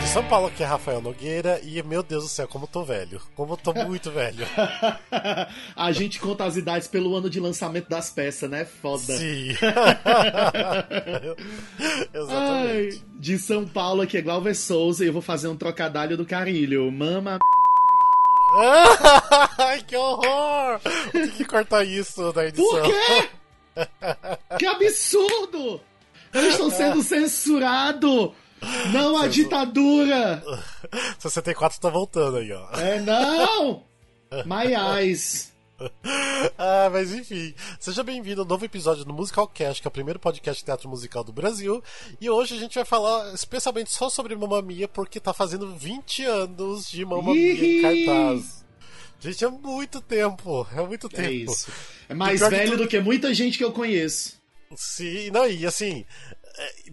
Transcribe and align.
De 0.00 0.08
São 0.12 0.24
Paulo, 0.24 0.46
aqui 0.46 0.62
é 0.62 0.66
Rafael 0.66 1.00
Nogueira 1.00 1.60
e, 1.64 1.82
meu 1.82 2.02
Deus 2.02 2.22
do 2.24 2.28
céu, 2.28 2.46
como 2.46 2.64
eu 2.64 2.68
tô 2.68 2.84
velho. 2.84 3.20
Como 3.34 3.54
eu 3.54 3.56
tô 3.56 3.72
muito 3.72 4.10
velho. 4.12 4.46
A 5.74 5.90
gente 5.92 6.20
conta 6.20 6.44
as 6.44 6.56
idades 6.56 6.86
pelo 6.86 7.14
ano 7.16 7.28
de 7.28 7.40
lançamento 7.40 7.88
das 7.88 8.10
peças, 8.10 8.48
né? 8.48 8.64
Foda. 8.64 9.16
Sim. 9.16 9.48
Ai, 11.74 12.08
Exatamente. 12.14 13.04
de 13.18 13.38
São 13.38 13.66
Paulo, 13.66 14.02
aqui 14.02 14.16
é 14.16 14.22
Glauber 14.22 14.54
Souza 14.54 15.04
e 15.04 15.08
eu 15.08 15.12
vou 15.12 15.22
fazer 15.22 15.48
um 15.48 15.56
trocadilho 15.56 16.16
do 16.16 16.24
carilho. 16.24 16.90
Mama. 16.90 17.38
Que 19.86 19.96
horror! 19.96 20.80
Tem 21.12 21.28
que 21.30 21.44
cortar 21.44 21.84
isso 21.84 22.32
da 22.32 22.46
edição. 22.46 22.68
Por 22.68 22.82
quê? 22.82 23.28
Que 24.58 24.66
absurdo! 24.66 25.80
Eu 26.32 26.48
estou 26.48 26.70
sendo 26.70 27.02
censurado! 27.02 28.34
Não 28.92 29.16
a 29.16 29.26
ditadura! 29.26 30.42
64 31.18 31.80
tá 31.80 31.88
voltando 31.88 32.38
aí, 32.38 32.52
ó. 32.52 32.68
É 32.78 33.00
não! 33.00 33.84
My 34.44 34.74
eyes. 34.74 35.49
Ah, 36.58 36.88
mas 36.90 37.12
enfim, 37.12 37.54
seja 37.78 38.02
bem-vindo 38.02 38.40
ao 38.42 38.46
novo 38.46 38.64
episódio 38.64 39.04
do 39.04 39.12
Musical 39.12 39.46
Cast, 39.48 39.80
que 39.82 39.86
é 39.86 39.90
o 39.90 39.92
primeiro 39.92 40.18
podcast 40.18 40.60
de 40.60 40.64
teatro 40.66 40.88
musical 40.88 41.22
do 41.22 41.32
Brasil. 41.32 41.82
E 42.20 42.28
hoje 42.30 42.54
a 42.54 42.58
gente 42.58 42.74
vai 42.74 42.84
falar 42.84 43.32
especialmente 43.34 43.90
só 43.90 44.08
sobre 44.08 44.34
Mamma 44.34 44.62
Mia, 44.62 44.88
porque 44.88 45.20
tá 45.20 45.32
fazendo 45.34 45.74
20 45.74 46.24
anos 46.24 46.88
de 46.90 47.04
Mamma 47.04 47.32
Mia 47.34 47.52
em 47.52 48.06
cartaz. 48.06 48.64
Gente, 49.20 49.44
é 49.44 49.48
muito 49.48 50.00
tempo, 50.00 50.66
é 50.74 50.80
muito 50.86 51.08
tempo. 51.08 51.28
É 51.28 51.32
isso. 51.32 51.70
É 52.08 52.14
mais 52.14 52.40
pior 52.40 52.50
que 52.50 52.56
velho 52.56 52.70
tudo- 52.72 52.82
do 52.84 52.88
que 52.88 53.00
muita 53.00 53.34
gente 53.34 53.58
que 53.58 53.64
eu 53.64 53.72
conheço. 53.72 54.38
Sim, 54.76 55.30
não, 55.30 55.46
e 55.48 55.66
assim, 55.66 56.04
é, 56.30 56.36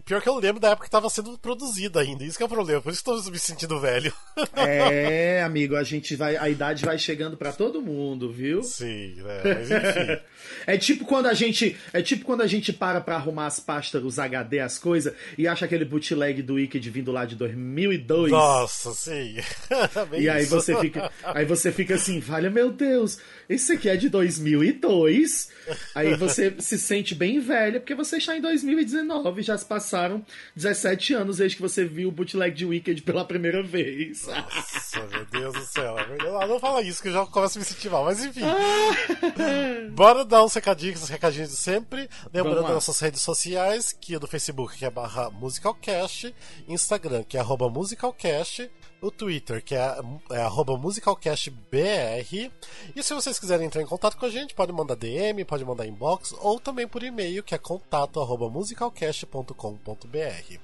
pior 0.04 0.22
que 0.22 0.28
eu 0.28 0.36
lembro 0.36 0.60
da 0.60 0.70
época 0.70 0.86
que 0.86 0.90
tava 0.90 1.10
sendo 1.10 1.38
produzida 1.38 2.00
ainda, 2.00 2.24
isso 2.24 2.36
que 2.36 2.42
é 2.42 2.46
o 2.46 2.48
problema, 2.48 2.80
por 2.80 2.92
isso 2.92 3.02
que 3.02 3.10
tô 3.10 3.30
me 3.30 3.38
sentindo 3.38 3.80
velho. 3.80 4.12
É, 4.56 5.42
amigo, 5.42 5.76
a 5.76 5.82
gente 5.82 6.14
vai. 6.16 6.36
A 6.36 6.48
idade 6.48 6.84
vai 6.84 6.98
chegando 6.98 7.36
pra 7.36 7.52
todo 7.52 7.80
mundo, 7.80 8.30
viu? 8.30 8.62
Sim, 8.62 9.14
né, 9.16 9.42
mas 9.44 9.70
enfim. 9.70 10.22
É 10.66 10.76
tipo 10.76 11.04
quando 11.04 11.26
a 11.26 11.34
gente. 11.34 11.76
É 11.92 12.02
tipo 12.02 12.24
quando 12.24 12.42
a 12.42 12.46
gente 12.46 12.72
para 12.72 13.00
pra 13.00 13.16
arrumar 13.16 13.46
as 13.46 13.60
pastas, 13.60 14.02
os 14.02 14.18
HD, 14.18 14.60
as 14.60 14.78
coisas, 14.78 15.14
e 15.36 15.46
acha 15.46 15.64
aquele 15.64 15.84
bootleg 15.84 16.42
do 16.42 16.54
Wicked 16.54 16.88
vindo 16.90 17.12
lá 17.12 17.24
de 17.24 17.36
2002. 17.36 18.30
Nossa, 18.30 18.92
sim. 18.92 19.36
E 20.18 20.28
aí 20.28 20.44
isso. 20.44 20.54
você 20.54 20.76
fica, 20.78 21.10
aí 21.22 21.44
você 21.44 21.70
fica 21.70 21.94
assim, 21.94 22.20
valha 22.20 22.50
meu 22.50 22.70
Deus, 22.70 23.18
esse 23.48 23.72
aqui 23.72 23.88
é 23.88 23.96
de 23.96 24.08
2002. 24.08 25.50
Aí 25.94 26.14
você 26.14 26.54
se 26.58 26.78
sente 26.78 27.14
bem 27.14 27.40
velha 27.40 27.80
porque 27.80 27.94
você 27.94 28.16
está 28.16 28.36
em 28.36 28.40
2019, 28.40 29.42
já 29.42 29.57
se 29.58 29.66
passaram 29.66 30.24
17 30.56 31.14
anos 31.14 31.38
desde 31.38 31.56
que 31.56 31.62
você 31.62 31.84
viu 31.84 32.08
o 32.08 32.12
bootleg 32.12 32.54
de 32.54 32.64
Wicked 32.64 33.02
pela 33.02 33.24
primeira 33.24 33.62
vez. 33.62 34.26
Nossa, 34.26 35.06
meu 35.06 35.26
Deus 35.26 35.54
do 35.54 35.66
céu. 35.66 35.96
Não, 36.18 36.48
não 36.48 36.60
fala 36.60 36.82
isso 36.82 37.02
que 37.02 37.08
eu 37.08 37.12
já 37.12 37.26
começo 37.26 37.58
a 37.58 37.60
me 37.60 37.64
sentir 37.64 37.90
mal, 37.90 38.04
mas 38.04 38.24
enfim. 38.24 38.42
Ah. 38.44 39.90
Bora 39.92 40.24
dar 40.24 40.44
uns 40.44 40.54
recadinhos, 40.54 41.02
uns 41.02 41.08
recadinhos 41.08 41.50
de 41.50 41.56
sempre. 41.56 42.08
Lembrando 42.32 42.62
nossas 42.68 42.98
redes 43.00 43.20
sociais, 43.20 43.92
que 43.92 44.14
é 44.14 44.18
do 44.18 44.26
Facebook, 44.26 44.76
que 44.76 44.84
é 44.84 44.90
barra 44.90 45.30
Musicalcast, 45.30 46.34
Instagram, 46.68 47.24
que 47.24 47.36
é 47.36 47.40
arroba 47.40 47.68
Musicalcast, 47.68 48.70
o 49.00 49.10
Twitter, 49.10 49.62
que 49.62 49.74
é, 49.74 49.96
é 50.30 50.76
MusicalcastBR. 50.76 52.50
E 52.94 53.02
se 53.02 53.14
vocês 53.14 53.38
quiserem 53.38 53.66
entrar 53.66 53.82
em 53.82 53.86
contato 53.86 54.16
com 54.16 54.26
a 54.26 54.30
gente, 54.30 54.54
pode 54.54 54.72
mandar 54.72 54.96
DM, 54.96 55.44
pode 55.44 55.64
mandar 55.64 55.86
inbox, 55.86 56.34
ou 56.40 56.58
também 56.58 56.86
por 56.86 57.02
e-mail, 57.02 57.42
que 57.42 57.54
é 57.54 57.58
contato 57.58 58.18
musicalcast.com.br. 58.50 60.58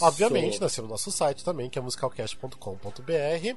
Obviamente, 0.00 0.60
nós 0.60 0.74
temos 0.74 0.90
nosso 0.90 1.10
site 1.10 1.44
também, 1.44 1.70
que 1.70 1.78
é 1.78 1.82
musicalcast.com.br. 1.82 3.56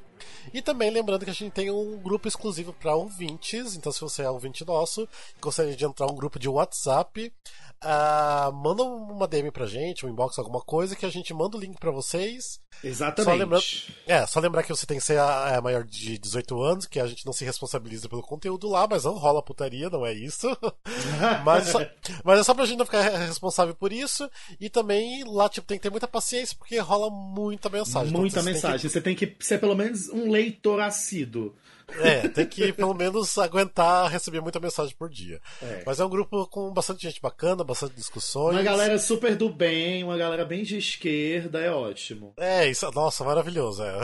E 0.54 0.62
também 0.62 0.90
lembrando 0.90 1.26
que 1.26 1.32
a 1.32 1.34
gente 1.34 1.52
tem 1.52 1.70
um 1.70 1.98
grupo 1.98 2.28
exclusivo 2.28 2.74
para 2.74 2.96
ouvintes. 2.96 3.76
Então, 3.76 3.92
se 3.92 4.00
você 4.00 4.24
é 4.24 4.30
ouvinte 4.30 4.66
nosso 4.66 5.08
e 5.38 5.42
gostaria 5.42 5.76
de 5.76 5.84
entrar 5.84 6.08
um 6.08 6.16
grupo 6.16 6.40
de 6.40 6.48
WhatsApp, 6.48 7.34
ah, 7.82 8.50
manda 8.54 8.84
uma 8.84 9.28
DM 9.28 9.52
pra 9.52 9.66
gente, 9.66 10.06
um 10.06 10.10
inbox, 10.10 10.40
alguma 10.40 10.62
coisa, 10.62 10.96
que 10.96 11.06
a 11.06 11.10
gente 11.10 11.34
manda 11.34 11.58
o 11.58 11.60
link 11.60 11.78
para 11.78 11.92
vocês. 11.92 12.61
Exatamente. 12.84 13.26
Só 13.32 13.36
lembrando, 13.36 13.64
é, 14.08 14.26
só 14.26 14.40
lembrar 14.40 14.64
que 14.64 14.70
você 14.70 14.86
tem 14.86 14.98
que 14.98 15.04
ser 15.04 15.20
a, 15.20 15.58
a 15.58 15.62
maior 15.62 15.84
de 15.84 16.18
18 16.18 16.62
anos, 16.62 16.86
que 16.88 17.00
a 17.00 17.06
gente 17.06 17.26
não 17.26 17.34
se 17.34 17.46
responsabiliza 17.46 18.10
pelo 18.10 18.24
conteúdo 18.24 18.68
lá, 18.70 18.88
mas 18.90 19.04
não 19.04 19.14
rola 19.14 19.42
putaria, 19.44 19.90
não 19.90 20.06
é 20.06 20.14
isso. 20.14 20.48
mas, 21.46 21.68
só- 21.68 21.86
mas 22.24 22.40
é 22.40 22.44
só 22.44 22.54
pra 22.54 22.66
gente 22.66 22.78
não 22.80 22.86
ficar 22.86 23.02
responsável 23.02 23.76
por 23.76 23.92
isso. 23.94 24.30
E 24.60 24.70
também 24.70 25.24
lá, 25.26 25.48
tipo, 25.50 25.68
tem 25.68 25.78
que 25.78 25.84
ter 25.84 25.90
muita 25.92 26.08
paciência, 26.08 26.56
porque 26.58 26.78
rola 26.80 27.10
muita 27.10 27.70
mensagem. 27.70 28.10
Então, 28.10 28.22
Muita 28.22 28.40
você 28.40 28.46
tem 28.46 28.54
mensagem. 28.54 28.90
Você 28.90 29.02
tem 29.02 29.16
que 29.16 29.36
ser 29.40 29.60
pelo 29.60 29.76
menos 29.76 30.10
um 30.10 30.30
leitor 30.32 30.80
assíduo. 30.80 31.54
que- 31.88 31.98
é, 32.02 32.28
tem 32.30 32.46
que 32.48 32.72
pelo 32.72 32.94
menos 32.94 33.38
aguentar 33.38 34.10
receber 34.10 34.40
muita 34.40 34.62
mensagem 34.62 34.96
por 34.98 35.10
dia. 35.10 35.42
É. 35.62 35.84
Mas 35.86 36.00
é 36.00 36.06
um 36.06 36.10
grupo 36.10 36.48
com 36.48 36.72
bastante 36.72 37.02
gente 37.04 37.22
bacana, 37.22 37.66
bastante 37.66 37.96
discussões. 37.96 38.56
Uma 38.56 38.64
galera 38.64 38.98
super 38.98 39.36
do 39.36 39.50
bem, 39.50 40.02
uma 40.02 40.18
galera 40.18 40.46
bem 40.46 40.64
de 40.64 40.78
esquerda, 40.78 41.60
é 41.60 41.70
ótimo. 41.70 42.34
É, 42.38 42.61
isso, 42.70 42.90
nossa, 42.92 43.24
maravilhoso. 43.24 43.84
É. 43.84 44.00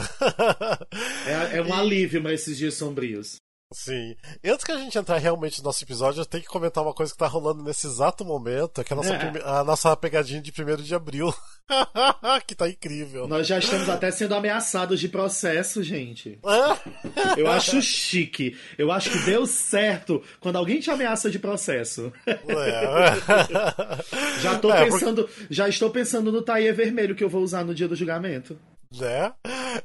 É, 1.26 1.58
é 1.58 1.62
um 1.62 1.74
alívio 1.76 2.22
para 2.22 2.34
esses 2.34 2.58
dias 2.58 2.74
sombrios. 2.76 3.38
Sim. 3.74 4.16
Antes 4.46 4.64
que 4.64 4.72
a 4.72 4.78
gente 4.78 4.98
entrar 4.98 5.18
realmente 5.18 5.58
no 5.60 5.66
nosso 5.66 5.84
episódio, 5.84 6.22
eu 6.22 6.26
tenho 6.26 6.42
que 6.42 6.48
comentar 6.50 6.82
uma 6.82 6.94
coisa 6.94 7.12
que 7.12 7.18
tá 7.18 7.28
rolando 7.28 7.62
nesse 7.64 7.86
exato 7.86 8.24
momento, 8.24 8.82
que 8.82 8.94
é 8.94 8.96
a 8.96 8.98
nossa, 8.98 9.14
É. 9.14 9.18
prime- 9.20 9.42
a 9.44 9.62
nossa 9.64 9.96
pegadinha 9.98 10.42
de 10.42 10.52
1 10.54 10.84
de 10.84 10.96
abril. 10.96 11.34
que 12.48 12.56
tá 12.56 12.70
incrível. 12.70 13.28
Nós 13.28 13.46
já 13.46 13.60
estamos 13.60 13.90
até 13.90 14.10
sendo 14.10 14.34
ameaçados 14.36 15.02
de 15.02 15.10
processo, 15.10 15.84
gente. 15.84 16.40
Ah, 16.46 16.78
Eu 17.38 17.52
acho 17.52 17.82
chique. 17.82 18.58
Eu 18.78 18.90
acho 18.90 19.10
que 19.12 19.20
deu 19.26 19.46
certo 19.46 20.24
quando 20.40 20.56
alguém 20.56 20.80
te 20.80 20.90
ameaça 20.90 21.30
de 21.30 21.38
processo. 21.38 22.12
é. 22.26 22.40
Já 24.40 24.58
tô 24.60 24.72
É, 24.72 24.86
porque- 24.86 24.92
pensando, 25.00 25.30
já 25.50 25.68
estou 25.68 25.90
pensando 25.90 26.32
no 26.32 26.42
taie 26.42 26.72
vermelho 26.72 27.16
que 27.16 27.24
eu 27.24 27.30
vou 27.30 27.44
usar 27.44 27.66
no 27.66 27.76
dia 27.76 27.88
do 27.88 27.96
julgamento. 27.96 28.58
Né? 28.92 29.34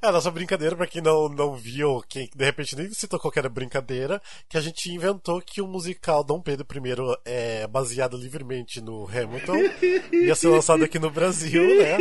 É 0.00 0.06
a 0.08 0.12
nossa 0.12 0.30
brincadeira, 0.30 0.74
pra 0.76 0.86
quem 0.86 1.02
não, 1.02 1.28
não 1.28 1.54
viu, 1.56 2.02
quem 2.08 2.28
de 2.34 2.44
repente 2.44 2.74
nem 2.76 2.90
se 2.92 3.06
tocou 3.06 3.30
que 3.30 3.38
era 3.38 3.48
brincadeira, 3.48 4.20
que 4.48 4.56
a 4.56 4.60
gente 4.60 4.90
inventou 4.90 5.40
que 5.40 5.60
o 5.60 5.66
musical 5.66 6.22
Dom 6.24 6.40
Pedro 6.40 6.66
I 6.74 7.18
é 7.24 7.66
baseado 7.66 8.16
livremente 8.16 8.80
no 8.80 9.06
Hamilton, 9.06 9.56
ia 10.12 10.34
ser 10.34 10.48
lançado 10.48 10.84
aqui 10.84 10.98
no 10.98 11.10
Brasil, 11.10 11.62
né? 11.82 11.98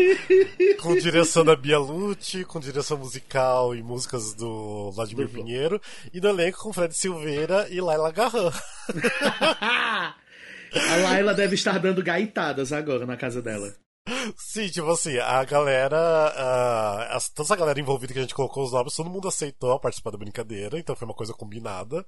Com 0.82 0.96
direção 0.96 1.44
da 1.46 1.56
Bia 1.56 1.78
Lucci, 1.80 2.44
com 2.46 2.60
direção 2.60 2.98
musical 2.98 3.76
e 3.76 3.84
músicas 3.84 4.34
do 4.34 4.92
Vladimir 4.92 5.28
Do- 5.28 5.34
Pinheiro, 5.34 5.82
e 6.14 6.20
no 6.22 6.30
elenco 6.30 6.60
com 6.60 6.74
Fred 6.74 6.96
Silveira 6.96 7.68
e 7.70 7.80
Laila 7.82 8.12
Garran. 8.12 8.52
A 10.74 10.96
Laila 11.04 11.34
deve 11.34 11.56
estar 11.56 11.78
dando 11.80 12.02
gaitadas 12.02 12.72
agora 12.72 13.06
na 13.06 13.18
casa 13.18 13.42
dela. 13.42 13.74
Sim, 14.36 14.68
tipo 14.70 14.90
assim, 14.90 15.18
a 15.20 15.44
galera. 15.44 15.98
ah, 15.98 17.16
as- 17.16 17.30
toda 17.30 17.48
essa 17.48 17.56
galera 17.56 17.80
envolvida 17.80 18.14
que 18.14 18.20
a 18.20 18.22
gente 18.24 18.34
colocou 18.34 18.64
os 18.64 18.72
nomes, 18.72 18.96
todo 18.96 19.10
mundo 19.10 19.28
aceitou 19.28 19.80
participar 19.80 20.12
da 20.12 20.18
brincadeira, 20.18 20.78
então 20.80 20.96
foi 20.96 21.06
uma 21.08 21.14
coisa 21.14 21.34
combinada. 21.34 22.06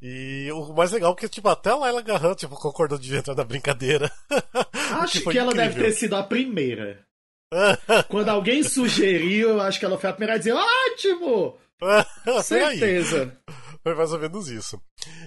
E 0.00 0.50
o 0.52 0.72
mais 0.74 0.90
legal 0.92 1.12
é 1.12 1.16
que, 1.16 1.28
tipo, 1.28 1.48
até 1.48 1.70
a 1.70 1.76
Laila 1.76 2.02
Garran, 2.02 2.34
tipo, 2.34 2.56
concordou 2.56 2.98
de 2.98 3.14
entrar 3.14 3.34
na 3.34 3.44
brincadeira. 3.44 4.10
Acho 5.00 5.12
que, 5.18 5.20
foi 5.20 5.36
ela 5.36 5.52
deve 5.52 5.80
ter 5.80 5.92
sido 5.92 6.16
a 6.16 6.22
primeira. 6.22 7.04
Quando 8.08 8.28
alguém 8.30 8.62
sugeriu, 8.62 9.50
eu 9.50 9.60
acho 9.60 9.78
que 9.78 9.84
ela 9.84 9.98
foi 9.98 10.10
a 10.10 10.12
primeira 10.12 10.34
a 10.34 10.38
dizer: 10.38 10.54
ótimo! 10.54 11.56
Certeza. 12.42 13.36
Foi 13.82 13.94
mais 13.94 14.12
ou 14.12 14.18
menos 14.18 14.48
isso. 14.48 14.80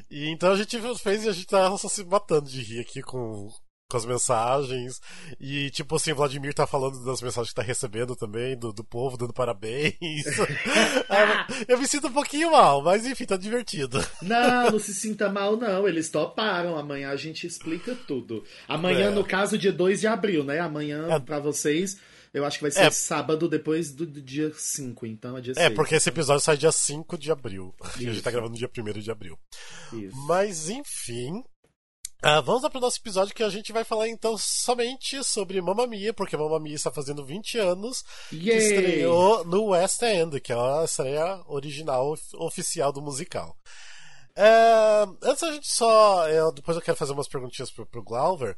E 0.09 0.27
então 0.29 0.51
a 0.51 0.55
gente 0.57 0.77
fez 0.97 1.23
e 1.23 1.29
a 1.29 1.31
gente 1.31 1.45
tá 1.47 1.77
só 1.77 1.87
se 1.87 2.03
matando 2.03 2.49
de 2.49 2.61
rir 2.61 2.81
aqui 2.81 3.01
com, 3.01 3.47
com 3.89 3.97
as 3.97 4.05
mensagens. 4.05 4.99
E 5.39 5.69
tipo 5.71 5.95
assim, 5.95 6.11
o 6.11 6.15
Vladimir 6.15 6.53
tá 6.53 6.67
falando 6.67 7.03
das 7.05 7.21
mensagens 7.21 7.49
que 7.49 7.55
tá 7.55 7.61
recebendo 7.61 8.15
também, 8.15 8.57
do, 8.57 8.73
do 8.73 8.83
povo 8.83 9.17
dando 9.17 9.33
parabéns. 9.33 9.93
Eu 11.67 11.77
me 11.79 11.87
sinto 11.87 12.07
um 12.07 12.11
pouquinho 12.13 12.51
mal, 12.51 12.81
mas 12.81 13.05
enfim, 13.05 13.25
tá 13.25 13.37
divertido. 13.37 14.03
Não, 14.21 14.71
não 14.71 14.79
se 14.79 14.93
sinta 14.93 15.29
mal, 15.29 15.55
não. 15.57 15.87
Eles 15.87 16.09
toparam. 16.09 16.77
Amanhã 16.77 17.09
a 17.11 17.15
gente 17.15 17.47
explica 17.47 17.95
tudo. 18.07 18.43
Amanhã, 18.67 19.07
É. 19.07 19.09
no 19.09 19.23
caso, 19.23 19.57
dia 19.57 19.71
2 19.71 20.01
de 20.01 20.07
abril, 20.07 20.43
né? 20.43 20.59
Amanhã, 20.59 21.07
É. 21.09 21.19
pra 21.19 21.39
vocês, 21.39 21.97
eu 22.33 22.45
acho 22.45 22.57
que 22.57 22.63
vai 22.63 22.71
ser 22.71 22.81
É. 22.81 22.89
sábado 22.91 23.47
depois 23.47 23.91
do, 23.91 24.05
do 24.05 24.21
dia 24.21 24.51
5, 24.53 25.05
então 25.05 25.37
é 25.37 25.41
dia 25.41 25.53
6. 25.53 25.65
É, 25.65 25.69
porque 25.69 25.95
esse 25.95 26.09
episódio 26.09 26.43
sai 26.43 26.57
dia 26.57 26.71
5 26.71 27.17
de 27.17 27.31
abril. 27.31 27.73
E 27.81 27.87
a 27.87 28.01
gente 28.01 28.13
Isso. 28.15 28.23
tá 28.23 28.31
gravando 28.31 28.51
no 28.53 28.57
dia 28.57 28.69
1 28.69 28.99
de 28.99 29.11
abril. 29.11 29.37
Isso. 29.93 30.15
Mas 30.27 30.69
enfim. 30.69 31.41
Ah, 32.21 32.41
vamos 32.41 32.63
lá 32.63 32.69
pro 32.69 32.79
nosso 32.79 32.99
episódio 32.99 33.33
que 33.33 33.43
a 33.43 33.49
gente 33.49 33.71
vai 33.71 33.83
falar 33.83 34.09
então 34.09 34.37
somente 34.37 35.23
sobre 35.23 35.61
Mamma 35.61 35.85
Mia, 35.85 36.13
porque 36.13 36.35
Mamma 36.35 36.59
Mia 36.59 36.75
está 36.75 36.91
fazendo 36.91 37.23
20 37.23 37.59
anos 37.59 38.03
que 38.29 38.49
Yay! 38.49 38.57
estreou 38.57 39.45
no 39.45 39.65
West 39.67 40.01
End, 40.01 40.39
que 40.41 40.51
é 40.51 40.55
a 40.55 40.83
estreia 40.83 41.41
original 41.47 42.13
of- 42.13 42.35
oficial 42.37 42.91
do 42.91 43.01
musical. 43.01 43.55
Uh, 44.37 45.17
antes 45.23 45.41
a 45.41 45.51
gente 45.51 45.67
só. 45.67 46.29
Eu, 46.29 46.51
depois 46.51 46.77
eu 46.77 46.83
quero 46.83 46.97
fazer 46.97 47.13
umas 47.13 47.27
perguntinhas 47.27 47.71
pro, 47.71 47.85
pro 47.85 48.03
Glauber. 48.03 48.55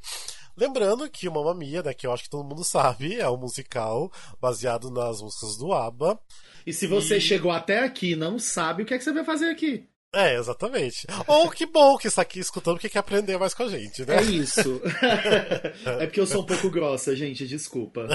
Lembrando 0.58 1.10
que 1.10 1.28
o 1.28 1.32
Mamma 1.32 1.54
Mia, 1.54 1.82
né, 1.82 1.94
que 1.94 2.06
eu 2.06 2.12
acho 2.12 2.24
que 2.24 2.30
todo 2.30 2.44
mundo 2.44 2.64
sabe, 2.66 3.16
é 3.16 3.30
um 3.30 3.38
musical 3.38 4.12
baseado 4.42 4.92
nas 4.92 5.22
músicas 5.22 5.56
do 5.56 5.74
ABBA. 5.74 6.20
E 6.66 6.74
se 6.74 6.86
você 6.86 7.18
e... 7.18 7.22
chegou 7.22 7.52
até 7.52 7.80
aqui 7.80 8.12
e 8.12 8.16
não 8.16 8.38
sabe, 8.38 8.84
o 8.84 8.86
que 8.86 8.94
é 8.94 8.98
que 8.98 9.04
você 9.04 9.14
vai 9.14 9.24
fazer 9.24 9.50
aqui? 9.50 9.89
É, 10.14 10.36
exatamente. 10.36 11.06
Ou 11.28 11.52
que 11.52 11.68
bom 11.68 11.96
que 11.98 12.08
está 12.08 12.24
aqui 12.24 12.40
escutando 12.40 12.76
porque 12.76 12.90
quer 12.90 13.00
aprender 13.00 13.38
mais 13.38 13.54
com 13.54 13.64
a 13.64 13.70
gente, 13.70 14.04
né? 14.06 14.18
É 14.18 14.22
isso. 14.24 14.82
é 16.00 16.06
porque 16.08 16.20
eu 16.20 16.26
sou 16.26 16.42
um 16.42 16.46
pouco 16.46 16.70
grossa, 16.70 17.16
gente, 17.16 17.48
desculpa. 17.48 18.08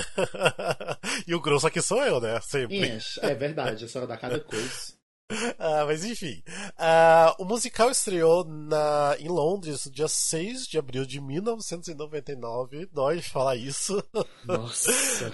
e 1.27 1.35
o 1.35 1.41
grosso 1.41 1.69
aqui 1.69 1.81
sou 1.81 2.03
eu, 2.05 2.21
né? 2.21 2.41
Sempre. 2.43 2.83
É, 2.83 2.99
é 3.23 3.35
verdade, 3.35 3.85
a 3.85 3.89
senhora 3.89 4.09
dá 4.09 4.17
cada 4.17 4.41
coisa. 4.41 4.95
Uh, 5.33 5.87
mas 5.87 6.05
enfim, 6.05 6.43
uh, 6.79 7.43
o 7.43 7.45
musical 7.45 7.91
estreou 7.91 8.45
na, 8.45 9.17
em 9.19 9.29
Londres 9.29 9.87
no 9.87 9.93
dia 9.93 10.09
6 10.09 10.67
de 10.67 10.79
abril 10.79 11.07
de 11.07 11.21
1999. 11.21 12.89
Dói 12.93 13.23
falar 13.23 13.57
isso. 13.57 14.03
Nossa. 14.45 15.33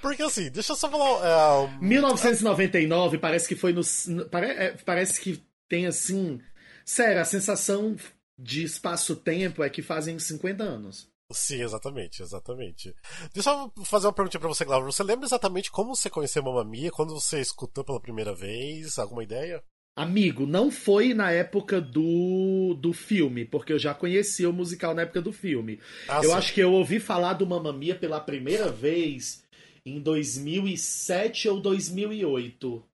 Porque 0.00 0.22
assim, 0.22 0.50
deixa 0.50 0.72
eu 0.72 0.76
só 0.76 0.88
falar. 0.88 1.64
Uh, 1.64 1.82
1999 1.82 3.18
parece 3.18 3.46
que 3.48 3.56
foi 3.56 3.72
no. 3.72 3.82
Pare, 4.30 4.46
é, 4.46 4.76
parece 4.84 5.20
que 5.20 5.45
tem 5.68 5.86
assim. 5.86 6.40
Sério, 6.84 7.20
a 7.20 7.24
sensação 7.24 7.96
de 8.38 8.64
espaço-tempo 8.64 9.62
é 9.62 9.70
que 9.70 9.82
fazem 9.82 10.18
50 10.18 10.62
anos. 10.62 11.08
Sim, 11.32 11.62
exatamente, 11.62 12.22
exatamente. 12.22 12.94
Deixa 13.34 13.50
eu 13.50 13.84
fazer 13.84 14.06
uma 14.06 14.12
pergunta 14.12 14.38
para 14.38 14.48
você, 14.48 14.64
Glauber. 14.64 14.86
Você 14.86 15.02
lembra 15.02 15.26
exatamente 15.26 15.70
como 15.70 15.94
você 15.94 16.08
conheceu 16.08 16.42
Mamma 16.42 16.64
Mia? 16.64 16.90
Quando 16.92 17.14
você 17.14 17.40
escutou 17.40 17.84
pela 17.84 18.00
primeira 18.00 18.32
vez? 18.32 18.96
Alguma 18.98 19.24
ideia? 19.24 19.62
Amigo, 19.96 20.46
não 20.46 20.70
foi 20.70 21.14
na 21.14 21.32
época 21.32 21.80
do, 21.80 22.74
do 22.74 22.92
filme, 22.92 23.46
porque 23.46 23.72
eu 23.72 23.78
já 23.78 23.94
conhecia 23.94 24.48
o 24.48 24.52
musical 24.52 24.94
na 24.94 25.02
época 25.02 25.22
do 25.22 25.32
filme. 25.32 25.80
Ah, 26.06 26.20
eu 26.22 26.30
sim. 26.30 26.36
acho 26.36 26.54
que 26.54 26.60
eu 26.60 26.72
ouvi 26.72 27.00
falar 27.00 27.32
do 27.32 27.46
Mamma 27.46 27.72
Mia 27.72 27.98
pela 27.98 28.20
primeira 28.20 28.70
vez 28.70 29.42
em 29.86 29.98
2007 29.98 31.48
ou 31.48 31.60
2008. 31.60 32.84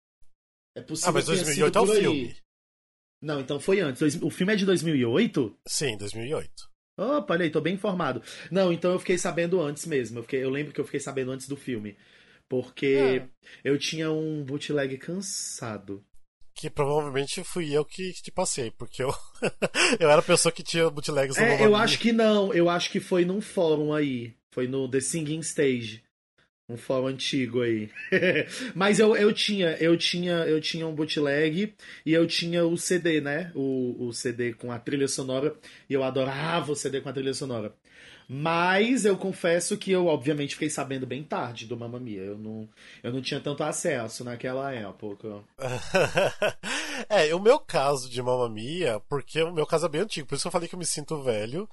É 0.76 0.80
possível 0.80 1.10
ah, 1.10 1.12
mas 1.12 1.26
2008 1.26 1.76
é 1.76 1.80
o 1.80 1.86
filme. 1.86 2.36
Não, 3.22 3.40
então 3.40 3.60
foi 3.60 3.80
antes. 3.80 4.20
O 4.20 4.30
filme 4.30 4.52
é 4.52 4.56
de 4.56 4.66
2008? 4.66 5.56
Sim, 5.66 5.96
2008. 5.96 6.50
Opa, 6.98 7.34
olha 7.34 7.44
aí, 7.44 7.50
tô 7.50 7.60
bem 7.60 7.74
informado. 7.74 8.20
Não, 8.50 8.72
então 8.72 8.92
eu 8.92 8.98
fiquei 8.98 9.16
sabendo 9.16 9.60
antes 9.60 9.86
mesmo. 9.86 10.18
Eu, 10.18 10.22
fiquei, 10.22 10.42
eu 10.42 10.50
lembro 10.50 10.72
que 10.72 10.80
eu 10.80 10.84
fiquei 10.84 11.00
sabendo 11.00 11.30
antes 11.30 11.48
do 11.48 11.56
filme. 11.56 11.96
Porque 12.48 12.86
é. 12.86 13.28
eu 13.64 13.78
tinha 13.78 14.10
um 14.10 14.44
bootleg 14.44 14.98
cansado. 14.98 16.04
Que 16.54 16.68
provavelmente 16.68 17.42
fui 17.44 17.72
eu 17.72 17.84
que 17.84 18.12
te 18.12 18.30
passei, 18.30 18.70
porque 18.72 19.02
eu, 19.02 19.14
eu 19.98 20.10
era 20.10 20.20
a 20.20 20.24
pessoa 20.24 20.52
que 20.52 20.62
tinha 20.62 20.90
bootlegs 20.90 21.36
no 21.36 21.42
É, 21.42 21.64
eu 21.64 21.74
acho 21.74 21.98
que 21.98 22.12
não, 22.12 22.52
eu 22.52 22.68
acho 22.68 22.90
que 22.90 23.00
foi 23.00 23.24
num 23.24 23.40
fórum 23.40 23.94
aí. 23.94 24.34
Foi 24.50 24.66
no 24.66 24.86
The 24.86 25.00
Singing 25.00 25.40
Stage. 25.40 26.01
Um 26.72 26.76
fórum 26.76 27.08
antigo 27.08 27.60
aí. 27.60 27.90
Mas 28.74 28.98
eu, 28.98 29.14
eu 29.14 29.30
tinha, 29.32 29.76
eu 29.78 29.96
tinha, 29.96 30.32
eu 30.46 30.60
tinha 30.60 30.86
um 30.86 30.94
bootleg 30.94 31.74
e 32.06 32.12
eu 32.12 32.26
tinha 32.26 32.64
o 32.64 32.78
CD, 32.78 33.20
né? 33.20 33.52
O, 33.54 34.06
o 34.06 34.12
CD 34.12 34.54
com 34.54 34.72
a 34.72 34.78
trilha 34.78 35.06
sonora. 35.06 35.54
E 35.88 35.92
eu 35.92 36.02
adorava 36.02 36.72
o 36.72 36.76
CD 36.76 37.02
com 37.02 37.10
a 37.10 37.12
trilha 37.12 37.34
sonora. 37.34 37.74
Mas 38.28 39.04
eu 39.04 39.14
confesso 39.16 39.76
que 39.76 39.90
eu, 39.92 40.06
obviamente, 40.06 40.54
fiquei 40.54 40.70
sabendo 40.70 41.06
bem 41.06 41.22
tarde 41.22 41.66
do 41.66 41.76
Mamma 41.76 42.00
Mia. 42.00 42.22
Eu 42.22 42.38
não, 42.38 42.66
eu 43.02 43.12
não 43.12 43.20
tinha 43.20 43.38
tanto 43.40 43.62
acesso 43.62 44.24
naquela 44.24 44.72
época. 44.72 45.42
é, 47.10 47.34
o 47.34 47.40
meu 47.40 47.58
caso 47.58 48.08
de 48.08 48.22
Mamma 48.22 48.48
Mia, 48.48 49.00
porque 49.06 49.42
o 49.42 49.52
meu 49.52 49.66
caso 49.66 49.84
é 49.84 49.88
bem 49.90 50.00
antigo, 50.00 50.26
por 50.26 50.34
isso 50.34 50.44
que 50.44 50.48
eu 50.48 50.52
falei 50.52 50.66
que 50.66 50.74
eu 50.74 50.78
me 50.78 50.86
sinto 50.86 51.22
velho. 51.22 51.68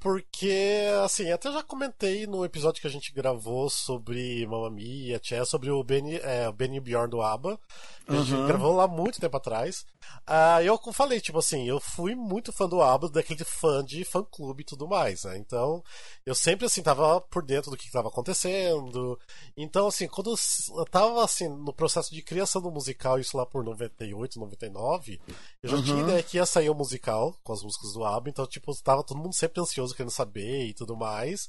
Porque, 0.00 0.86
assim, 1.04 1.30
até 1.30 1.52
já 1.52 1.62
comentei 1.62 2.26
no 2.26 2.42
episódio 2.42 2.80
que 2.80 2.88
a 2.88 2.90
gente 2.90 3.12
gravou 3.12 3.68
sobre 3.68 4.46
Mamma 4.46 4.70
Mia, 4.70 5.18
Tchê, 5.18 5.44
sobre 5.44 5.70
o 5.70 5.84
Benny, 5.84 6.16
é, 6.16 6.50
Benny 6.50 6.80
Bjorn 6.80 7.10
do 7.10 7.20
ABBA. 7.20 7.60
A 8.10 8.22
gente 8.22 8.46
gravou 8.46 8.74
lá 8.74 8.88
muito 8.88 9.20
tempo 9.20 9.36
atrás. 9.36 9.84
Uh, 10.28 10.62
eu 10.64 10.78
falei, 10.92 11.20
tipo 11.20 11.38
assim, 11.38 11.68
eu 11.68 11.78
fui 11.80 12.14
muito 12.14 12.52
fã 12.52 12.68
do 12.68 12.82
ABBA, 12.82 13.10
daquele 13.10 13.44
fã 13.44 13.84
de 13.84 14.04
fã-clube 14.04 14.62
e 14.62 14.64
tudo 14.66 14.88
mais, 14.88 15.24
né? 15.24 15.38
Então, 15.38 15.82
eu 16.26 16.34
sempre, 16.34 16.66
assim, 16.66 16.82
tava 16.82 17.20
por 17.20 17.44
dentro 17.44 17.70
do 17.70 17.76
que 17.76 17.86
estava 17.86 18.08
acontecendo. 18.08 19.18
Então, 19.56 19.86
assim, 19.86 20.08
quando 20.08 20.34
eu 20.76 20.84
tava, 20.86 21.24
assim, 21.24 21.48
no 21.48 21.72
processo 21.72 22.12
de 22.12 22.22
criação 22.22 22.60
do 22.60 22.70
musical, 22.70 23.18
isso 23.18 23.36
lá 23.36 23.46
por 23.46 23.62
98, 23.62 24.38
99, 24.38 25.20
eu 25.62 25.70
já 25.70 25.76
uhum. 25.76 25.82
tinha 25.82 26.02
ideia 26.02 26.22
que 26.22 26.36
ia 26.36 26.46
sair 26.46 26.68
o 26.68 26.72
um 26.72 26.76
musical 26.76 27.36
com 27.42 27.52
as 27.52 27.62
músicas 27.62 27.92
do 27.92 28.04
ABBA, 28.04 28.30
então, 28.30 28.46
tipo, 28.46 28.74
tava 28.82 29.04
todo 29.04 29.18
mundo 29.18 29.34
sempre 29.34 29.60
ansioso 29.60 29.94
querendo 29.94 30.10
saber 30.10 30.66
e 30.66 30.74
tudo 30.74 30.96
mais. 30.96 31.48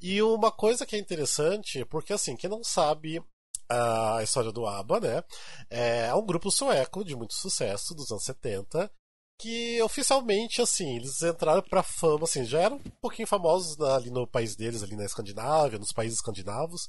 E 0.00 0.22
uma 0.22 0.52
coisa 0.52 0.86
que 0.86 0.94
é 0.94 0.98
interessante, 0.98 1.84
porque, 1.86 2.12
assim, 2.12 2.36
quem 2.36 2.48
não 2.48 2.62
sabe, 2.62 3.22
a 3.68 4.22
história 4.22 4.52
do 4.52 4.66
ABBA, 4.66 5.00
né? 5.00 5.24
É 5.70 6.14
um 6.14 6.24
grupo 6.24 6.50
sueco 6.50 7.04
de 7.04 7.16
muito 7.16 7.34
sucesso 7.34 7.94
dos 7.94 8.10
anos 8.10 8.24
70 8.24 8.90
que 9.38 9.82
oficialmente 9.82 10.62
assim 10.62 10.96
eles 10.96 11.20
entraram 11.22 11.62
para 11.62 11.82
fama 11.82 12.24
assim 12.24 12.44
já 12.44 12.60
eram 12.62 12.76
um 12.76 12.90
pouquinho 13.02 13.28
famosos 13.28 13.78
ali 13.80 14.10
no 14.10 14.26
país 14.26 14.56
deles 14.56 14.82
ali 14.82 14.96
na 14.96 15.04
Escandinávia 15.04 15.78
nos 15.78 15.92
países 15.92 16.18
escandinavos 16.18 16.88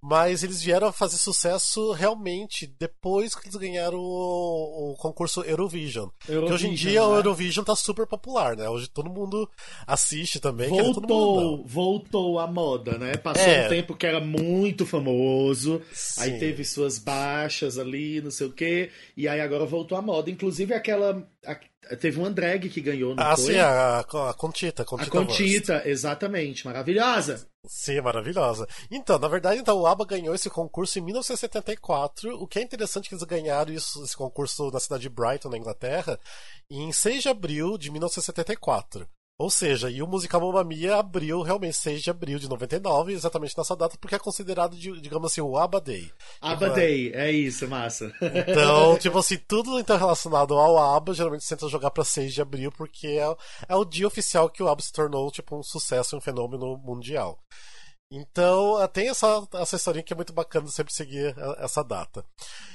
mas 0.00 0.42
eles 0.42 0.62
vieram 0.62 0.88
a 0.88 0.92
fazer 0.92 1.16
sucesso 1.16 1.92
realmente 1.92 2.66
depois 2.78 3.34
que 3.34 3.46
eles 3.46 3.56
ganharam 3.56 3.98
o, 3.98 4.92
o 4.92 4.96
concurso 4.96 5.42
Eurovision. 5.42 6.08
Eurovision 6.28 6.46
que 6.46 6.52
hoje 6.52 6.68
em 6.68 6.74
dia 6.74 7.00
né? 7.00 7.06
o 7.06 7.16
Eurovision 7.16 7.64
tá 7.64 7.74
super 7.74 8.06
popular, 8.06 8.56
né? 8.56 8.68
Hoje 8.68 8.88
todo 8.88 9.10
mundo 9.10 9.48
assiste 9.86 10.40
também. 10.40 10.68
Voltou, 10.68 11.64
voltou 11.66 12.38
a 12.38 12.46
moda, 12.46 12.96
né? 12.98 13.16
Passou 13.16 13.44
é. 13.44 13.66
um 13.66 13.68
tempo 13.68 13.94
que 13.94 14.06
era 14.06 14.20
muito 14.20 14.86
famoso, 14.86 15.82
Sim. 15.92 16.22
aí 16.22 16.38
teve 16.38 16.64
suas 16.64 16.98
baixas 16.98 17.78
ali, 17.78 18.20
não 18.20 18.30
sei 18.30 18.46
o 18.46 18.52
quê, 18.52 18.90
e 19.16 19.26
aí 19.26 19.40
agora 19.40 19.66
voltou 19.66 19.98
a 19.98 20.02
moda. 20.02 20.30
Inclusive 20.30 20.74
aquela 20.74 21.26
Teve 21.96 22.18
uma 22.18 22.30
drag 22.30 22.68
que 22.68 22.80
ganhou, 22.80 23.14
não 23.14 23.22
ah, 23.22 23.34
foi? 23.34 23.54
sim, 23.54 23.58
a, 23.58 24.00
a 24.00 24.04
Contita. 24.34 24.84
Contita 24.84 25.08
a 25.08 25.10
Contita, 25.10 25.82
exatamente. 25.86 26.66
Maravilhosa. 26.66 27.46
Sim, 27.66 28.00
maravilhosa. 28.00 28.66
Então, 28.90 29.18
na 29.18 29.28
verdade, 29.28 29.60
então, 29.60 29.78
o 29.78 29.86
ABBA 29.86 30.04
ganhou 30.06 30.34
esse 30.34 30.48
concurso 30.48 30.98
em 30.98 31.02
1974. 31.02 32.34
O 32.40 32.46
que 32.46 32.58
é 32.58 32.62
interessante 32.62 33.06
é 33.06 33.08
que 33.08 33.14
eles 33.14 33.24
ganharam 33.24 33.72
isso, 33.72 34.02
esse 34.02 34.16
concurso 34.16 34.70
na 34.70 34.80
cidade 34.80 35.02
de 35.02 35.08
Brighton, 35.08 35.50
na 35.50 35.58
Inglaterra, 35.58 36.18
em 36.70 36.92
6 36.92 37.22
de 37.22 37.28
abril 37.28 37.76
de 37.76 37.90
1974. 37.90 39.08
Ou 39.40 39.48
seja, 39.50 39.88
e 39.88 40.02
o 40.02 40.06
musical 40.08 40.40
Mamma 40.40 40.64
Mia 40.64 40.96
abriu 40.96 41.42
realmente 41.42 41.76
6 41.76 42.02
de 42.02 42.10
abril 42.10 42.40
de 42.40 42.48
99, 42.48 43.12
exatamente 43.12 43.56
nessa 43.56 43.76
data, 43.76 43.96
porque 44.00 44.16
é 44.16 44.18
considerado, 44.18 44.76
digamos 44.76 45.30
assim, 45.30 45.40
o 45.40 45.56
ABBA 45.56 45.80
Day. 45.80 46.12
ABBA 46.40 46.70
Day, 46.70 47.12
é 47.14 47.30
isso, 47.30 47.68
massa. 47.68 48.12
Então, 48.20 48.98
tipo 48.98 49.16
assim, 49.16 49.38
tudo 49.46 49.78
então 49.78 49.96
relacionado 49.96 50.54
ao 50.54 50.96
ABBA, 50.96 51.14
geralmente 51.14 51.44
você 51.44 51.54
tenta 51.54 51.68
jogar 51.68 51.92
pra 51.92 52.02
6 52.02 52.34
de 52.34 52.42
abril, 52.42 52.72
porque 52.72 53.06
é, 53.06 53.36
é 53.68 53.76
o 53.76 53.84
dia 53.84 54.08
oficial 54.08 54.50
que 54.50 54.60
o 54.60 54.66
ABBA 54.66 54.82
se 54.82 54.92
tornou, 54.92 55.30
tipo, 55.30 55.56
um 55.56 55.62
sucesso, 55.62 56.16
um 56.16 56.20
fenômeno 56.20 56.76
mundial. 56.76 57.38
Então, 58.10 58.80
eh, 58.82 58.88
tem 58.88 59.10
essa, 59.10 59.46
essa 59.54 59.76
historinha 59.76 60.02
que 60.02 60.12
é 60.12 60.16
muito 60.16 60.32
bacana 60.32 60.66
sempre 60.68 60.94
seguir 60.94 61.34
essa 61.58 61.84
data. 61.84 62.24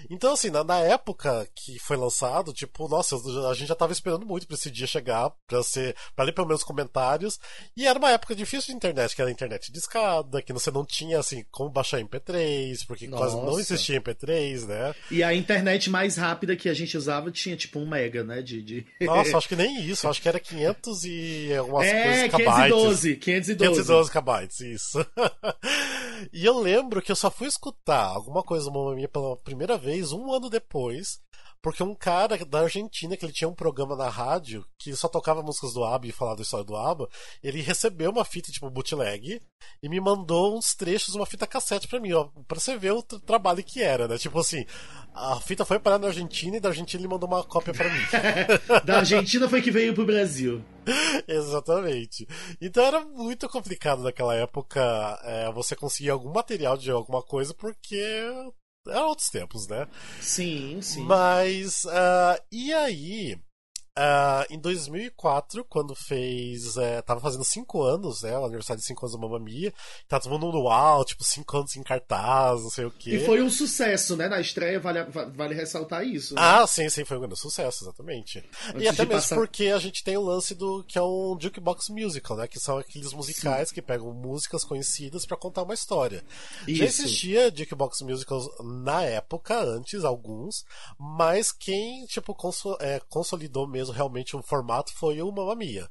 Então, 0.09 0.33
assim, 0.33 0.51
na, 0.51 0.63
na, 0.63 0.79
época 0.79 1.47
que 1.55 1.79
foi 1.79 1.97
lançado, 1.97 2.53
tipo, 2.53 2.87
nossa, 2.87 3.15
a 3.49 3.53
gente 3.55 3.67
já 3.67 3.75
tava 3.75 3.93
esperando 3.93 4.27
muito 4.27 4.45
pra 4.45 4.55
esse 4.55 4.69
dia 4.69 4.85
chegar, 4.85 5.31
pra 5.47 5.63
ser, 5.63 5.95
pra 6.15 6.25
ler 6.25 6.33
pelo 6.33 6.47
menos 6.47 6.63
comentários, 6.63 7.39
e 7.75 7.87
era 7.87 7.97
uma 7.97 8.11
época 8.11 8.35
difícil 8.35 8.71
de 8.71 8.75
internet, 8.75 9.15
que 9.15 9.21
era 9.21 9.31
internet 9.31 9.71
de 9.71 9.79
escada, 9.79 10.41
que 10.41 10.53
você 10.53 10.69
não 10.69 10.85
tinha, 10.85 11.17
assim, 11.17 11.43
como 11.49 11.69
baixar 11.69 11.99
MP3, 11.99 12.85
porque 12.85 13.07
nossa. 13.07 13.23
quase 13.23 13.35
não 13.37 13.59
existia 13.59 13.99
MP3, 13.99 14.67
né? 14.67 14.93
E 15.09 15.23
a 15.23 15.33
internet 15.33 15.89
mais 15.89 16.15
rápida 16.15 16.55
que 16.55 16.69
a 16.69 16.73
gente 16.75 16.95
usava 16.95 17.31
tinha, 17.31 17.57
tipo, 17.57 17.79
um 17.79 17.87
mega, 17.87 18.23
né, 18.23 18.41
de... 18.43 18.61
de... 18.61 18.85
Nossa, 19.01 19.37
acho 19.37 19.49
que 19.49 19.55
nem 19.55 19.83
isso, 19.83 20.07
acho 20.07 20.21
que 20.21 20.29
era 20.29 20.39
500 20.39 21.05
e 21.05 21.55
algumas 21.55 21.87
é, 21.87 22.03
coisas, 22.03 22.31
512, 22.35 23.15
512. 23.15 23.81
512 23.81 24.11
kbytes, 24.11 24.59
isso. 24.59 25.05
e 26.31 26.45
eu 26.45 26.59
lembro 26.59 27.01
que 27.01 27.11
eu 27.11 27.15
só 27.15 27.29
fui 27.29 27.47
escutar 27.47 28.05
alguma 28.05 28.43
coisa 28.43 28.65
do 28.65 28.71
Mamma 28.71 28.95
Mia 28.95 29.07
pela 29.07 29.37
primeira 29.37 29.77
vez 29.77 30.11
um 30.11 30.31
ano 30.31 30.49
depois, 30.49 31.21
porque 31.63 31.81
um 31.81 31.95
cara 31.95 32.37
da 32.45 32.61
Argentina, 32.61 33.15
que 33.15 33.25
ele 33.25 33.31
tinha 33.31 33.47
um 33.47 33.55
programa 33.55 33.95
na 33.95 34.09
rádio, 34.09 34.65
que 34.77 34.93
só 34.95 35.07
tocava 35.07 35.41
músicas 35.41 35.73
do 35.73 35.83
ABBA 35.83 36.07
e 36.07 36.11
falava 36.11 36.35
da 36.35 36.43
história 36.43 36.65
do 36.65 36.75
ABBA, 36.75 37.07
ele 37.41 37.61
recebeu 37.61 38.11
uma 38.11 38.25
fita 38.25 38.51
tipo 38.51 38.69
bootleg 38.69 39.41
e 39.81 39.89
me 39.89 40.01
mandou 40.01 40.57
uns 40.57 40.75
trechos, 40.75 41.15
uma 41.15 41.25
fita 41.25 41.47
cassete 41.47 41.87
para 41.87 42.01
mim, 42.01 42.11
ó, 42.11 42.25
pra 42.47 42.59
você 42.59 42.77
ver 42.77 42.91
o 42.91 43.01
trabalho 43.01 43.63
que 43.63 43.81
era, 43.81 44.09
né? 44.09 44.17
Tipo 44.17 44.39
assim, 44.39 44.65
a 45.13 45.39
fita 45.39 45.63
foi 45.63 45.79
parar 45.79 45.99
na 45.99 46.07
Argentina 46.07 46.57
e 46.57 46.59
da 46.59 46.67
Argentina 46.67 46.99
ele 46.99 47.07
mandou 47.07 47.29
uma 47.29 47.43
cópia 47.45 47.73
para 47.73 47.89
mim. 47.89 48.05
da 48.83 48.97
Argentina 48.97 49.47
foi 49.47 49.61
que 49.61 49.71
veio 49.71 49.93
pro 49.93 50.05
Brasil. 50.05 50.61
Exatamente. 51.27 52.27
Então 52.61 52.83
era 52.83 53.03
muito 53.05 53.47
complicado 53.49 54.03
naquela 54.03 54.35
época 54.35 54.81
é, 55.23 55.51
você 55.51 55.75
conseguir 55.75 56.09
algum 56.09 56.31
material 56.31 56.77
de 56.77 56.91
alguma 56.91 57.21
coisa, 57.21 57.53
porque 57.53 57.95
eram 58.87 59.07
outros 59.07 59.29
tempos, 59.29 59.67
né? 59.67 59.87
Sim, 60.21 60.81
sim. 60.81 61.03
Mas, 61.03 61.85
uh, 61.85 62.41
e 62.51 62.73
aí, 62.73 63.37
Uh, 63.95 64.41
em 64.51 64.57
2004, 64.57 65.63
quando 65.65 65.93
fez. 65.93 66.77
É, 66.77 66.99
tava 67.03 67.19
fazendo 67.19 67.43
5 67.43 67.83
anos, 67.83 68.23
né? 68.23 68.35
O 68.35 68.45
aniversário 68.45 68.79
de 68.81 68.87
5 68.87 69.05
anos 69.05 69.13
da 69.13 69.21
Mamma 69.21 69.39
Mia. 69.39 69.71
Tá 70.07 70.19
todo 70.19 70.31
mundo 70.31 70.51
no 70.51 70.63
uau, 70.63 71.05
tipo, 71.05 71.23
5 71.23 71.57
anos 71.57 71.75
em 71.75 71.83
cartaz, 71.83 72.63
não 72.63 72.71
sei 72.71 72.85
o 72.85 72.91
quê. 72.91 73.17
E 73.17 73.25
foi 73.25 73.39
um 73.43 73.51
sucesso, 73.51 74.17
né? 74.17 74.27
Na 74.27 74.41
estreia, 74.41 74.79
vale, 74.79 75.03
vale 75.35 75.53
ressaltar 75.53 76.03
isso. 76.03 76.33
Né? 76.33 76.41
Ah, 76.43 76.65
sim, 76.65 76.89
sim, 76.89 77.05
foi 77.05 77.17
um 77.17 77.19
grande 77.19 77.39
sucesso, 77.39 77.83
exatamente. 77.83 78.43
Antes 78.69 78.81
e 78.81 78.87
até 78.87 79.05
mesmo 79.05 79.21
passar... 79.21 79.35
porque 79.35 79.67
a 79.67 79.77
gente 79.77 80.03
tem 80.03 80.17
o 80.17 80.23
lance 80.23 80.55
do 80.55 80.83
que 80.85 80.97
é 80.97 81.03
um 81.03 81.37
jukebox 81.39 81.89
musical, 81.89 82.35
né? 82.35 82.47
Que 82.47 82.59
são 82.59 82.79
aqueles 82.79 83.13
musicais 83.13 83.69
sim. 83.69 83.75
que 83.75 83.81
pegam 83.81 84.11
músicas 84.11 84.63
conhecidas 84.63 85.23
para 85.23 85.37
contar 85.37 85.61
uma 85.61 85.73
história. 85.75 86.23
Isso. 86.67 86.79
Já 86.79 86.85
existia 86.85 87.53
jukebox 87.55 88.01
musicals 88.01 88.49
na 88.59 89.03
época, 89.03 89.61
antes, 89.63 90.03
alguns, 90.03 90.65
mas 90.97 91.51
quem, 91.51 92.07
tipo, 92.07 92.35
é, 92.79 92.99
consolidou 93.07 93.67
mesmo 93.67 93.82
realmente 93.89 94.35
o 94.35 94.43
formato 94.43 94.93
foi 94.93 95.21
o 95.21 95.31
Mamma 95.31 95.55
Mia. 95.55 95.89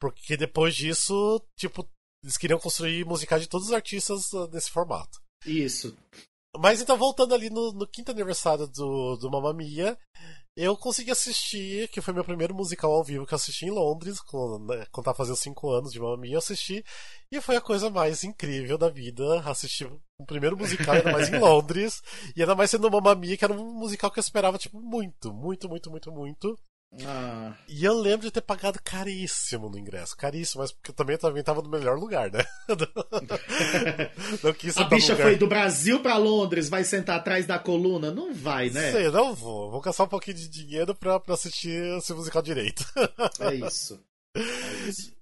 Porque 0.00 0.36
depois 0.36 0.74
disso, 0.74 1.40
tipo, 1.56 1.88
eles 2.22 2.36
queriam 2.36 2.58
construir 2.58 3.04
musicais 3.04 3.42
de 3.42 3.48
todos 3.48 3.68
os 3.68 3.72
artistas 3.72 4.30
nesse 4.52 4.70
formato. 4.70 5.20
Isso. 5.44 5.96
Mas 6.58 6.80
então, 6.80 6.96
voltando 6.96 7.34
ali 7.34 7.50
no, 7.50 7.72
no 7.72 7.86
quinto 7.86 8.10
aniversário 8.10 8.66
do, 8.66 9.16
do 9.16 9.30
Mamma 9.30 9.52
Mia, 9.52 9.96
eu 10.56 10.74
consegui 10.74 11.10
assistir, 11.10 11.86
que 11.88 12.00
foi 12.00 12.14
meu 12.14 12.24
primeiro 12.24 12.54
musical 12.54 12.90
ao 12.90 13.04
vivo 13.04 13.26
que 13.26 13.34
eu 13.34 13.36
assisti 13.36 13.66
em 13.66 13.70
Londres, 13.70 14.20
quando, 14.20 14.66
né, 14.66 14.86
quando 14.90 15.04
tava 15.04 15.16
fazendo 15.16 15.36
5 15.36 15.70
anos 15.70 15.92
de 15.92 16.00
Mamma 16.00 16.16
Mia, 16.16 16.34
eu 16.34 16.38
assisti, 16.38 16.82
e 17.30 17.40
foi 17.42 17.56
a 17.56 17.60
coisa 17.60 17.90
mais 17.90 18.24
incrível 18.24 18.78
da 18.78 18.88
vida, 18.88 19.40
assistir 19.40 19.86
o 20.18 20.24
primeiro 20.24 20.56
musical, 20.56 20.94
ainda 20.94 21.12
mais 21.12 21.28
em 21.28 21.36
Londres, 21.38 22.00
e 22.34 22.40
ainda 22.40 22.54
mais 22.54 22.70
sendo 22.70 22.90
Mamma 22.90 23.14
Mia, 23.14 23.36
que 23.36 23.44
era 23.44 23.52
um 23.52 23.74
musical 23.74 24.10
que 24.10 24.18
eu 24.18 24.22
esperava, 24.22 24.56
tipo, 24.56 24.80
muito, 24.80 25.32
muito, 25.34 25.68
muito, 25.68 25.90
muito, 25.90 26.10
muito. 26.10 26.58
Ah. 27.04 27.52
E 27.68 27.84
eu 27.84 27.94
lembro 27.94 28.26
de 28.26 28.30
ter 28.30 28.40
pagado 28.40 28.78
caríssimo 28.82 29.68
no 29.68 29.78
ingresso. 29.78 30.16
Caríssimo, 30.16 30.62
mas 30.62 30.72
porque 30.72 30.90
eu 30.90 30.94
também, 30.94 31.18
também 31.18 31.42
tava 31.42 31.60
no 31.60 31.68
melhor 31.68 31.98
lugar, 31.98 32.30
né? 32.30 32.44
não 34.42 34.52
quis 34.52 34.76
A 34.76 34.84
bicha 34.84 35.12
lugar... 35.12 35.26
foi 35.26 35.36
do 35.36 35.46
Brasil 35.46 36.00
para 36.00 36.16
Londres, 36.16 36.68
vai 36.68 36.84
sentar 36.84 37.16
atrás 37.16 37.46
da 37.46 37.58
coluna? 37.58 38.10
Não 38.10 38.32
vai, 38.32 38.70
né? 38.70 38.92
Sei, 38.92 39.10
não 39.10 39.34
vou. 39.34 39.70
Vou 39.70 39.80
gastar 39.80 40.04
um 40.04 40.08
pouquinho 40.08 40.36
de 40.36 40.48
dinheiro 40.48 40.94
pra, 40.94 41.20
pra 41.20 41.34
assistir 41.34 41.98
esse 41.98 42.14
musical 42.14 42.40
direito. 42.40 42.84
é 43.40 43.54
isso. 43.54 44.00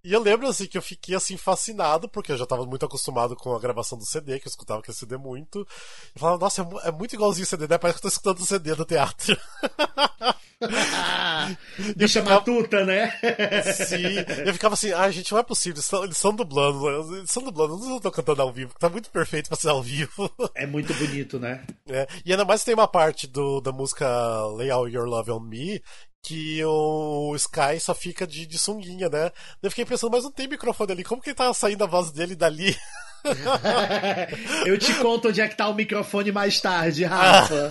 E 0.04 0.12
eu 0.12 0.20
lembro 0.20 0.46
assim 0.46 0.66
que 0.66 0.76
eu 0.76 0.82
fiquei 0.82 1.14
assim 1.14 1.36
fascinado, 1.36 2.08
porque 2.08 2.32
eu 2.32 2.36
já 2.36 2.44
estava 2.44 2.66
muito 2.66 2.84
acostumado 2.84 3.34
com 3.34 3.54
a 3.54 3.58
gravação 3.58 3.96
do 3.96 4.04
CD, 4.04 4.38
que 4.38 4.46
eu 4.46 4.50
escutava 4.50 4.80
aquele 4.80 4.96
CD 4.96 5.16
muito. 5.16 5.60
Eu 5.60 6.20
falava, 6.20 6.38
nossa, 6.38 6.62
é, 6.62 6.88
é 6.88 6.92
muito 6.92 7.14
igualzinho 7.14 7.44
o 7.44 7.48
CD, 7.48 7.66
né? 7.66 7.78
Parece 7.78 7.98
que 7.98 8.06
eu 8.06 8.10
tô 8.10 8.14
escutando 8.14 8.40
o 8.40 8.46
CD 8.46 8.74
do 8.74 8.84
teatro. 8.84 9.36
Bicha 11.96 12.20
ficava... 12.20 12.40
matuta, 12.40 12.84
né? 12.84 13.10
Sim. 13.72 14.24
Eu 14.46 14.52
ficava 14.52 14.74
assim, 14.74 14.92
ah, 14.92 15.10
gente, 15.10 15.32
não 15.32 15.38
é 15.38 15.42
possível, 15.42 15.76
eles 15.76 15.84
são, 15.84 16.04
eles 16.04 16.16
são 16.16 16.34
dublando, 16.34 17.16
eles 17.16 17.30
são 17.30 17.42
dublando, 17.42 17.76
não 17.78 17.96
estão 17.96 18.10
cantando 18.10 18.42
ao 18.42 18.52
vivo, 18.52 18.74
tá 18.78 18.88
muito 18.88 19.10
perfeito 19.10 19.48
pra 19.48 19.56
ser 19.56 19.68
ao 19.68 19.82
vivo. 19.82 20.30
É 20.54 20.66
muito 20.66 20.94
bonito, 20.94 21.38
né? 21.38 21.64
É. 21.88 22.06
E 22.24 22.32
ainda 22.32 22.44
mais 22.44 22.64
tem 22.64 22.74
uma 22.74 22.88
parte 22.88 23.26
do, 23.26 23.60
da 23.60 23.72
música 23.72 24.06
Lay 24.54 24.70
All 24.70 24.88
Your 24.88 25.06
Love 25.06 25.30
on 25.32 25.40
Me, 25.40 25.82
que 26.24 26.64
o 26.64 27.36
Sky 27.36 27.78
só 27.78 27.94
fica 27.94 28.26
de, 28.26 28.46
de 28.46 28.58
sunguinha, 28.58 29.10
né? 29.10 29.30
Eu 29.62 29.70
fiquei 29.70 29.84
pensando, 29.84 30.10
mas 30.10 30.24
não 30.24 30.32
tem 30.32 30.48
microfone 30.48 30.92
ali, 30.92 31.04
como 31.04 31.20
que 31.20 31.34
tá 31.34 31.52
saindo 31.52 31.84
a 31.84 31.86
voz 31.86 32.10
dele 32.10 32.34
dali? 32.34 32.74
Eu 34.66 34.78
te 34.78 34.92
conto 34.94 35.28
onde 35.28 35.40
é 35.40 35.48
que 35.48 35.56
tá 35.56 35.66
o 35.68 35.74
microfone 35.74 36.30
mais 36.30 36.60
tarde, 36.60 37.04
Rafa. 37.08 37.70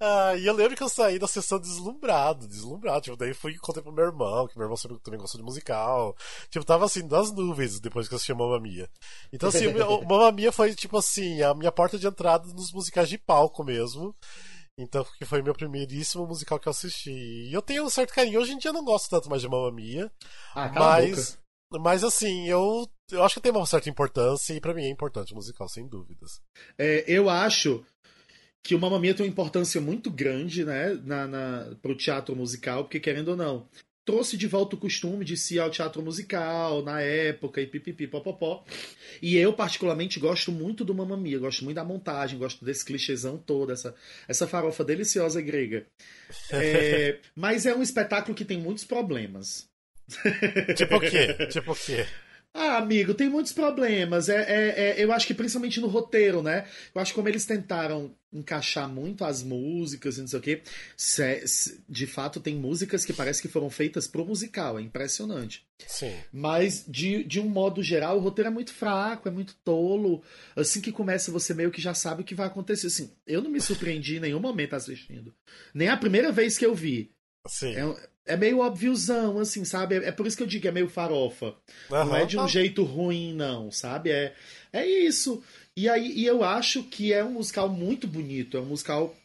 ah, 0.00 0.34
e 0.36 0.46
eu 0.46 0.54
lembro 0.54 0.74
que 0.74 0.82
eu 0.82 0.88
saí 0.88 1.18
da 1.18 1.26
sessão 1.26 1.58
deslumbrado, 1.58 2.48
deslumbrado. 2.48 3.02
Tipo, 3.02 3.16
daí 3.18 3.34
fui 3.34 3.52
e 3.52 3.58
contei 3.58 3.82
pro 3.82 3.92
meu 3.92 4.06
irmão, 4.06 4.48
que 4.48 4.56
meu 4.56 4.64
irmão 4.64 4.78
também 5.04 5.20
gostou 5.20 5.38
de 5.38 5.44
musical. 5.44 6.16
Tipo, 6.50 6.64
tava 6.64 6.86
assim, 6.86 7.06
das 7.06 7.30
nuvens 7.30 7.78
depois 7.78 8.08
que 8.08 8.14
eu 8.14 8.16
assisti 8.16 8.32
Mamma 8.32 8.58
Mia. 8.58 8.88
Então, 9.30 9.50
assim, 9.50 9.66
o 9.66 10.02
Mamma 10.08 10.32
Mia 10.32 10.50
foi, 10.50 10.74
tipo 10.74 10.96
assim, 10.96 11.42
a 11.42 11.52
minha 11.52 11.70
porta 11.70 11.98
de 11.98 12.06
entrada 12.06 12.48
nos 12.54 12.72
musicais 12.72 13.10
de 13.10 13.18
palco 13.18 13.62
mesmo. 13.62 14.16
Então, 14.78 15.04
que 15.18 15.24
foi 15.24 15.42
meu 15.42 15.52
primeiríssimo 15.52 16.24
musical 16.24 16.58
que 16.60 16.68
eu 16.68 16.70
assisti. 16.70 17.10
E 17.10 17.52
eu 17.52 17.60
tenho 17.60 17.84
um 17.84 17.90
certo 17.90 18.14
carinho. 18.14 18.40
Hoje 18.40 18.52
em 18.52 18.58
dia 18.58 18.68
eu 18.68 18.74
não 18.74 18.84
gosto 18.84 19.10
tanto 19.10 19.28
mais 19.28 19.42
de 19.42 19.48
Mamma 19.48 19.72
Mia. 19.72 20.10
Ah, 20.54 20.70
mas, 20.72 21.36
mas 21.72 22.04
assim, 22.04 22.48
eu, 22.48 22.88
eu 23.10 23.24
acho 23.24 23.34
que 23.34 23.40
tem 23.40 23.50
uma 23.50 23.66
certa 23.66 23.90
importância 23.90 24.54
e 24.54 24.60
para 24.60 24.72
mim 24.72 24.84
é 24.84 24.88
importante 24.88 25.32
o 25.32 25.36
musical, 25.36 25.68
sem 25.68 25.88
dúvidas. 25.88 26.40
É, 26.78 27.04
eu 27.08 27.28
acho 27.28 27.84
que 28.62 28.74
o 28.74 28.78
Mamma 28.78 29.00
Mia 29.00 29.14
tem 29.14 29.26
uma 29.26 29.32
importância 29.32 29.80
muito 29.80 30.10
grande, 30.10 30.64
né, 30.64 30.94
na, 31.02 31.26
na, 31.26 31.76
pro 31.82 31.96
teatro 31.96 32.36
musical, 32.36 32.84
porque 32.84 33.00
querendo 33.00 33.28
ou 33.28 33.36
não, 33.36 33.68
trouxe 34.08 34.38
de 34.38 34.46
volta 34.46 34.74
o 34.74 34.78
costume 34.78 35.22
de 35.22 35.36
se 35.36 35.56
ir 35.56 35.58
ao 35.58 35.68
teatro 35.68 36.00
musical 36.00 36.82
na 36.82 37.02
época 37.02 37.60
e 37.60 37.66
pipipi 37.66 38.06
popopó. 38.06 38.64
E 39.20 39.36
eu, 39.36 39.52
particularmente, 39.52 40.18
gosto 40.18 40.50
muito 40.50 40.82
do 40.82 40.94
Mamma 40.94 41.14
Mia, 41.14 41.38
gosto 41.38 41.62
muito 41.62 41.74
da 41.74 41.84
montagem, 41.84 42.38
gosto 42.38 42.64
desse 42.64 42.86
clichêzão 42.86 43.36
todo, 43.36 43.70
essa, 43.70 43.94
essa 44.26 44.48
farofa 44.48 44.82
deliciosa 44.82 45.42
grega. 45.42 45.84
É, 46.50 47.18
mas 47.36 47.66
é 47.66 47.74
um 47.74 47.82
espetáculo 47.82 48.34
que 48.34 48.46
tem 48.46 48.56
muitos 48.56 48.84
problemas. 48.84 49.68
Tipo 50.74 50.96
o 50.96 51.00
quê? 51.00 51.34
Tipo 51.52 51.72
o 51.72 51.76
quê? 51.76 52.06
Ah, 52.54 52.78
amigo, 52.78 53.14
tem 53.14 53.28
muitos 53.28 53.52
problemas. 53.52 54.28
É, 54.28 54.42
é, 54.42 54.80
é, 54.80 55.04
eu 55.04 55.12
acho 55.12 55.26
que 55.26 55.34
principalmente 55.34 55.80
no 55.80 55.86
roteiro, 55.86 56.42
né? 56.42 56.66
Eu 56.94 57.00
acho 57.00 57.12
que 57.12 57.16
como 57.16 57.28
eles 57.28 57.44
tentaram 57.44 58.14
encaixar 58.32 58.88
muito 58.88 59.24
as 59.24 59.42
músicas 59.42 60.18
e 60.18 60.20
não 60.20 60.28
sei 60.28 60.38
o 60.38 60.42
quê, 60.42 60.62
se, 60.96 61.46
se, 61.46 61.80
de 61.88 62.06
fato 62.06 62.40
tem 62.40 62.56
músicas 62.56 63.04
que 63.04 63.12
parece 63.12 63.40
que 63.40 63.48
foram 63.48 63.70
feitas 63.70 64.06
pro 64.06 64.24
musical, 64.24 64.78
é 64.78 64.82
impressionante. 64.82 65.66
Sim. 65.86 66.14
Mas, 66.32 66.84
de, 66.86 67.22
de 67.24 67.40
um 67.40 67.48
modo 67.48 67.82
geral, 67.82 68.16
o 68.16 68.20
roteiro 68.20 68.48
é 68.48 68.52
muito 68.52 68.72
fraco, 68.72 69.28
é 69.28 69.30
muito 69.30 69.54
tolo. 69.64 70.22
Assim 70.56 70.80
que 70.80 70.92
começa, 70.92 71.30
você 71.30 71.54
meio 71.54 71.70
que 71.70 71.80
já 71.80 71.94
sabe 71.94 72.22
o 72.22 72.24
que 72.24 72.34
vai 72.34 72.46
acontecer. 72.46 72.88
Assim, 72.88 73.10
eu 73.26 73.40
não 73.40 73.50
me 73.50 73.60
surpreendi 73.60 74.16
em 74.16 74.20
nenhum 74.20 74.40
momento 74.40 74.74
assistindo. 74.74 75.34
Nem 75.72 75.88
a 75.88 75.96
primeira 75.96 76.32
vez 76.32 76.58
que 76.58 76.66
eu 76.66 76.74
vi. 76.74 77.10
Sim. 77.46 77.74
É, 77.74 78.08
é 78.28 78.36
meio 78.36 78.60
óbviozão, 78.60 79.38
assim, 79.38 79.64
sabe? 79.64 79.96
É, 79.96 80.08
é, 80.08 80.12
por 80.12 80.26
isso 80.26 80.36
que 80.36 80.42
eu 80.42 80.46
digo 80.46 80.62
que 80.62 80.68
é 80.68 80.72
meio 80.72 80.88
farofa. 80.88 81.54
Uhum, 81.90 82.04
não 82.04 82.16
é 82.16 82.24
de 82.24 82.36
um 82.36 82.42
tá. 82.42 82.46
jeito 82.46 82.84
ruim, 82.84 83.34
não, 83.34 83.70
sabe? 83.72 84.10
É, 84.10 84.34
é 84.72 84.86
isso. 84.86 85.42
E 85.76 85.88
aí 85.88 86.12
e 86.12 86.26
eu 86.26 86.44
acho 86.44 86.82
que 86.84 87.12
é 87.12 87.24
um 87.24 87.32
musical 87.32 87.68
muito 87.68 88.06
bonito, 88.06 88.56
é 88.56 88.60
um 88.60 88.66
musical 88.66 89.16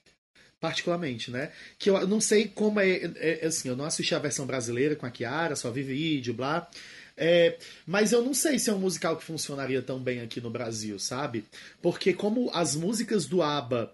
particularmente, 0.59 1.29
né? 1.29 1.51
Que 1.77 1.89
eu 1.89 2.07
não 2.07 2.21
sei 2.21 2.47
como 2.47 2.79
é, 2.79 2.89
é, 2.89 3.39
é 3.41 3.45
assim, 3.45 3.67
eu 3.67 3.75
não 3.75 3.85
assisti 3.85 4.15
a 4.15 4.19
versão 4.19 4.45
brasileira 4.45 4.95
com 4.95 5.05
a 5.05 5.11
Kiara, 5.11 5.55
só 5.55 5.69
vi 5.69 5.83
vídeo, 5.83 6.33
blá. 6.33 6.69
É, 7.17 7.57
mas 7.85 8.11
eu 8.11 8.21
não 8.23 8.33
sei 8.33 8.57
se 8.57 8.69
é 8.69 8.73
um 8.73 8.79
musical 8.79 9.17
que 9.17 9.23
funcionaria 9.23 9.81
tão 9.81 9.99
bem 9.99 10.21
aqui 10.21 10.41
no 10.41 10.49
Brasil, 10.49 10.97
sabe? 10.97 11.43
Porque 11.81 12.13
como 12.13 12.49
as 12.53 12.75
músicas 12.75 13.25
do 13.25 13.41
ABBA, 13.41 13.93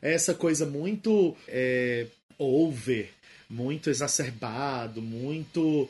é 0.00 0.14
essa 0.14 0.34
coisa 0.34 0.64
muito 0.64 1.36
é, 1.48 2.06
over, 2.38 3.10
muito 3.54 3.88
exacerbado, 3.88 5.00
muito. 5.00 5.88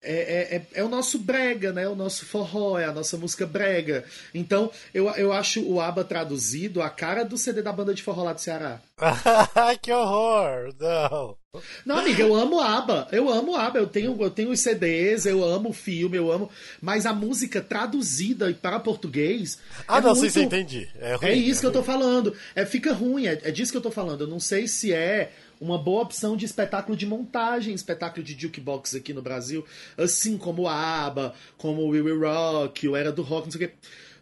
É, 0.00 0.12
é, 0.12 0.56
é, 0.56 0.66
é, 0.74 0.84
o 0.84 0.88
nosso 0.88 1.18
brega, 1.18 1.72
né? 1.72 1.88
O 1.88 1.94
nosso 1.94 2.24
forró, 2.24 2.78
é 2.78 2.84
a 2.84 2.92
nossa 2.92 3.16
música 3.16 3.46
brega. 3.46 4.04
Então, 4.32 4.70
eu, 4.94 5.08
eu 5.10 5.32
acho 5.32 5.60
o 5.62 5.80
ABBA 5.80 6.04
traduzido 6.04 6.80
a 6.80 6.88
cara 6.88 7.24
do 7.24 7.36
CD 7.36 7.62
da 7.62 7.72
banda 7.72 7.92
de 7.94 8.02
forró 8.02 8.22
lá 8.24 8.32
do 8.32 8.40
Ceará. 8.40 8.80
que 9.82 9.92
horror! 9.92 10.72
Não! 10.78 11.36
Não, 11.84 11.98
amiga, 11.98 12.22
eu 12.22 12.34
amo 12.36 12.60
ABBA. 12.60 13.08
Eu 13.10 13.28
amo 13.28 13.56
ABBA. 13.56 13.78
Eu 13.78 13.86
tenho, 13.88 14.16
eu 14.22 14.30
tenho 14.30 14.50
os 14.50 14.60
CDs, 14.60 15.26
eu 15.26 15.42
amo 15.42 15.70
o 15.70 15.72
filme, 15.72 16.16
eu 16.16 16.30
amo. 16.30 16.48
Mas 16.80 17.04
a 17.04 17.12
música 17.12 17.60
traduzida 17.60 18.52
para 18.60 18.78
português. 18.78 19.58
Ah, 19.86 19.98
é 19.98 20.00
não, 20.00 20.14
muito... 20.14 20.30
sim, 20.30 20.42
entendi. 20.42 20.88
É, 21.00 21.14
ruim, 21.14 21.26
é 21.26 21.34
isso 21.34 21.58
é 21.58 21.60
que 21.62 21.66
ruim. 21.66 21.76
eu 21.76 21.80
tô 21.80 21.82
falando. 21.82 22.36
É, 22.54 22.64
fica 22.64 22.92
ruim, 22.92 23.26
é, 23.26 23.40
é 23.42 23.50
disso 23.50 23.72
que 23.72 23.78
eu 23.78 23.82
tô 23.82 23.90
falando. 23.90 24.22
Eu 24.22 24.28
não 24.28 24.38
sei 24.38 24.68
se 24.68 24.92
é 24.92 25.32
uma 25.60 25.78
boa 25.78 26.02
opção 26.02 26.36
de 26.36 26.44
espetáculo 26.44 26.96
de 26.96 27.06
montagem, 27.06 27.74
espetáculo 27.74 28.24
de 28.24 28.40
jukebox 28.40 28.94
aqui 28.94 29.12
no 29.12 29.22
Brasil, 29.22 29.64
assim 29.96 30.36
como 30.38 30.62
o 30.62 30.68
ABBA, 30.68 31.34
como 31.56 31.82
o 31.82 31.88
We 31.88 32.00
Will 32.00 32.20
Rock, 32.20 32.88
o 32.88 32.96
Era 32.96 33.12
do 33.12 33.22
Rock, 33.22 33.46
não 33.46 33.52
sei 33.52 33.66
o 33.66 33.68
quê. 33.68 33.74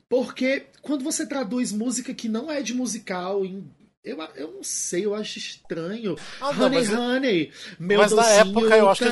Porque 0.09 0.67
quando 0.83 1.03
você 1.03 1.27
traduz 1.27 1.73
música 1.73 2.15
que 2.15 2.29
não 2.29 2.51
é 2.51 2.63
de 2.63 2.73
musical 2.73 3.45
em 3.45 3.69
eu, 4.07 4.17
eu 4.37 4.53
não 4.53 4.63
sei, 4.63 5.05
eu 5.05 5.17
acho 5.17 5.37
estranho. 5.37 6.17
Ah, 6.41 6.53
não, 6.53 6.67
honey, 6.67 6.95
honey, 6.95 7.53
meu 7.77 7.99
mas 7.99 8.13
docinho. 8.13 8.25
Na 8.25 8.35
época 8.35 8.77
eu 8.77 8.89
acho 8.89 9.03
que... 9.03 9.11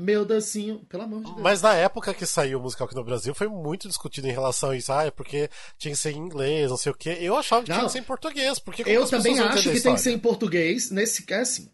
meu 0.00 0.24
docinho. 0.24 0.78
Pelo 0.88 1.02
amor 1.02 1.24
de 1.24 1.30
Deus. 1.32 1.42
Mas 1.42 1.60
na 1.60 1.74
época 1.74 2.14
que 2.14 2.24
saiu 2.24 2.60
o 2.60 2.62
musical 2.62 2.86
aqui 2.86 2.94
no 2.94 3.02
Brasil, 3.02 3.34
foi 3.34 3.48
muito 3.48 3.88
discutido 3.88 4.28
em 4.28 4.30
relação 4.32 4.70
a 4.70 4.76
isso. 4.76 4.92
Ah, 4.92 5.04
é 5.04 5.10
porque 5.10 5.50
tinha 5.76 5.92
que 5.92 5.98
ser 5.98 6.12
em 6.12 6.18
inglês, 6.18 6.70
não 6.70 6.76
sei 6.76 6.92
o 6.92 6.94
quê. 6.94 7.18
Eu 7.20 7.36
achava 7.36 7.64
que 7.64 7.70
não, 7.70 7.78
tinha 7.78 7.86
que 7.86 7.92
ser 7.92 7.98
em 7.98 8.04
português. 8.04 8.60
Porque 8.60 8.84
eu 8.86 9.04
também 9.08 9.40
acho 9.40 9.68
que 9.68 9.80
tem 9.80 9.94
que 9.94 10.00
ser 10.00 10.12
em 10.12 10.18
português. 10.18 10.92
Nesse 10.92 11.24
é 11.28 11.40
assim. 11.40 11.68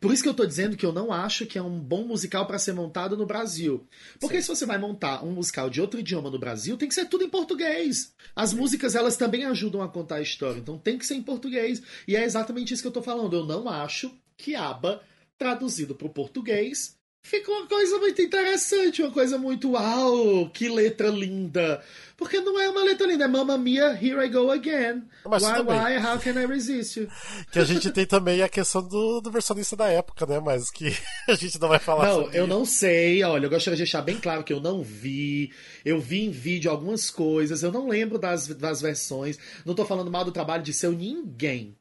Por 0.00 0.12
isso 0.12 0.22
que 0.22 0.28
eu 0.28 0.34
tô 0.34 0.46
dizendo 0.46 0.76
que 0.76 0.86
eu 0.86 0.92
não 0.92 1.12
acho 1.12 1.46
que 1.46 1.58
é 1.58 1.62
um 1.62 1.78
bom 1.78 2.04
musical 2.04 2.46
para 2.46 2.58
ser 2.58 2.72
montado 2.72 3.16
no 3.16 3.26
Brasil. 3.26 3.86
Porque 4.20 4.36
Sim. 4.36 4.42
se 4.42 4.48
você 4.48 4.66
vai 4.66 4.78
montar 4.78 5.24
um 5.24 5.32
musical 5.32 5.68
de 5.68 5.80
outro 5.80 5.98
idioma 5.98 6.30
no 6.30 6.38
Brasil, 6.38 6.76
tem 6.76 6.88
que 6.88 6.94
ser 6.94 7.06
tudo 7.06 7.24
em 7.24 7.28
português. 7.28 8.12
As 8.36 8.50
Sim. 8.50 8.56
músicas, 8.56 8.94
elas 8.94 9.16
também 9.16 9.44
ajudam 9.44 9.82
a 9.82 9.88
contar 9.88 10.16
a 10.16 10.22
história. 10.22 10.57
Então 10.58 10.78
tem 10.78 10.98
que 10.98 11.06
ser 11.06 11.14
em 11.14 11.22
português. 11.22 11.82
E 12.06 12.16
é 12.16 12.24
exatamente 12.24 12.74
isso 12.74 12.82
que 12.82 12.88
eu 12.88 12.92
tô 12.92 13.02
falando. 13.02 13.34
Eu 13.34 13.46
não 13.46 13.68
acho 13.68 14.12
que 14.36 14.54
ABBA, 14.54 15.02
traduzido 15.38 15.94
para 15.94 16.06
o 16.06 16.10
português, 16.10 16.97
ficou 17.22 17.54
uma 17.54 17.66
coisa 17.66 17.98
muito 17.98 18.22
interessante, 18.22 19.02
uma 19.02 19.10
coisa 19.10 19.38
muito 19.38 19.72
uau, 19.72 20.48
que 20.50 20.68
letra 20.68 21.08
linda. 21.08 21.82
Porque 22.16 22.40
não 22.40 22.58
é 22.58 22.68
uma 22.68 22.82
letra 22.82 23.06
linda, 23.06 23.24
é 23.24 23.28
Mamma 23.28 23.56
Mia, 23.56 23.92
Here 23.92 24.26
I 24.26 24.28
Go 24.28 24.50
Again. 24.50 25.04
Mas 25.24 25.42
why, 25.44 25.62
bem. 25.62 25.76
why, 25.76 26.04
how 26.04 26.18
can 26.18 26.32
I 26.32 26.46
resist 26.46 26.96
you? 26.96 27.08
Que 27.52 27.60
a 27.60 27.64
gente 27.64 27.92
tem 27.92 28.04
também 28.04 28.42
a 28.42 28.48
questão 28.48 28.82
do, 28.82 29.20
do 29.20 29.30
versionista 29.30 29.76
da 29.76 29.86
época, 29.86 30.26
né? 30.26 30.40
Mas 30.40 30.68
que 30.68 30.96
a 31.28 31.34
gente 31.34 31.60
não 31.60 31.68
vai 31.68 31.78
falar 31.78 32.08
Não, 32.08 32.32
eu 32.32 32.46
não 32.46 32.64
sei. 32.64 33.22
Olha, 33.22 33.46
eu 33.46 33.50
gostaria 33.50 33.76
de 33.76 33.82
deixar 33.82 34.02
bem 34.02 34.18
claro 34.18 34.42
que 34.42 34.52
eu 34.52 34.60
não 34.60 34.82
vi. 34.82 35.52
Eu 35.84 36.00
vi 36.00 36.24
em 36.24 36.30
vídeo 36.30 36.70
algumas 36.70 37.08
coisas. 37.08 37.62
Eu 37.62 37.70
não 37.70 37.86
lembro 37.86 38.18
das, 38.18 38.48
das 38.48 38.80
versões. 38.80 39.38
Não 39.64 39.74
tô 39.74 39.84
falando 39.84 40.10
mal 40.10 40.24
do 40.24 40.32
trabalho 40.32 40.64
de 40.64 40.72
seu 40.72 40.90
ninguém. 40.90 41.76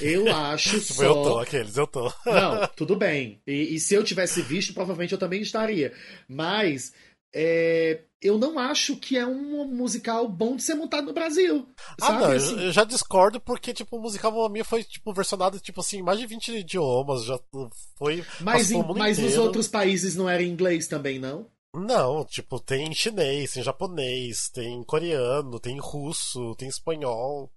Eu 0.00 0.34
acho 0.34 0.78
Tipo, 0.80 0.92
só. 0.94 1.04
eu 1.04 1.14
tô, 1.14 1.38
aqueles, 1.38 1.76
eu 1.76 1.86
tô. 1.86 2.12
Não, 2.26 2.66
tudo 2.76 2.96
bem. 2.96 3.40
E, 3.46 3.74
e 3.74 3.80
se 3.80 3.94
eu 3.94 4.02
tivesse 4.04 4.42
visto, 4.42 4.74
provavelmente 4.74 5.12
eu 5.12 5.18
também 5.18 5.40
estaria. 5.40 5.92
Mas 6.28 6.92
é, 7.34 8.00
eu 8.22 8.38
não 8.38 8.58
acho 8.58 8.96
que 8.96 9.16
é 9.16 9.26
um 9.26 9.66
musical 9.66 10.26
bom 10.28 10.56
de 10.56 10.62
ser 10.62 10.74
montado 10.74 11.06
no 11.06 11.12
Brasil. 11.12 11.68
Ah, 12.00 12.06
sabe? 12.06 12.22
não, 12.22 12.30
eu, 12.30 12.36
Assim, 12.36 12.64
eu 12.64 12.72
já 12.72 12.84
discordo 12.84 13.40
porque, 13.40 13.72
tipo, 13.74 13.96
o 13.96 14.00
musical 14.00 14.32
Mamma 14.32 14.64
foi, 14.64 14.82
tipo, 14.82 15.12
versionado, 15.12 15.60
tipo 15.60 15.80
assim, 15.80 15.98
em 15.98 16.02
mais 16.02 16.18
de 16.18 16.26
20 16.26 16.56
idiomas, 16.56 17.24
já 17.24 17.38
foi... 17.96 18.24
mas 18.40 18.70
em- 18.70 18.82
mas 18.96 19.18
nos 19.18 19.36
outros 19.36 19.68
países 19.68 20.16
não 20.16 20.28
era 20.28 20.42
em 20.42 20.48
inglês 20.50 20.88
também, 20.88 21.18
não? 21.18 21.46
Não, 21.76 22.24
tipo, 22.24 22.58
tem 22.58 22.92
chinês, 22.94 23.52
tem 23.52 23.62
japonês, 23.62 24.48
tem 24.48 24.82
coreano, 24.84 25.60
tem 25.60 25.78
russo, 25.78 26.54
tem 26.56 26.66
espanhol. 26.66 27.52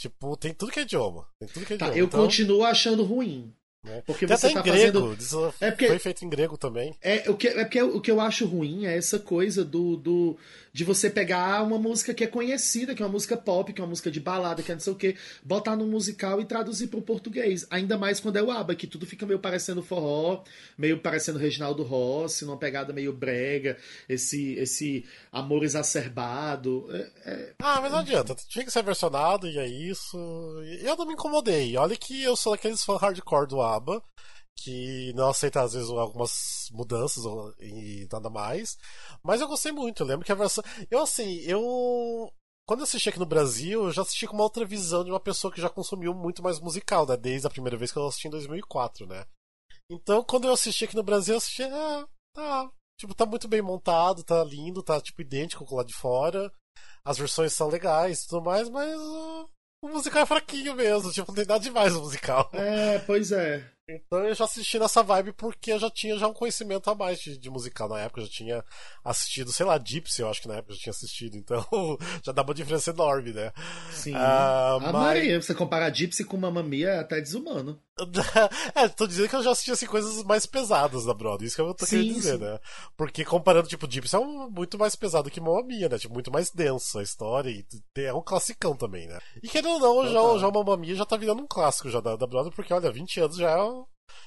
Tipo, 0.00 0.34
tem 0.34 0.54
tudo 0.54 0.72
que 0.72 0.80
é 0.80 0.82
idioma. 0.82 1.26
Tem 1.38 1.46
tudo 1.46 1.66
que 1.66 1.74
é 1.74 1.76
Tá, 1.76 1.88
idioma. 1.88 2.00
eu 2.00 2.06
então, 2.06 2.22
continuo 2.22 2.64
achando 2.64 3.04
ruim. 3.04 3.52
Né? 3.84 4.02
Porque 4.06 4.26
Tem 4.26 4.36
você 4.36 4.46
até 4.48 4.54
tá 4.54 4.60
em 4.60 4.62
grego. 4.72 5.00
fazendo. 5.00 5.22
isso 5.22 5.54
É 5.60 5.70
porque- 5.70 5.86
Foi 5.88 5.98
feito 5.98 6.24
em 6.24 6.28
grego 6.28 6.56
também. 6.58 6.94
É, 7.00 7.28
o 7.30 7.34
que, 7.36 7.48
é 7.48 7.64
porque 7.64 7.82
o 7.82 8.00
que 8.00 8.10
eu 8.10 8.20
acho 8.20 8.46
ruim 8.46 8.86
é 8.86 8.96
essa 8.96 9.18
coisa 9.18 9.64
do, 9.64 9.96
do 9.96 10.36
de 10.72 10.84
você 10.84 11.10
pegar 11.10 11.62
uma 11.64 11.78
música 11.78 12.14
que 12.14 12.22
é 12.22 12.26
conhecida, 12.28 12.94
que 12.94 13.02
é 13.02 13.06
uma 13.06 13.10
música 13.12 13.36
pop, 13.36 13.72
que 13.72 13.80
é 13.80 13.82
uma 13.84 13.88
música 13.90 14.08
de 14.10 14.20
balada, 14.20 14.62
que 14.62 14.70
é 14.70 14.74
não 14.74 14.80
sei 14.80 14.92
o 14.92 14.96
que, 14.96 15.16
botar 15.42 15.74
num 15.74 15.88
musical 15.88 16.40
e 16.40 16.44
traduzir 16.44 16.86
pro 16.88 17.02
português. 17.02 17.66
Ainda 17.70 17.98
mais 17.98 18.20
quando 18.20 18.36
é 18.36 18.42
o 18.42 18.50
ABBA, 18.52 18.74
que 18.76 18.86
tudo 18.86 19.04
fica 19.04 19.26
meio 19.26 19.38
parecendo 19.40 19.82
forró, 19.82 20.44
meio 20.78 20.98
parecendo 21.00 21.38
Reginaldo 21.40 21.82
Rossi, 21.82 22.44
numa 22.44 22.56
pegada 22.56 22.92
meio 22.92 23.12
brega, 23.12 23.76
esse, 24.08 24.52
esse 24.54 25.04
amor 25.32 25.64
exacerbado. 25.64 26.86
É- 26.92 27.10
é- 27.24 27.52
Ah, 27.60 27.80
mas 27.80 27.90
não 27.90 27.98
adianta. 27.98 28.36
Tinha 28.48 28.64
que 28.64 28.70
ser 28.70 28.82
versionado 28.84 29.48
e 29.48 29.58
é 29.58 29.66
isso. 29.66 30.16
Eu 30.82 30.96
não 30.96 31.06
me 31.06 31.14
incomodei. 31.14 31.76
Olha 31.76 31.96
que 31.96 32.22
eu 32.22 32.36
sou 32.36 32.52
daqueles 32.52 32.84
fãs 32.84 33.00
hardcore 33.00 33.48
do 33.48 33.60
ABBA. 33.60 33.69
Que 34.56 35.12
não 35.14 35.28
aceita 35.28 35.62
às 35.62 35.72
vezes 35.72 35.88
algumas 35.88 36.68
mudanças 36.72 37.24
e 37.60 38.06
nada 38.12 38.28
mais. 38.28 38.76
Mas 39.22 39.40
eu 39.40 39.48
gostei 39.48 39.72
muito. 39.72 40.02
Eu 40.02 40.06
lembro 40.06 40.24
que 40.24 40.32
a 40.32 40.34
versão. 40.34 40.64
Eu 40.90 41.00
assim, 41.00 41.38
eu. 41.40 42.30
Quando 42.66 42.80
eu 42.80 42.84
assisti 42.84 43.08
aqui 43.08 43.18
no 43.18 43.26
Brasil, 43.26 43.84
eu 43.84 43.92
já 43.92 44.02
assisti 44.02 44.26
com 44.26 44.34
uma 44.34 44.44
outra 44.44 44.64
visão 44.64 45.02
de 45.04 45.10
uma 45.10 45.18
pessoa 45.18 45.52
que 45.52 45.60
já 45.60 45.68
consumiu 45.68 46.14
muito 46.14 46.42
mais 46.42 46.60
musical, 46.60 47.06
né? 47.06 47.16
Desde 47.16 47.46
a 47.46 47.50
primeira 47.50 47.76
vez 47.76 47.90
que 47.90 47.98
eu 47.98 48.06
assisti 48.06 48.28
em 48.28 48.30
2004, 48.30 49.06
né? 49.06 49.24
Então, 49.90 50.22
quando 50.22 50.46
eu 50.46 50.52
assisti 50.52 50.84
aqui 50.84 50.94
no 50.94 51.02
Brasil, 51.02 51.34
eu 51.34 51.38
assisti, 51.38 51.64
ah, 51.64 52.06
tá. 52.32 52.70
Tipo, 52.96 53.14
tá 53.14 53.26
muito 53.26 53.48
bem 53.48 53.62
montado, 53.62 54.22
tá 54.22 54.44
lindo, 54.44 54.82
tá 54.82 55.00
tipo 55.00 55.22
idêntico 55.22 55.64
com 55.64 55.74
o 55.74 55.78
lá 55.78 55.84
de 55.84 55.94
fora. 55.94 56.52
As 57.04 57.18
versões 57.18 57.52
são 57.52 57.68
legais 57.68 58.22
e 58.22 58.28
tudo 58.28 58.44
mais, 58.44 58.68
mas 58.68 58.94
ah, 59.00 59.46
o 59.82 59.88
musical 59.88 60.22
é 60.22 60.26
fraquinho 60.26 60.74
mesmo, 60.74 61.10
tipo, 61.12 61.28
não 61.28 61.34
tem 61.34 61.46
nada 61.46 61.60
demais 61.60 61.92
no 61.94 62.00
musical. 62.00 62.50
é, 62.52 62.98
pois 63.00 63.32
é. 63.32 63.64
Então 63.96 64.24
eu 64.24 64.34
já 64.34 64.44
assisti 64.44 64.78
nessa 64.78 65.02
vibe 65.02 65.32
porque 65.32 65.72
eu 65.72 65.78
já 65.78 65.90
tinha 65.90 66.16
já 66.18 66.26
um 66.28 66.32
conhecimento 66.32 66.88
a 66.90 66.94
mais 66.94 67.18
de, 67.20 67.36
de 67.38 67.50
musical. 67.50 67.88
Na 67.88 68.00
época 68.00 68.20
eu 68.20 68.26
já 68.26 68.30
tinha 68.32 68.64
assistido, 69.04 69.52
sei 69.52 69.66
lá, 69.66 69.78
Gypsy, 69.78 70.22
eu 70.22 70.28
acho 70.30 70.42
que 70.42 70.48
na 70.48 70.54
época 70.56 70.72
eu 70.72 70.76
já 70.76 70.82
tinha 70.82 70.90
assistido, 70.92 71.36
então 71.36 71.64
já 72.24 72.32
dá 72.32 72.42
uma 72.42 72.54
diferença 72.54 72.90
enorme, 72.90 73.32
né? 73.32 73.52
Sim. 73.92 74.14
Ah, 74.14 74.74
a 74.76 74.78
mas- 74.80 74.92
Maria, 74.92 75.40
você 75.42 75.54
comparar 75.54 75.90
Gypsy 75.94 76.24
com 76.24 76.36
Mamma 76.36 76.62
Mia 76.62 76.88
é 76.90 76.98
até 77.00 77.20
desumano. 77.20 77.80
é, 78.74 78.88
tô 78.88 79.06
dizendo 79.06 79.28
que 79.28 79.36
eu 79.36 79.42
já 79.42 79.50
assisti 79.50 79.70
assim, 79.72 79.86
coisas 79.86 80.22
mais 80.24 80.46
pesadas 80.46 81.04
da 81.04 81.12
Broadway, 81.12 81.46
isso 81.46 81.56
que 81.56 81.60
eu 81.62 81.74
tô 81.74 81.84
Sim, 81.84 81.98
querendo 81.98 82.14
dizer, 82.14 82.38
sim. 82.38 82.44
né? 82.44 82.58
Porque 82.96 83.24
comparando, 83.26 83.68
tipo, 83.68 83.86
Gypsy 83.90 84.16
é 84.16 84.18
um, 84.18 84.48
muito 84.50 84.78
mais 84.78 84.96
pesado 84.96 85.30
que 85.30 85.38
Mamma 85.40 85.62
Mia, 85.62 85.86
né? 85.88 85.98
Tipo, 85.98 86.14
muito 86.14 86.30
mais 86.32 86.50
densa 86.50 87.00
a 87.00 87.02
história 87.02 87.50
e 87.50 87.64
é 88.00 88.14
um 88.14 88.22
classicão 88.22 88.74
também, 88.74 89.06
né? 89.06 89.18
E 89.42 89.48
querendo 89.48 89.72
ou 89.74 89.80
não, 89.80 90.06
já, 90.06 90.18
Total. 90.18 90.38
já 90.38 90.48
o 90.48 90.52
Mamma 90.52 90.76
Mia 90.78 90.94
já 90.94 91.04
tá 91.04 91.16
virando 91.18 91.42
um 91.42 91.46
clássico 91.46 91.90
já 91.90 92.00
da, 92.00 92.16
da 92.16 92.26
Broadway, 92.26 92.54
porque 92.54 92.72
olha, 92.72 92.90
20 92.90 93.20
anos 93.20 93.36
já 93.36 93.50
é, 93.50 93.62
um- 93.62 93.79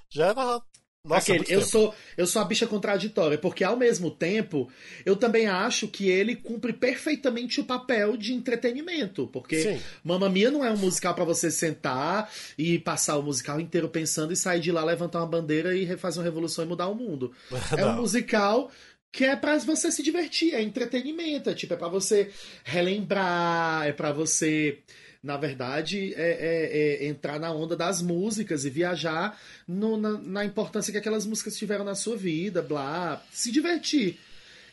já 0.10 0.28
era... 0.28 0.62
Nossa, 1.06 1.34
é 1.34 1.36
Aquele, 1.36 1.38
muito 1.40 1.52
eu 1.52 1.60
tempo. 1.60 1.70
sou 1.70 1.96
eu 2.16 2.26
sou 2.26 2.42
a 2.42 2.46
bicha 2.46 2.66
contraditória, 2.66 3.38
porque 3.38 3.62
ao 3.62 3.76
mesmo 3.76 4.10
tempo 4.10 4.72
eu 5.06 5.18
também 5.18 5.48
acho 5.48 5.86
que 5.90 6.08
ele 6.08 6.34
cumpre 6.34 6.72
perfeitamente 6.72 7.60
o 7.60 7.66
papel 7.66 8.16
de 8.16 8.34
entretenimento, 8.34 9.28
porque 9.28 9.62
Sim. 9.64 9.82
Mamma 10.02 10.30
Mia 10.30 10.50
não 10.50 10.64
é 10.64 10.72
um 10.72 10.78
musical 10.78 11.14
pra 11.14 11.26
você 11.26 11.52
sentar 11.52 12.32
e 12.58 12.80
passar 12.80 13.18
o 13.18 13.22
musical 13.22 13.60
inteiro 13.60 13.90
pensando 13.90 14.32
e 14.32 14.38
sair 14.38 14.62
de 14.62 14.72
lá 14.72 14.82
levantar 14.82 15.20
uma 15.20 15.28
bandeira 15.28 15.76
e 15.76 15.86
fazer 15.98 16.20
uma 16.20 16.24
revolução 16.24 16.64
e 16.64 16.68
mudar 16.70 16.88
o 16.88 16.96
mundo. 16.96 17.34
É 17.78 17.86
um 17.86 17.98
musical 17.98 18.72
que 19.12 19.26
é 19.26 19.36
pra 19.36 19.58
você 19.60 19.92
se 19.92 20.02
divertir, 20.02 20.54
é 20.56 20.62
entretenimento, 20.62 21.50
é 21.50 21.54
tipo 21.54 21.74
é 21.74 21.78
para 21.78 21.90
você 21.90 22.32
relembrar, 22.64 23.86
é 23.86 23.92
pra 23.92 24.14
você 24.14 24.80
na 25.24 25.38
verdade, 25.38 26.14
é, 26.16 27.00
é- 27.02 27.06
é 27.06 27.08
entrar 27.08 27.40
na 27.40 27.50
onda 27.52 27.76
das 27.78 28.02
músicas 28.02 28.66
e 28.66 28.70
viajar 28.70 29.40
no- 29.68 29.96
na, 29.96 30.18
na 30.20 30.46
importância 30.46 30.92
que 30.92 30.98
aquelas 30.98 31.26
músicas 31.26 31.56
tiveram 31.58 31.86
na 31.86 31.96
sua 31.96 32.18
vida, 32.18 32.62
blá, 32.62 33.24
se 33.32 33.50
divertir. 33.52 34.20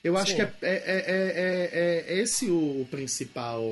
Eu 0.02 0.16
acho 0.16 0.32
Sim. 0.32 0.36
que 0.36 0.42
é, 0.42 0.52
é- 0.62 0.70
é- 0.72 1.04
é- 1.06 1.70
é- 1.72 2.04
é 2.14 2.18
esse 2.20 2.50
o, 2.50 2.80
o 2.82 2.86
principal 2.90 3.62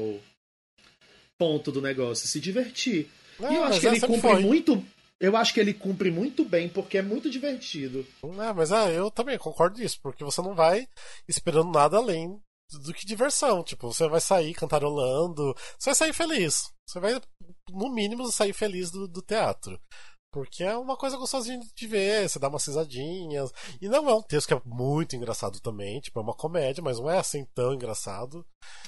ponto 1.39 1.71
do 1.73 1.81
negócio, 1.81 2.27
se 2.29 2.41
divertir. 2.41 3.09
Não, 3.39 3.53
e 3.53 3.57
eu 3.57 3.65
acho 3.65 3.81
que 3.81 3.87
é, 3.87 3.91
ele 3.91 4.01
cumpre 4.01 4.21
foi. 4.21 4.43
muito. 4.43 4.85
Eu 5.21 5.37
acho 5.37 5.53
que 5.53 5.59
ele 5.59 5.75
cumpre 5.75 6.11
muito 6.13 6.45
bem, 6.45 6.69
porque 6.69 6.99
é 6.99 7.03
muito 7.03 7.29
divertido. 7.29 8.07
É, 8.23 8.53
mas 8.53 8.71
ah, 8.71 8.89
eu 8.91 9.11
também 9.11 9.37
concordo 9.37 9.79
nisso, 9.81 9.99
porque 10.01 10.23
você 10.23 10.41
não 10.41 10.55
vai 10.55 10.87
esperando 11.27 11.73
nada 11.73 11.97
além 11.97 12.41
do 12.73 12.93
que 12.95 13.07
diversão. 13.07 13.63
Tipo, 13.63 13.93
você 13.93 14.09
vai 14.09 14.21
sair 14.21 14.55
cantarolando, 14.55 15.55
você 15.79 15.91
vai 15.91 15.95
sair 15.95 16.13
feliz. 16.13 16.65
Você 16.89 17.01
vai, 17.01 17.21
no 17.71 17.93
mínimo, 17.93 18.31
sair 18.33 18.53
feliz 18.53 18.91
do, 18.91 19.07
do 19.09 19.23
teatro. 19.23 19.79
Porque 20.31 20.63
é 20.63 20.77
uma 20.77 20.95
coisa 20.95 21.17
gostosinha 21.17 21.59
de 21.75 21.87
ver, 21.87 22.29
você 22.29 22.39
dá 22.39 22.49
umas 22.49 22.67
risadinhas. 22.67 23.51
E 23.81 23.89
não 23.89 24.09
é 24.11 24.15
um 24.15 24.21
texto 24.23 24.49
que 24.49 24.53
é 24.55 24.61
muito 24.63 25.17
engraçado 25.17 25.59
também, 25.59 26.01
tipo, 26.01 26.21
é 26.21 26.23
uma 26.23 26.35
comédia, 26.37 26.83
mas 26.83 26.99
não 26.99 27.11
é 27.11 27.19
assim 27.19 27.47
tão 27.55 27.73
engraçado. 27.73 28.45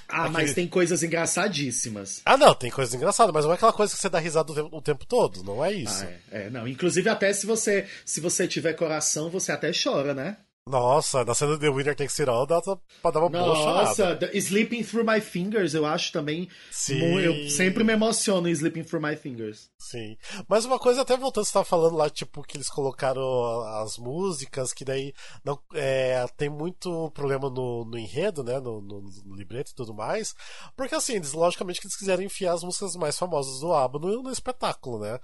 Ah, 0.06 0.24
Aquele- 0.24 0.32
mas 0.34 0.54
tem 0.54 0.68
coisas 0.68 1.02
engraçadíssimas. 1.02 2.20
Ah, 2.26 2.36
não, 2.36 2.54
tem 2.54 2.70
coisas 2.70 2.94
engraçadas, 2.94 3.32
mas 3.32 3.44
não 3.46 3.52
é 3.52 3.54
aquela 3.54 3.72
coisa 3.72 3.94
que 3.94 4.00
você 4.00 4.08
dá 4.10 4.18
risada 4.18 4.52
o 4.52 4.82
tempo, 4.82 5.06
todo, 5.06 5.42
não 5.42 5.64
é 5.64 5.72
isso. 5.72 6.04
Ah, 6.04 6.10
é, 6.10 6.20
é, 6.46 6.50
não. 6.50 6.68
Inclusive, 6.68 7.08
até 7.08 7.32
se 7.32 7.46
você 7.46 7.88
se 8.04 8.20
você 8.20 8.46
tiver 8.46 8.74
coração, 8.74 9.30
você 9.30 9.50
até 9.50 9.70
chora, 9.72 10.12
né? 10.12 10.36
Nossa, 10.68 11.24
na 11.24 11.34
cena 11.34 11.52
do 11.52 11.58
The 11.58 11.68
Winner 11.70 11.96
Takes 11.96 12.20
It 12.20 12.30
All 12.30 12.46
dá 12.46 12.60
pra 12.60 13.10
dar 13.10 13.20
uma 13.20 13.30
boa. 13.30 13.46
Nossa, 13.84 14.14
The 14.14 14.30
Sleeping 14.36 14.84
Through 14.84 15.04
My 15.10 15.20
Fingers, 15.20 15.74
eu 15.74 15.84
acho 15.86 16.12
também. 16.12 16.48
Sim. 16.70 17.00
Eu 17.18 17.48
sempre 17.50 17.82
me 17.82 17.92
emociono 17.94 18.46
em 18.46 18.52
Sleeping 18.52 18.84
Through 18.84 19.02
My 19.04 19.16
Fingers. 19.16 19.70
Sim. 19.78 20.16
Mas 20.46 20.64
uma 20.66 20.78
coisa, 20.78 21.00
até 21.00 21.16
voltando, 21.16 21.44
você 21.46 21.52
tava 21.52 21.64
falando 21.64 21.96
lá, 21.96 22.08
tipo, 22.10 22.42
que 22.42 22.56
eles 22.58 22.68
colocaram 22.68 23.62
as 23.82 23.96
músicas, 23.96 24.72
que 24.72 24.84
daí 24.84 25.12
não, 25.42 25.58
é, 25.74 26.24
tem 26.36 26.48
muito 26.50 27.10
problema 27.12 27.48
no, 27.50 27.84
no 27.86 27.98
enredo, 27.98 28.44
né? 28.44 28.60
No, 28.60 28.80
no- 28.82 29.00
no 29.24 29.34
libreto 29.34 29.72
e 29.72 29.74
tudo 29.74 29.94
mais. 29.94 30.34
Porque 30.76 30.94
assim, 30.94 31.14
eles, 31.14 31.32
logicamente 31.32 31.80
que 31.80 31.86
eles 31.86 31.96
quiseram 31.96 32.22
enfiar 32.22 32.52
as 32.52 32.62
músicas 32.62 32.94
mais 32.96 33.18
famosas 33.18 33.60
do 33.60 33.72
ABBA 33.72 33.98
no, 33.98 34.22
no 34.22 34.30
espetáculo, 34.30 35.00
né? 35.00 35.18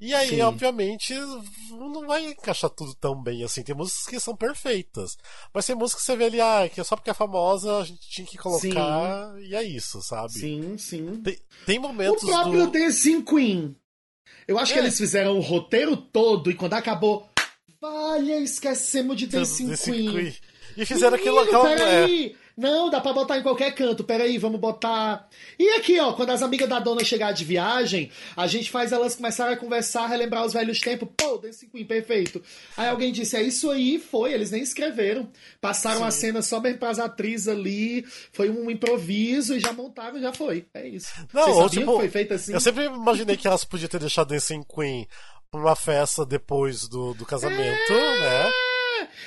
E 0.00 0.12
aí, 0.12 0.30
Sim. 0.30 0.40
obviamente, 0.42 1.14
não 1.70 2.06
vai 2.06 2.26
encaixar 2.26 2.68
tudo 2.70 2.92
tão 2.96 3.22
bem 3.22 3.44
assim. 3.44 3.62
Tem 3.62 3.74
músicas 3.74 4.04
que 4.06 4.20
são 4.20 4.36
perfeitas. 4.36 4.79
Mas 5.52 5.66
tem 5.66 5.74
músicas 5.76 6.02
que 6.02 6.06
você 6.06 6.16
vê 6.16 6.24
ali, 6.24 6.40
ah, 6.40 6.68
que 6.72 6.82
só 6.84 6.96
porque 6.96 7.10
é 7.10 7.14
famosa 7.14 7.78
a 7.78 7.84
gente 7.84 8.00
tinha 8.08 8.26
que 8.26 8.36
colocar, 8.38 9.34
e 9.40 9.54
é 9.54 9.62
isso, 9.62 10.00
sabe? 10.02 10.32
Sim, 10.32 10.76
sim. 10.78 11.20
Tem, 11.22 11.38
tem 11.66 11.78
O 11.78 11.82
momentos 11.82 12.22
próprio 12.24 12.66
do. 12.66 13.24
Queen. 13.24 13.76
Eu 14.46 14.58
acho 14.58 14.72
que 14.72 14.78
É. 14.78 14.82
eles 14.82 14.96
fizeram 14.98 15.36
o 15.36 15.40
roteiro 15.40 15.96
todo 15.96 16.50
e 16.50 16.54
quando 16.54 16.74
acabou. 16.74 17.28
Valha, 17.80 18.38
esquecemos 18.40 19.16
de 19.16 19.26
desse 19.70 19.90
Queen. 19.92 20.10
Queen. 20.12 20.36
E 20.76 20.84
fizeram 20.86 21.16
aquilo. 21.16 21.40
Menino, 21.40 21.58
Aquela, 21.62 21.72
é, 21.72 21.76
peraí! 22.06 22.36
Não, 22.60 22.90
dá 22.90 23.00
pra 23.00 23.14
botar 23.14 23.38
em 23.38 23.42
qualquer 23.42 23.74
canto. 23.74 24.04
Peraí, 24.04 24.36
vamos 24.36 24.60
botar. 24.60 25.26
E 25.58 25.66
aqui, 25.70 25.98
ó, 25.98 26.12
quando 26.12 26.28
as 26.28 26.42
amigas 26.42 26.68
da 26.68 26.78
dona 26.78 27.02
chegar 27.02 27.32
de 27.32 27.42
viagem, 27.42 28.10
a 28.36 28.46
gente 28.46 28.70
faz 28.70 28.92
elas 28.92 29.14
começarem 29.16 29.54
a 29.54 29.56
conversar, 29.56 30.06
relembrar 30.08 30.44
os 30.44 30.52
velhos 30.52 30.78
tempos. 30.78 31.08
Pô, 31.16 31.38
Dance 31.38 31.66
Queen, 31.66 31.86
perfeito. 31.86 32.42
Aí 32.76 32.90
alguém 32.90 33.12
disse: 33.12 33.34
é 33.34 33.42
isso 33.42 33.70
aí, 33.70 33.98
foi. 33.98 34.34
Eles 34.34 34.50
nem 34.50 34.60
escreveram. 34.62 35.26
Passaram 35.58 36.04
a 36.04 36.10
cena 36.10 36.42
só 36.42 36.60
mesmo 36.60 36.78
pras 36.78 36.98
atrizes 36.98 37.48
ali. 37.48 38.04
Foi 38.30 38.50
um 38.50 38.70
improviso 38.70 39.54
e 39.54 39.60
já 39.60 39.72
montaram 39.72 40.18
e 40.18 40.20
já 40.20 40.34
foi. 40.34 40.66
É 40.74 40.86
isso. 40.86 41.10
Não, 41.32 41.50
ou 41.50 41.70
tipo, 41.70 41.96
foi 41.96 42.10
feito 42.10 42.34
assim? 42.34 42.52
Eu 42.52 42.60
sempre 42.60 42.84
imaginei 42.84 43.38
que 43.38 43.48
elas 43.48 43.64
podiam 43.64 43.88
ter 43.88 44.00
deixado 44.00 44.34
em 44.34 44.62
Queen 44.62 45.08
pra 45.50 45.60
uma 45.60 45.74
festa 45.74 46.26
depois 46.26 46.86
do, 46.86 47.14
do 47.14 47.24
casamento, 47.24 47.90
é... 47.90 48.20
né? 48.20 48.50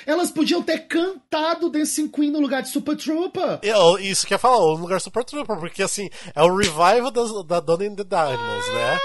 Elas 0.06 0.30
podiam 0.30 0.62
ter 0.62 0.86
cantado 0.86 1.70
Dancing 1.70 2.08
Queen 2.08 2.30
no 2.30 2.40
lugar 2.40 2.62
de 2.62 2.68
Super 2.68 2.96
Trooper. 2.96 3.60
Eu, 3.62 3.98
isso 3.98 4.26
que 4.26 4.34
eu 4.34 4.36
ia 4.36 4.40
falar, 4.40 4.58
no 4.58 4.76
lugar 4.76 4.98
de 4.98 5.04
Super 5.04 5.24
Trooper, 5.24 5.58
porque 5.58 5.82
assim, 5.82 6.08
é 6.34 6.42
o 6.42 6.56
revival 6.56 7.10
da, 7.10 7.42
da 7.42 7.60
Donna 7.60 7.86
in 7.86 7.94
the 7.96 8.04
Diamonds, 8.04 8.68
né? 8.74 8.98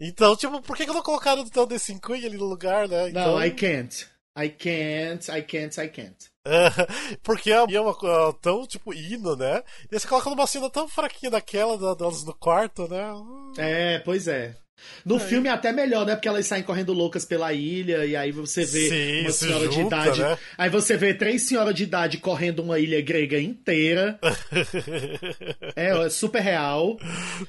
Então, 0.00 0.34
tipo, 0.34 0.62
por 0.62 0.76
que, 0.76 0.86
que 0.86 0.92
não 0.92 1.02
colocaram 1.02 1.42
então 1.42 1.66
Dancing 1.66 1.98
Queen 1.98 2.24
ali 2.24 2.38
no 2.38 2.46
lugar, 2.46 2.88
né? 2.88 3.10
Então... 3.10 3.32
Não, 3.32 3.44
I 3.44 3.50
can't. 3.50 4.06
I 4.36 4.48
can't, 4.48 5.30
I 5.30 5.42
can't, 5.42 5.80
I 5.80 5.88
can't. 5.88 6.30
porque 7.22 7.50
é 7.50 7.60
uma 7.62 7.94
tão, 8.40 8.66
tipo, 8.66 8.94
hino, 8.94 9.36
né? 9.36 9.62
E 9.90 9.98
você 9.98 10.08
coloca 10.08 10.30
numa 10.30 10.46
cena 10.46 10.70
tão 10.70 10.88
fraquinha 10.88 11.30
daquela, 11.30 11.76
delas 11.94 12.24
no 12.24 12.34
quarto, 12.34 12.88
né? 12.88 13.12
É, 13.58 13.98
pois 13.98 14.26
é. 14.26 14.56
No 15.04 15.16
é. 15.16 15.20
filme 15.20 15.48
é 15.48 15.52
até 15.52 15.72
melhor, 15.72 16.06
né? 16.06 16.14
Porque 16.14 16.28
elas 16.28 16.46
saem 16.46 16.62
correndo 16.62 16.92
loucas 16.92 17.24
pela 17.24 17.52
ilha 17.52 18.04
e 18.04 18.14
aí 18.16 18.32
você 18.32 18.64
vê 18.64 18.88
Sim, 18.88 19.20
uma 19.22 19.32
senhora 19.32 19.64
junta, 19.64 19.74
de 19.74 19.80
idade. 19.80 20.22
Né? 20.22 20.38
Aí 20.58 20.70
você 20.70 20.96
vê 20.96 21.14
três 21.14 21.42
senhoras 21.42 21.74
de 21.74 21.84
idade 21.84 22.18
correndo 22.18 22.60
uma 22.60 22.78
ilha 22.78 23.00
grega 23.00 23.40
inteira. 23.40 24.18
é, 25.76 25.90
é 25.90 26.08
super 26.10 26.40
real. 26.40 26.98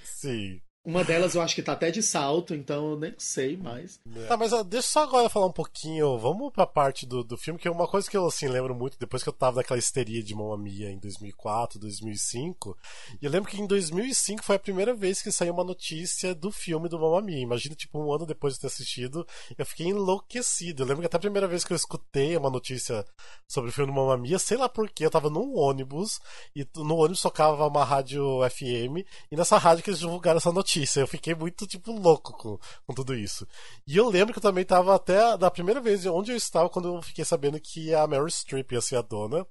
Sim. 0.04 0.60
Uma 0.84 1.04
delas 1.04 1.36
eu 1.36 1.44
acho 1.44 1.54
que 1.54 1.62
tá 1.62 1.74
até 1.74 1.92
de 1.92 2.02
salto, 2.02 2.56
então 2.56 2.92
eu 2.92 2.98
nem 2.98 3.14
sei 3.16 3.56
mais. 3.56 4.00
É. 4.16 4.26
Tá, 4.26 4.36
mas 4.36 4.52
ó, 4.52 4.64
deixa 4.64 4.88
só 4.88 5.04
agora 5.04 5.30
falar 5.30 5.46
um 5.46 5.52
pouquinho. 5.52 6.18
Vamos 6.18 6.52
pra 6.52 6.66
parte 6.66 7.06
do, 7.06 7.24
do 7.24 7.38
filme, 7.38 7.60
que 7.60 7.68
é 7.68 7.72
uma 7.72 7.88
coisa 7.88 8.10
que 8.10 8.18
eu 8.18 8.26
assim, 8.26 8.48
lembro 8.48 8.74
muito 8.74 8.98
depois 8.98 9.22
que 9.22 9.30
eu 9.30 9.34
tava 9.34 9.58
naquela 9.58 9.78
histeria 9.78 10.24
de 10.24 10.34
Mamma 10.34 10.58
Mia 10.58 10.90
em 10.90 10.98
2004, 10.98 11.80
2005. 11.80 12.76
E 13.22 13.26
eu 13.26 13.30
lembro 13.30 13.52
que 13.52 13.62
em 13.62 13.68
2005 13.68 14.44
foi 14.44 14.56
a 14.56 14.60
primeira 14.60 14.92
vez 14.92 15.22
que 15.22 15.32
saiu 15.32 15.54
uma 15.54 15.64
notícia 15.64 16.34
do 16.34 16.52
filme 16.52 16.90
do 16.90 17.00
Mamma 17.00 17.22
Mia. 17.22 17.38
Imagina, 17.38 17.76
tipo, 17.76 18.00
um 18.00 18.12
ano 18.12 18.26
depois 18.26 18.56
de 18.56 18.62
ter 18.62 18.68
assistido, 18.68 19.28
eu 19.56 19.66
fiquei 19.68 19.86
enlouquecido. 19.86 20.82
Eu 20.82 20.88
lembro 20.88 21.02
que 21.02 21.06
até 21.06 21.18
a 21.18 21.20
primeira 21.20 21.48
vez 21.48 21.64
que 21.64 21.74
eu 21.74 21.78
escutei 21.78 22.36
uma 22.36 22.50
notícia 22.50 23.06
sobre 23.48 23.70
o 23.70 23.74
filme 23.74 23.92
do 23.92 23.96
Mamma 23.96 24.18
Mia, 24.18 24.40
sei 24.40 24.58
lá 24.58 24.68
porquê, 24.68 25.06
eu 25.06 25.12
tava 25.12 25.30
num 25.30 25.56
ônibus 25.56 26.20
e 26.56 26.68
no 26.78 26.96
ônibus 26.96 27.22
tocava 27.22 27.68
uma 27.68 27.86
rádio 27.86 28.40
FM 28.50 29.06
e 29.32 29.36
nessa 29.36 29.60
rádio 29.60 29.84
que 29.84 29.92
eles 29.92 30.00
divulgaram 30.00 30.38
essa 30.38 30.52
notícia 30.52 30.71
notícia. 30.72 31.02
Eu 31.02 31.08
fiquei 31.08 31.36
muito, 31.36 31.68
tipo, 31.68 31.92
louco 31.92 32.34
com, 32.34 32.58
com 32.86 32.94
tudo 32.94 33.14
isso. 33.14 33.46
E 33.86 33.98
eu 33.98 34.10
lembro 34.10 34.34
que 34.34 34.40
eu 34.40 34.44
também 34.44 34.64
tava 34.64 34.96
até 34.96 35.38
da 35.38 35.52
primeira 35.52 35.82
vez 35.82 36.06
onde 36.06 36.32
eu 36.32 36.38
estava 36.38 36.70
quando 36.70 36.96
eu 36.96 37.02
fiquei 37.02 37.26
sabendo 37.26 37.60
que 37.60 37.94
a 37.94 38.08
Mary 38.08 38.32
Streep 38.32 38.72
ia 38.72 38.82
ser 38.82 38.98
a 38.98 39.02
dona. 39.02 39.46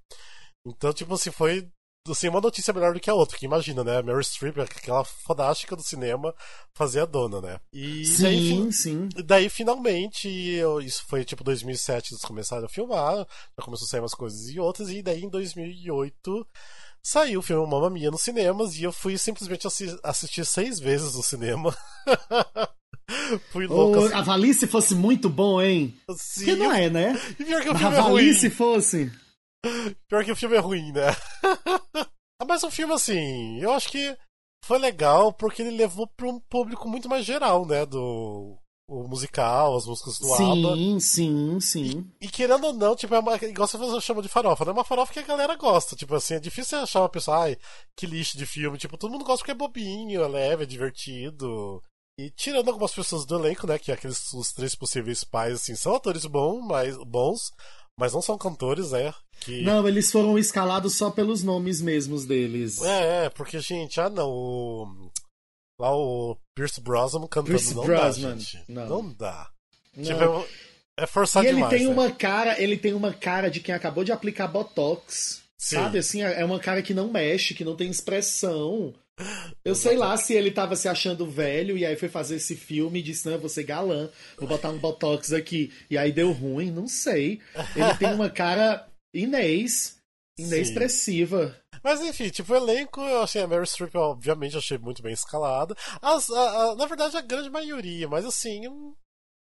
Então, 0.66 0.92
tipo 0.92 1.14
assim, 1.14 1.30
foi 1.30 1.68
assim, 2.08 2.28
uma 2.28 2.40
notícia 2.40 2.72
melhor 2.72 2.94
do 2.94 3.00
que 3.00 3.10
a 3.10 3.14
outra, 3.14 3.34
porque 3.34 3.46
imagina, 3.46 3.84
né? 3.84 3.98
A 3.98 4.02
Mary 4.02 4.24
Streep, 4.24 4.58
aquela 4.58 5.04
fodástica 5.04 5.76
do 5.76 5.82
cinema, 5.82 6.34
fazer 6.74 7.00
a 7.00 7.04
dona, 7.04 7.40
né? 7.40 7.60
E 7.72 8.04
sim, 8.06 8.22
daí, 8.22 8.72
sim. 8.72 9.08
Daí, 9.24 9.48
finalmente, 9.48 10.28
eu, 10.28 10.80
isso 10.80 11.04
foi 11.06 11.24
tipo 11.24 11.44
2007, 11.44 12.12
eles 12.12 12.24
começaram 12.24 12.64
a 12.64 12.68
filmar, 12.68 13.16
já 13.16 13.64
começou 13.64 13.84
a 13.84 13.88
sair 13.88 14.00
umas 14.00 14.14
coisas 14.14 14.48
e 14.48 14.58
outras, 14.58 14.88
e 14.88 15.02
daí 15.02 15.24
em 15.24 15.28
2008 15.28 16.46
Saiu 17.02 17.40
o 17.40 17.42
filme 17.42 17.66
Mamma 17.66 17.88
Mia 17.90 18.10
nos 18.10 18.22
cinemas 18.22 18.76
e 18.76 18.84
eu 18.84 18.92
fui 18.92 19.16
simplesmente 19.16 19.66
assi 19.66 19.98
assistir 20.02 20.44
seis 20.44 20.78
vezes 20.78 21.14
no 21.14 21.22
cinema. 21.22 21.76
fui 23.50 23.66
louco. 23.66 24.00
Oh, 24.00 24.16
a 24.16 24.20
Valice 24.20 24.66
fosse 24.66 24.94
muito 24.94 25.28
bom, 25.28 25.60
hein? 25.60 25.98
Sim. 26.16 26.44
Que 26.44 26.56
não 26.56 26.72
é, 26.72 26.90
né? 26.90 27.18
E 27.38 27.44
pior 27.44 27.62
que 27.62 27.70
o 27.70 27.74
filme 27.74 27.94
a 27.94 27.98
é 27.98 28.00
ruim. 28.00 28.24
Valice 28.24 28.50
fosse. 28.50 29.12
Pior 30.08 30.24
que 30.24 30.32
o 30.32 30.36
filme 30.36 30.56
é 30.56 30.60
ruim, 30.60 30.92
né? 30.92 31.16
Mas 32.46 32.62
o 32.62 32.70
filme, 32.70 32.94
assim, 32.94 33.60
eu 33.60 33.72
acho 33.72 33.88
que 33.90 34.16
foi 34.64 34.78
legal 34.78 35.32
porque 35.32 35.62
ele 35.62 35.76
levou 35.76 36.06
para 36.06 36.28
um 36.28 36.40
público 36.40 36.88
muito 36.88 37.08
mais 37.08 37.24
geral, 37.24 37.66
né? 37.66 37.84
Do 37.86 38.58
o 38.90 39.06
musical, 39.06 39.76
as 39.76 39.86
músicas 39.86 40.18
do 40.18 40.26
sim, 40.36 40.52
ABBA. 40.52 40.74
Sim, 40.74 41.00
sim, 41.00 41.60
sim. 41.60 42.12
E, 42.20 42.26
e, 42.26 42.28
querendo 42.28 42.66
ou 42.66 42.72
não, 42.72 42.96
tipo, 42.96 43.14
é 43.14 43.20
uma, 43.20 43.36
igual 43.36 43.68
você 43.68 44.00
chama 44.00 44.20
de 44.20 44.28
farofa, 44.28 44.64
né? 44.64 44.70
É 44.72 44.74
uma 44.74 44.84
farofa 44.84 45.12
que 45.12 45.20
a 45.20 45.26
galera 45.26 45.54
gosta. 45.54 45.94
Tipo 45.94 46.16
assim, 46.16 46.34
é 46.34 46.40
difícil 46.40 46.80
achar 46.80 47.00
uma 47.00 47.08
pessoa, 47.08 47.44
ai, 47.44 47.56
que 47.96 48.04
lixo 48.04 48.36
de 48.36 48.44
filme. 48.44 48.76
Tipo, 48.76 48.98
todo 48.98 49.12
mundo 49.12 49.24
gosta 49.24 49.38
porque 49.38 49.52
é 49.52 49.54
bobinho, 49.54 50.22
é 50.22 50.28
leve, 50.28 50.64
é 50.64 50.66
divertido. 50.66 51.80
E 52.18 52.30
tirando 52.30 52.68
algumas 52.68 52.92
pessoas 52.92 53.24
do 53.24 53.38
elenco, 53.38 53.66
né? 53.66 53.78
Que 53.78 53.92
é 53.92 53.94
aqueles 53.94 54.32
os 54.32 54.52
três 54.52 54.74
possíveis 54.74 55.22
pais, 55.22 55.54
assim, 55.54 55.76
são 55.76 55.94
atores 55.94 56.26
bons, 56.26 56.60
mas, 56.66 56.96
bons, 57.06 57.52
mas 57.96 58.12
não 58.12 58.20
são 58.20 58.36
cantores, 58.36 58.90
né? 58.90 59.14
Que... 59.40 59.62
Não, 59.62 59.86
eles 59.86 60.10
foram 60.10 60.36
escalados 60.36 60.96
só 60.96 61.10
pelos 61.10 61.44
nomes 61.44 61.80
mesmos 61.80 62.24
deles. 62.24 62.82
É, 62.82 63.26
é, 63.26 63.30
porque, 63.30 63.60
gente, 63.60 64.00
ah 64.00 64.10
não, 64.10 64.28
o 64.28 65.09
Lá 65.80 65.96
o 65.96 66.36
Pierce 66.54 66.78
Brosnan 66.78 67.20
cantando 67.22 67.46
Pierce 67.46 67.74
não 67.74 67.84
Brosnan. 67.84 68.32
dá, 68.32 68.36
gente. 68.36 68.62
Não. 68.68 68.86
Não 68.86 69.12
dá. 69.14 69.50
Não. 69.96 70.04
Tipo, 70.04 70.46
é 70.94 71.06
forçado 71.06 71.46
e 71.46 71.48
ele 71.48 71.54
demais, 71.56 71.74
tem 71.74 71.86
né? 71.86 71.92
uma 71.94 72.12
cara, 72.12 72.62
ele 72.62 72.76
tem 72.76 72.92
uma 72.92 73.14
cara 73.14 73.48
de 73.48 73.60
quem 73.60 73.74
acabou 73.74 74.04
de 74.04 74.12
aplicar 74.12 74.46
botox. 74.46 75.40
Sim. 75.56 75.76
Sabe 75.76 75.98
assim, 75.98 76.20
é 76.20 76.44
uma 76.44 76.60
cara 76.60 76.82
que 76.82 76.92
não 76.92 77.10
mexe, 77.10 77.54
que 77.54 77.64
não 77.64 77.74
tem 77.74 77.88
expressão. 77.88 78.92
Eu 79.64 79.74
sei 79.74 79.96
lá 79.96 80.14
se 80.18 80.34
ele 80.34 80.50
tava 80.50 80.76
se 80.76 80.86
achando 80.86 81.26
velho 81.26 81.78
e 81.78 81.86
aí 81.86 81.96
foi 81.96 82.10
fazer 82.10 82.36
esse 82.36 82.54
filme 82.54 82.98
e 82.98 83.02
disse: 83.02 83.24
Não, 83.26 83.34
eu 83.34 83.40
vou 83.40 83.50
ser 83.50 83.64
galã, 83.64 84.08
vou 84.38 84.48
botar 84.48 84.70
um 84.70 84.78
botox 84.78 85.32
aqui. 85.32 85.72
E 85.90 85.96
aí 85.98 86.10
deu 86.12 86.32
ruim, 86.32 86.70
não 86.70 86.88
sei. 86.88 87.40
Ele 87.76 87.94
tem 87.98 88.14
uma 88.14 88.30
cara 88.30 88.86
inês, 89.14 89.96
inexpressiva. 90.38 91.54
Mas 91.82 92.00
enfim, 92.00 92.28
tipo, 92.30 92.52
o 92.52 92.56
elenco, 92.56 93.00
eu 93.00 93.22
achei 93.22 93.42
a 93.42 93.46
Mary 93.46 93.66
Streep, 93.66 93.94
obviamente, 93.94 94.56
achei 94.56 94.78
muito 94.78 95.02
bem 95.02 95.12
escalada. 95.12 95.74
As, 96.00 96.30
a, 96.30 96.70
a, 96.70 96.74
na 96.76 96.86
verdade, 96.86 97.16
a 97.16 97.22
grande 97.22 97.50
maioria, 97.50 98.08
mas 98.08 98.24
assim, 98.24 98.68
um, 98.68 98.94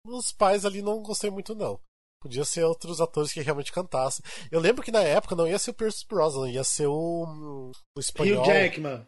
os 0.07 0.31
pais 0.31 0.65
ali 0.65 0.81
não 0.81 1.01
gostei 1.01 1.29
muito, 1.29 1.55
não. 1.55 1.79
Podia 2.21 2.45
ser 2.45 2.63
outros 2.63 3.01
atores 3.01 3.33
que 3.33 3.41
realmente 3.41 3.71
cantassem. 3.71 4.23
Eu 4.49 4.61
lembro 4.61 4.81
que 4.81 4.91
na 4.91 5.01
época 5.01 5.35
não 5.35 5.47
ia 5.47 5.59
ser 5.59 5.71
o 5.71 5.73
Pierce 5.73 6.07
Brosnan, 6.07 6.49
ia 6.49 6.63
ser 6.63 6.87
o. 6.87 7.71
o 7.97 7.99
espanhol. 7.99 8.41
Hugh 8.41 8.45
Jackman. 8.45 9.05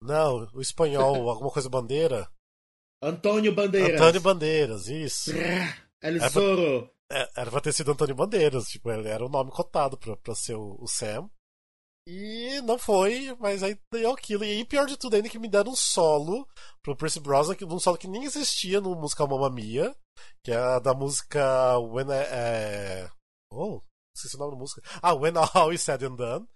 Não, 0.00 0.48
o 0.54 0.60
espanhol, 0.60 1.26
alguma 1.28 1.50
coisa 1.50 1.68
bandeira. 1.68 2.30
Antônio 3.02 3.52
Bandeiras. 3.52 4.00
Antônio 4.00 4.20
Bandeiras, 4.20 4.86
isso. 4.88 5.30
El 6.02 6.20
Zorro. 6.30 6.90
Era, 7.10 7.30
era 7.36 7.50
pra 7.50 7.60
ter 7.60 7.72
sido 7.72 7.92
Antônio 7.92 8.14
Bandeiras, 8.14 8.66
tipo, 8.66 8.90
ele 8.90 9.08
era 9.08 9.24
o 9.24 9.28
nome 9.28 9.50
cotado 9.50 9.98
pra, 9.98 10.16
pra 10.16 10.34
ser 10.34 10.54
o, 10.54 10.76
o 10.80 10.86
Sam. 10.86 11.28
E 12.06 12.60
não 12.62 12.78
foi, 12.78 13.36
mas 13.40 13.62
aí 13.62 13.76
deu 13.92 14.12
aquilo. 14.12 14.44
E 14.44 14.50
aí, 14.52 14.64
pior 14.64 14.86
de 14.86 14.96
tudo, 14.96 15.16
ainda 15.16 15.28
que 15.28 15.38
me 15.38 15.48
deram 15.48 15.72
um 15.72 15.76
solo 15.76 16.46
pro 16.82 16.96
Percy 16.96 17.18
Brosnan, 17.18 17.56
um 17.62 17.80
solo 17.80 17.98
que 17.98 18.06
nem 18.06 18.24
existia 18.24 18.80
no 18.80 18.94
musical 18.94 19.26
Mamma 19.26 19.50
Mia, 19.50 19.94
que 20.44 20.52
é 20.52 20.80
da 20.80 20.94
música 20.94 21.78
When 21.78 22.06
I, 22.06 22.26
é... 22.30 23.10
Oh, 23.52 23.80
esqueci 24.16 24.36
o 24.36 24.38
nome 24.38 24.52
da 24.52 24.58
música. 24.58 24.82
Ah, 25.02 25.14
When 25.14 25.34
All 25.54 25.72
Is 25.72 25.82
Said 25.82 26.04
and 26.04 26.14
Done. 26.14 26.46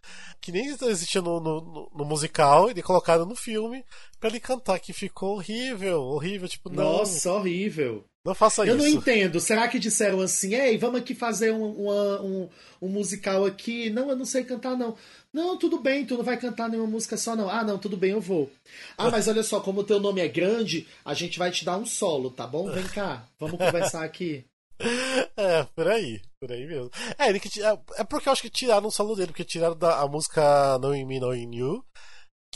Que 0.40 0.52
nem 0.52 0.66
existia 0.66 1.20
no, 1.20 1.40
no, 1.40 1.90
no 1.92 2.04
musical, 2.04 2.70
e 2.70 2.82
colocaram 2.82 3.26
no 3.26 3.34
filme 3.34 3.84
pra 4.18 4.28
ele 4.28 4.40
cantar, 4.40 4.78
que 4.78 4.92
ficou 4.92 5.36
horrível, 5.36 6.00
horrível, 6.00 6.48
tipo, 6.48 6.70
não. 6.70 6.98
Nossa, 6.98 7.32
horrível. 7.32 8.04
Não 8.24 8.34
faça 8.34 8.62
eu 8.62 8.66
isso. 8.66 8.74
Eu 8.74 8.78
não 8.78 8.86
entendo. 8.86 9.40
Será 9.40 9.66
que 9.66 9.78
disseram 9.78 10.20
assim, 10.20 10.54
ei, 10.54 10.76
vamos 10.76 11.00
aqui 11.00 11.14
fazer 11.14 11.52
um, 11.52 11.64
uma, 11.64 12.20
um, 12.20 12.48
um 12.82 12.88
musical 12.88 13.46
aqui? 13.46 13.88
Não, 13.88 14.10
eu 14.10 14.16
não 14.16 14.26
sei 14.26 14.44
cantar, 14.44 14.76
não. 14.76 14.94
Não, 15.32 15.56
tudo 15.56 15.78
bem, 15.78 16.04
tu 16.04 16.16
não 16.16 16.24
vai 16.24 16.36
cantar 16.36 16.68
nenhuma 16.68 16.88
música 16.88 17.16
só, 17.16 17.34
não. 17.34 17.48
Ah, 17.48 17.64
não, 17.64 17.78
tudo 17.78 17.96
bem, 17.96 18.10
eu 18.10 18.20
vou. 18.20 18.50
Ah, 18.98 19.10
mas 19.10 19.26
olha 19.26 19.42
só, 19.42 19.60
como 19.60 19.80
o 19.80 19.84
teu 19.84 19.98
nome 19.98 20.20
é 20.20 20.28
grande, 20.28 20.86
a 21.04 21.14
gente 21.14 21.38
vai 21.38 21.50
te 21.50 21.64
dar 21.64 21.78
um 21.78 21.86
solo, 21.86 22.30
tá 22.30 22.46
bom? 22.46 22.70
Vem 22.70 22.86
cá, 22.88 23.24
vamos 23.38 23.58
conversar 23.58 24.04
aqui. 24.04 24.44
É, 25.36 25.62
por 25.74 25.86
aí, 25.86 26.22
por 26.40 26.50
aí 26.50 26.66
mesmo. 26.66 26.90
É, 27.18 27.28
ele 27.28 27.38
que, 27.38 27.62
é, 27.62 27.78
é 27.98 28.04
porque 28.04 28.28
eu 28.28 28.32
acho 28.32 28.40
que 28.40 28.48
tiraram 28.48 28.88
o 28.88 28.90
solo 28.90 29.14
dele, 29.14 29.26
porque 29.26 29.44
tiraram 29.44 29.76
da, 29.76 30.00
a 30.00 30.08
música 30.08 30.78
No 30.78 30.94
In 30.94 31.04
Me, 31.04 31.20
No 31.20 31.34
In 31.34 31.54
You, 31.54 31.84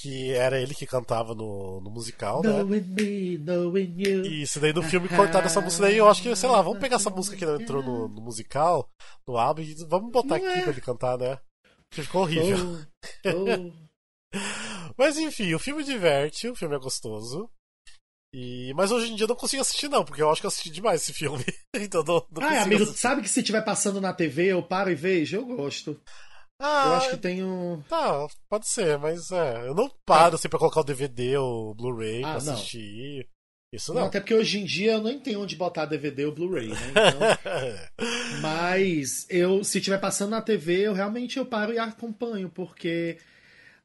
que 0.04 0.32
era 0.32 0.60
ele 0.60 0.74
que 0.74 0.84
cantava 0.84 1.34
no, 1.34 1.80
no 1.80 1.90
musical, 1.90 2.42
né? 2.42 2.60
In 2.60 2.82
me, 2.82 3.38
no 3.38 3.78
in 3.78 3.94
you. 3.96 4.26
E 4.26 4.42
isso 4.42 4.60
daí 4.60 4.70
no 4.70 4.82
filme 4.82 5.08
cortaram 5.08 5.46
essa 5.46 5.62
música 5.62 5.84
daí, 5.84 5.96
eu 5.96 6.06
acho 6.06 6.20
que, 6.20 6.36
sei 6.36 6.50
lá, 6.50 6.60
vamos 6.60 6.78
pegar 6.78 6.96
essa 6.96 7.08
música 7.08 7.34
que 7.34 7.46
não 7.46 7.58
entrou 7.58 7.82
no, 7.82 8.06
no 8.08 8.20
musical, 8.20 8.86
no 9.26 9.38
álbum, 9.38 9.62
e 9.62 9.74
vamos 9.86 10.12
botar 10.12 10.36
aqui 10.36 10.60
pra 10.60 10.72
ele 10.72 10.80
cantar, 10.82 11.16
né? 11.16 11.38
Ficou 11.90 12.20
horrível. 12.20 12.84
Oh, 13.24 13.30
oh. 13.30 14.36
Mas 14.98 15.16
enfim, 15.16 15.54
o 15.54 15.58
filme 15.58 15.82
diverte, 15.82 16.50
o 16.50 16.54
filme 16.54 16.76
é 16.76 16.78
gostoso. 16.78 17.48
E... 18.34 18.74
Mas 18.74 18.90
hoje 18.92 19.10
em 19.10 19.16
dia 19.16 19.24
eu 19.24 19.28
não 19.28 19.36
consigo 19.36 19.62
assistir, 19.62 19.88
não, 19.88 20.04
porque 20.04 20.20
eu 20.20 20.30
acho 20.30 20.42
que 20.42 20.46
eu 20.46 20.48
assisti 20.48 20.68
demais 20.68 21.00
esse 21.00 21.14
filme. 21.14 21.44
então 21.74 22.04
não, 22.04 22.26
não 22.30 22.46
ah, 22.46 22.60
amigo, 22.60 22.82
assistir. 22.82 23.00
sabe 23.00 23.22
que 23.22 23.28
se 23.30 23.40
estiver 23.40 23.64
passando 23.64 24.02
na 24.02 24.12
TV, 24.12 24.48
eu 24.52 24.62
paro 24.62 24.90
e 24.90 24.94
vejo? 24.94 25.36
Eu 25.36 25.46
gosto. 25.46 25.98
Ah, 26.66 26.82
eu 26.86 26.94
acho 26.94 27.10
que 27.10 27.16
tem 27.18 27.44
um. 27.44 27.82
Tá, 27.88 28.26
pode 28.48 28.66
ser, 28.66 28.98
mas 28.98 29.30
é. 29.30 29.68
Eu 29.68 29.74
não 29.74 29.90
paro 30.06 30.36
assim 30.36 30.48
pra 30.48 30.58
colocar 30.58 30.80
o 30.80 30.84
DVD 30.84 31.36
ou 31.36 31.70
o 31.70 31.74
Blu-ray 31.74 32.22
Ah, 32.24 32.32
pra 32.32 32.42
não. 32.44 32.52
assistir. 32.54 33.28
Isso 33.72 33.92
Não, 33.92 34.02
não. 34.02 34.08
até 34.08 34.20
porque 34.20 34.34
hoje 34.34 34.60
em 34.60 34.64
dia 34.64 34.92
eu 34.92 35.02
nem 35.02 35.18
tenho 35.18 35.40
onde 35.40 35.56
botar 35.56 35.84
DVD 35.84 36.24
ou 36.26 36.32
Blu-ray, 36.32 36.68
né? 36.68 36.76
Então, 36.90 37.20
mas 38.40 39.26
eu, 39.28 39.62
se 39.64 39.78
estiver 39.78 39.98
passando 40.00 40.30
na 40.30 40.40
TV, 40.40 40.86
eu 40.86 40.92
realmente 40.94 41.38
eu 41.38 41.44
paro 41.46 41.72
e 41.72 41.78
acompanho, 41.78 42.48
porque. 42.48 43.18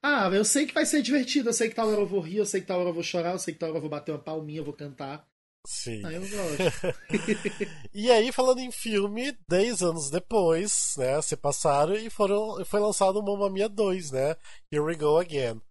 Ah, 0.02 0.30
eu 0.32 0.46
sei 0.46 0.66
que 0.66 0.74
vai 0.74 0.86
ser 0.86 1.02
divertido, 1.02 1.50
eu 1.50 1.54
sei 1.54 1.68
que 1.68 1.76
tal 1.76 1.90
hora 1.90 2.00
eu 2.00 2.08
vou 2.08 2.22
rir, 2.22 2.38
eu 2.38 2.46
sei 2.46 2.62
que 2.62 2.68
tal 2.68 2.80
hora 2.80 2.90
eu 2.90 2.94
vou 2.94 3.04
chorar, 3.04 3.34
eu 3.34 3.40
sei 3.40 3.54
que 3.54 3.60
tal 3.60 3.70
hora 3.70 3.78
eu 3.80 3.82
vou 3.82 3.90
bater 3.90 4.12
uma 4.14 4.20
palminha, 4.20 4.60
eu 4.62 4.64
vou 4.64 4.74
cantar. 4.74 5.28
Sim. 5.68 6.02
Ah, 6.06 6.14
eu 6.14 6.22
gosto. 6.22 6.98
e 7.94 8.12
aí, 8.12 8.32
falando 8.32 8.60
em 8.60 8.72
filme, 8.72 9.38
10 9.48 9.82
anos 9.84 10.10
depois, 10.10 10.94
né, 10.98 11.22
se 11.22 11.36
passaram 11.36 11.96
e 11.96 12.10
foram, 12.10 12.64
foi 12.66 12.80
lançado 12.80 13.20
o 13.20 13.24
Mamma 13.24 13.50
Mia 13.50 13.70
2, 13.70 14.12
né? 14.12 14.36
Here 14.72 14.84
We 14.84 14.96
Go 14.96 15.18
Again. 15.18 15.62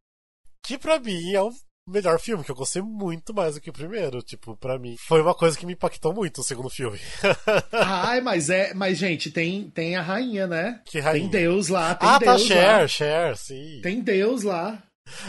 Que 0.64 0.76
pra 0.76 1.00
mim 1.00 1.32
é 1.32 1.42
o 1.42 1.52
melhor 1.88 2.20
filme, 2.20 2.44
que 2.44 2.50
eu 2.50 2.54
gostei 2.54 2.82
muito 2.82 3.32
mais 3.34 3.54
do 3.54 3.60
que 3.60 3.70
o 3.70 3.72
primeiro. 3.72 4.22
Tipo, 4.22 4.56
pra 4.56 4.78
mim, 4.78 4.96
foi 4.98 5.22
uma 5.22 5.34
coisa 5.34 5.56
que 5.56 5.66
me 5.66 5.72
impactou 5.72 6.12
muito 6.12 6.40
o 6.40 6.44
segundo 6.44 6.68
filme. 6.68 6.98
Ai, 7.72 8.20
mas 8.20 8.50
é. 8.50 8.74
Mas, 8.74 8.98
gente, 8.98 9.30
tem, 9.30 9.70
tem 9.70 9.96
a 9.96 10.02
rainha, 10.02 10.46
né? 10.46 10.80
Que 10.84 11.00
rainha? 11.00 11.22
Tem 11.22 11.40
Deus 11.40 11.68
lá, 11.68 11.94
tem 11.94 12.08
ah, 12.08 12.18
Deus 12.18 12.42
tá, 12.42 12.46
Cher, 12.46 12.80
lá. 12.80 12.88
Cher, 12.88 13.36
sim. 13.36 13.80
Tem 13.82 14.00
Deus 14.00 14.42
lá. 14.42 14.82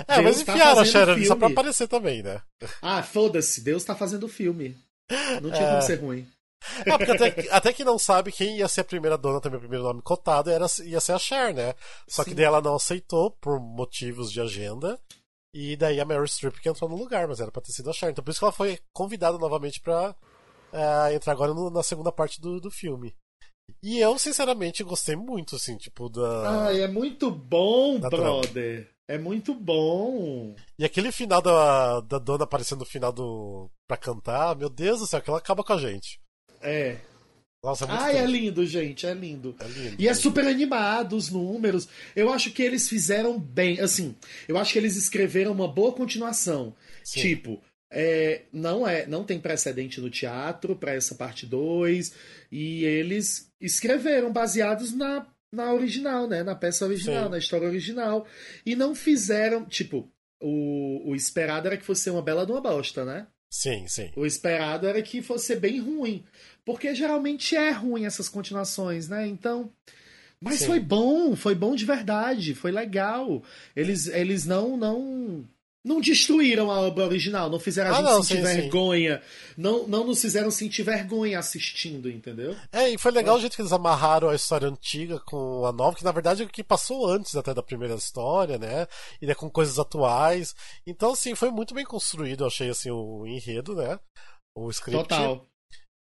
É, 0.07 0.21
Deus 0.21 0.37
mas 0.37 0.43
tá 0.43 0.53
enfiaram 0.53 0.71
a 0.71 0.75
fazendo 0.77 0.91
Cher 0.91 1.09
ali 1.09 1.25
só 1.25 1.35
pra 1.35 1.47
filme. 1.47 1.53
aparecer 1.53 1.87
também, 1.87 2.21
né? 2.23 2.41
Ah, 2.81 3.01
foda-se, 3.03 3.61
Deus 3.61 3.83
tá 3.83 3.95
fazendo 3.95 4.27
filme. 4.27 4.77
Não 5.41 5.49
tinha 5.51 5.63
É. 5.63 5.69
como 5.71 5.81
ser 5.81 5.95
ruim. 6.01 6.27
É, 6.85 6.97
porque 6.97 7.11
até, 7.11 7.31
que- 7.31 7.49
até 7.49 7.73
que 7.73 7.83
não 7.85 7.97
sabe 7.97 8.31
quem 8.33 8.57
ia 8.57 8.67
ser 8.67 8.81
a 8.81 8.83
primeira 8.85 9.17
dona, 9.17 9.39
também 9.39 9.57
o 9.57 9.61
primeiro 9.61 9.83
nome 9.85 10.01
cotado, 10.01 10.49
era, 10.49 10.65
ia 10.83 10.99
ser 10.99 11.13
a 11.13 11.19
Cher, 11.19 11.53
né? 11.53 11.73
Só 12.07 12.23
que 12.23 12.31
Sim. 12.31 12.35
daí 12.35 12.45
ela 12.45 12.61
não 12.61 12.75
aceitou 12.75 13.31
por 13.31 13.59
motivos 13.59 14.31
de 14.31 14.41
agenda. 14.41 14.99
E 15.55 15.75
daí 15.77 15.99
a 15.99 16.05
Meryl 16.05 16.27
Streep 16.27 16.57
que 16.61 16.69
entrou 16.69 16.89
no 16.89 16.95
lugar, 16.97 17.27
mas 17.27 17.39
era 17.39 17.49
pra 17.51 17.61
ter 17.61 17.71
sido 17.71 17.89
a 17.89 17.93
Cher. 17.93 18.11
Então 18.11 18.23
por 18.23 18.29
isso 18.31 18.39
que 18.39 18.45
ela 18.45 18.51
foi 18.51 18.77
convidada 18.93 19.37
novamente 19.37 19.79
pra 19.81 20.13
é, 20.73 21.15
entrar 21.15 21.31
agora 21.33 21.53
no- 21.53 21.71
na 21.71 21.81
segunda 21.81 22.11
parte 22.11 22.39
do, 22.41 22.59
do 22.59 22.69
filme. 22.69 23.15
E 23.81 23.99
eu, 23.99 24.17
sinceramente, 24.19 24.83
gostei 24.83 25.15
muito, 25.15 25.55
assim, 25.55 25.77
tipo, 25.77 26.09
da. 26.09 26.65
Ai, 26.65 26.81
é 26.81 26.87
muito 26.87 27.31
bom, 27.31 27.99
Da 27.99 28.09
trama. 28.09 28.41
É 29.09 29.17
muito 29.17 29.55
bom. 29.55 30.53
E 30.77 30.85
aquele 30.85 31.11
final 31.11 31.41
da, 31.41 31.99
da 32.01 32.19
dona 32.19 32.43
aparecendo 32.43 32.81
no 32.81 32.85
final 32.85 33.11
do. 33.11 33.67
pra 33.87 33.97
cantar, 33.97 34.55
meu 34.55 34.69
Deus 34.69 34.99
do 34.99 35.07
céu, 35.07 35.17
aquilo 35.17 35.35
acaba 35.35 35.63
com 35.63 35.73
a 35.73 35.79
gente. 35.79 36.21
É. 36.61 36.97
Nossa, 37.63 37.85
é 37.85 37.87
muito 37.87 38.01
Ai, 38.01 38.17
é 38.17 38.21
triste. 38.21 38.39
lindo, 38.39 38.65
gente, 38.67 39.07
é 39.07 39.13
lindo. 39.15 39.55
É 39.59 39.67
lindo. 39.67 39.95
E 39.97 40.07
é 40.07 40.13
super 40.13 40.45
animado 40.45 41.15
os 41.15 41.31
números. 41.31 41.89
Eu 42.15 42.31
acho 42.31 42.51
que 42.51 42.61
eles 42.61 42.87
fizeram 42.87 43.39
bem. 43.39 43.79
Assim, 43.79 44.15
eu 44.47 44.59
acho 44.59 44.73
que 44.73 44.77
eles 44.77 44.95
escreveram 44.95 45.53
uma 45.53 45.67
boa 45.67 45.91
continuação. 45.91 46.75
Sim. 47.03 47.19
Tipo, 47.19 47.59
é, 47.91 48.43
não 48.53 48.87
é, 48.87 49.07
não 49.07 49.23
tem 49.23 49.39
precedente 49.39 49.99
no 49.99 50.11
teatro 50.11 50.75
para 50.75 50.93
essa 50.93 51.15
parte 51.15 51.47
2 51.47 52.13
e 52.51 52.85
eles 52.85 53.51
escreveram 53.59 54.31
baseados 54.31 54.93
na, 54.93 55.25
na 55.51 55.73
original, 55.73 56.27
né, 56.27 56.43
na 56.43 56.55
peça 56.55 56.85
original, 56.85 57.25
Sim. 57.25 57.29
na 57.31 57.37
história 57.37 57.67
original 57.67 58.25
e 58.65 58.75
não 58.75 58.93
fizeram, 58.93 59.65
tipo, 59.65 60.11
o, 60.41 61.11
o 61.11 61.15
esperado 61.15 61.67
era 61.67 61.77
que 61.77 61.85
fosse 61.85 62.09
uma 62.09 62.21
bela 62.21 62.45
de 62.45 62.51
uma 62.51 62.61
bosta, 62.61 63.03
né? 63.03 63.27
Sim, 63.49 63.87
sim. 63.87 64.11
O 64.15 64.25
esperado 64.25 64.87
era 64.87 65.01
que 65.01 65.21
fosse 65.21 65.55
bem 65.55 65.79
ruim. 65.79 66.23
Porque 66.63 66.93
geralmente 66.93 67.55
é 67.55 67.71
ruim 67.71 68.05
essas 68.05 68.29
continuações, 68.29 69.09
né? 69.09 69.25
Então. 69.27 69.71
Mas 70.39 70.59
Sim. 70.59 70.67
foi 70.67 70.79
bom, 70.79 71.35
foi 71.35 71.53
bom 71.53 71.75
de 71.75 71.83
verdade, 71.83 72.53
foi 72.55 72.71
legal. 72.71 73.43
Eles, 73.75 74.07
eles 74.07 74.45
não, 74.45 74.77
não. 74.77 75.45
Não 75.89 75.99
destruíram 75.99 76.69
a 76.69 76.81
obra 76.81 77.03
original, 77.05 77.49
não 77.49 77.59
fizeram 77.59 77.89
a 77.89 77.93
Ah, 77.93 77.95
gente 77.95 78.05
não, 78.05 78.21
sentir 78.21 78.41
sim, 78.41 78.47
sim. 78.47 78.61
vergonha. 78.61 79.23
Não, 79.57 79.87
não 79.87 80.05
nos 80.05 80.21
fizeram 80.21 80.51
sentir 80.51 80.83
vergonha 80.83 81.39
assistindo, 81.39 82.07
entendeu? 82.07 82.55
É, 82.71 82.91
e 82.91 82.97
foi 82.99 83.11
legal 83.11 83.37
o 83.37 83.39
jeito 83.39 83.55
que 83.55 83.61
eles 83.63 83.73
amarraram 83.73 84.29
a 84.29 84.35
história 84.35 84.67
antiga 84.67 85.19
com 85.21 85.65
a 85.65 85.71
nova, 85.71 85.97
que 85.97 86.03
na 86.03 86.11
verdade 86.11 86.43
é 86.43 86.45
o 86.45 86.47
que 86.47 86.63
passou 86.63 87.07
antes 87.07 87.35
até 87.35 87.55
da 87.55 87.63
primeira 87.63 87.95
história, 87.95 88.59
né? 88.59 88.85
E 89.19 89.25
né, 89.25 89.33
com 89.33 89.49
coisas 89.49 89.79
atuais. 89.79 90.53
Então, 90.85 91.13
assim, 91.13 91.33
foi 91.33 91.49
muito 91.49 91.73
bem 91.73 91.85
construído, 91.85 92.43
eu 92.43 92.47
achei 92.47 92.69
assim, 92.69 92.91
o 92.91 93.25
enredo, 93.25 93.73
né? 93.73 93.99
O 94.55 94.69
script. 94.69 95.01
Total. 95.09 95.43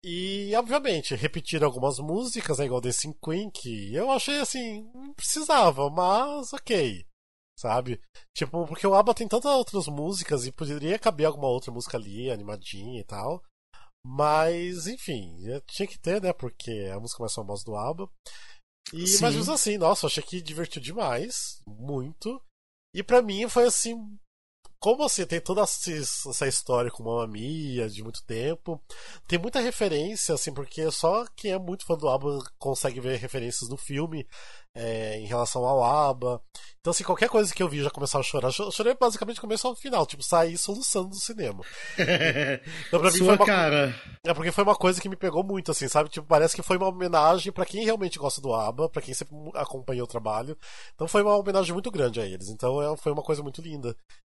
E, 0.04 0.52
obviamente, 0.56 1.14
repetiram 1.14 1.64
algumas 1.64 2.00
músicas, 2.00 2.58
né, 2.58 2.64
igual 2.66 2.80
Dancing 2.80 3.14
Queen, 3.24 3.50
que 3.50 3.94
eu 3.94 4.10
achei 4.10 4.40
assim, 4.40 4.90
não 4.92 5.14
precisava, 5.14 5.88
mas 5.90 6.52
ok. 6.52 7.04
Sabe? 7.58 8.00
Tipo, 8.34 8.66
porque 8.66 8.86
o 8.86 8.94
ABBA 8.94 9.14
tem 9.14 9.28
tantas 9.28 9.50
outras 9.50 9.86
músicas 9.86 10.46
e 10.46 10.52
poderia 10.52 10.98
caber 10.98 11.26
alguma 11.26 11.48
outra 11.48 11.72
música 11.72 11.96
ali, 11.96 12.30
animadinha 12.30 13.00
e 13.00 13.04
tal. 13.04 13.42
Mas, 14.04 14.86
enfim, 14.86 15.34
tinha 15.66 15.86
que 15.86 15.98
ter, 15.98 16.22
né? 16.22 16.32
Porque 16.32 16.70
é 16.70 16.92
a 16.92 17.00
música 17.00 17.20
mais 17.20 17.32
famosa 17.32 17.64
do 17.64 17.74
ABBA. 17.74 18.08
E, 18.92 19.06
Sim. 19.06 19.22
mas 19.22 19.34
mesmo 19.34 19.52
assim, 19.52 19.78
nossa, 19.78 20.06
achei 20.06 20.22
que 20.22 20.40
divertiu 20.40 20.80
demais. 20.80 21.60
Muito. 21.66 22.40
E 22.94 23.02
pra 23.02 23.20
mim 23.20 23.48
foi 23.48 23.64
assim. 23.64 23.96
Como 24.78 25.02
assim, 25.02 25.24
tem 25.26 25.40
toda 25.40 25.62
essa 25.62 26.46
história 26.46 26.90
com 26.90 27.02
Mamma 27.02 27.26
Mia 27.26 27.88
de 27.88 28.02
muito 28.02 28.22
tempo. 28.24 28.80
Tem 29.26 29.38
muita 29.38 29.58
referência, 29.60 30.34
assim, 30.34 30.52
porque 30.52 30.90
só 30.90 31.24
quem 31.34 31.52
é 31.52 31.58
muito 31.58 31.84
fã 31.86 31.96
do 31.96 32.08
ABBA 32.08 32.38
consegue 32.58 33.00
ver 33.00 33.18
referências 33.18 33.68
no 33.70 33.76
filme 33.76 34.26
é, 34.74 35.18
em 35.18 35.26
relação 35.26 35.64
ao 35.64 35.82
ABBA. 35.82 36.40
Então, 36.78 36.90
assim, 36.90 37.02
qualquer 37.02 37.28
coisa 37.28 37.52
que 37.52 37.62
eu 37.62 37.68
vi 37.68 37.82
já 37.82 37.90
começava 37.90 38.20
a 38.20 38.24
chorar. 38.24 38.50
Eu 38.58 38.70
chorei 38.70 38.94
basicamente 38.94 39.36
do 39.36 39.40
começo 39.40 39.66
ao 39.66 39.74
final, 39.74 40.06
tipo, 40.06 40.22
saí 40.22 40.56
soluçando 40.58 41.08
do 41.08 41.16
cinema. 41.16 41.64
Então, 42.86 43.00
pra 43.00 43.10
mim 43.10 43.18
foi 43.18 43.26
Sua 43.26 43.34
uma, 43.36 43.46
cara. 43.46 43.94
é 44.24 44.34
porque 44.34 44.52
foi 44.52 44.62
uma 44.64 44.76
coisa 44.76 45.00
que 45.00 45.08
me 45.08 45.16
pegou 45.16 45.42
muito, 45.42 45.70
assim, 45.72 45.88
sabe? 45.88 46.10
Tipo, 46.10 46.26
parece 46.26 46.54
que 46.54 46.62
foi 46.62 46.76
uma 46.76 46.88
homenagem 46.88 47.52
pra 47.52 47.64
quem 47.66 47.84
realmente 47.84 48.18
gosta 48.18 48.40
do 48.40 48.52
ABBA, 48.52 48.88
pra 48.90 49.02
quem 49.02 49.14
sempre 49.14 49.34
acompanhou 49.54 50.04
o 50.04 50.08
trabalho. 50.08 50.56
Então 50.94 51.08
foi 51.08 51.22
uma 51.22 51.36
homenagem 51.36 51.72
muito 51.72 51.90
grande 51.90 52.20
a 52.20 52.26
eles. 52.26 52.48
Então 52.48 52.80
é- 52.80 52.96
foi 52.96 53.12
uma 53.12 53.22
coisa 53.22 53.42
muito 53.42 53.60
linda. 53.62 53.96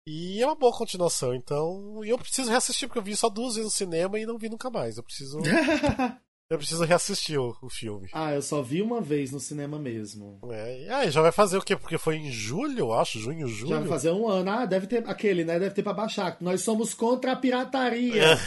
E 0.10 0.42
é 0.42 0.46
uma 0.46 0.56
boa 0.56 0.72
continuação, 0.72 1.36
então. 1.36 2.02
E 2.02 2.10
eu 2.10 2.18
preciso 2.18 2.50
reassistir, 2.50 2.88
porque 2.88 2.98
eu 2.98 3.04
vi 3.04 3.14
só 3.14 3.28
duas 3.28 3.56
vezes 3.56 3.66
no 3.66 3.76
cinema 3.76 4.18
e 4.18 4.26
não 4.26 4.38
vi 4.38 4.48
nunca 4.48 4.70
mais. 4.70 4.96
Eu 4.96 5.04
preciso. 5.04 5.38
eu 6.50 6.58
preciso 6.58 6.86
reassistir 6.86 7.38
o, 7.40 7.56
o 7.62 7.70
filme. 7.70 8.08
ah, 8.14 8.34
eu 8.34 8.42
só 8.42 8.62
vi 8.62 8.82
uma 8.82 9.02
vez 9.02 9.32
no 9.32 9.40
cinema 9.40 9.78
mesmo. 9.78 10.40
É, 10.50 10.84
e 10.86 10.90
aí, 10.90 11.12
já 11.12 11.22
vai 11.22 11.32
fazer 11.32 11.58
o 11.58 11.62
quê? 11.62 11.76
Porque 11.76 11.98
foi 11.98 12.16
em 12.16 12.32
julho, 12.32 12.80
eu 12.80 12.94
acho, 12.94 13.20
junho, 13.20 13.48
julho. 13.48 13.72
Já 13.72 13.80
vai 13.80 13.88
fazer 13.90 14.12
um 14.12 14.28
ano. 14.30 14.50
Ah, 14.50 14.66
deve 14.66 14.88
ter 14.88 15.04
aquele, 15.10 15.44
né? 15.44 15.60
Deve 15.60 15.76
ter 15.76 15.84
pra 15.84 15.94
baixar. 15.94 16.38
Nós 16.40 16.62
somos 16.62 16.94
contra 16.94 17.34
a 17.34 17.36
pirataria. 17.36 18.24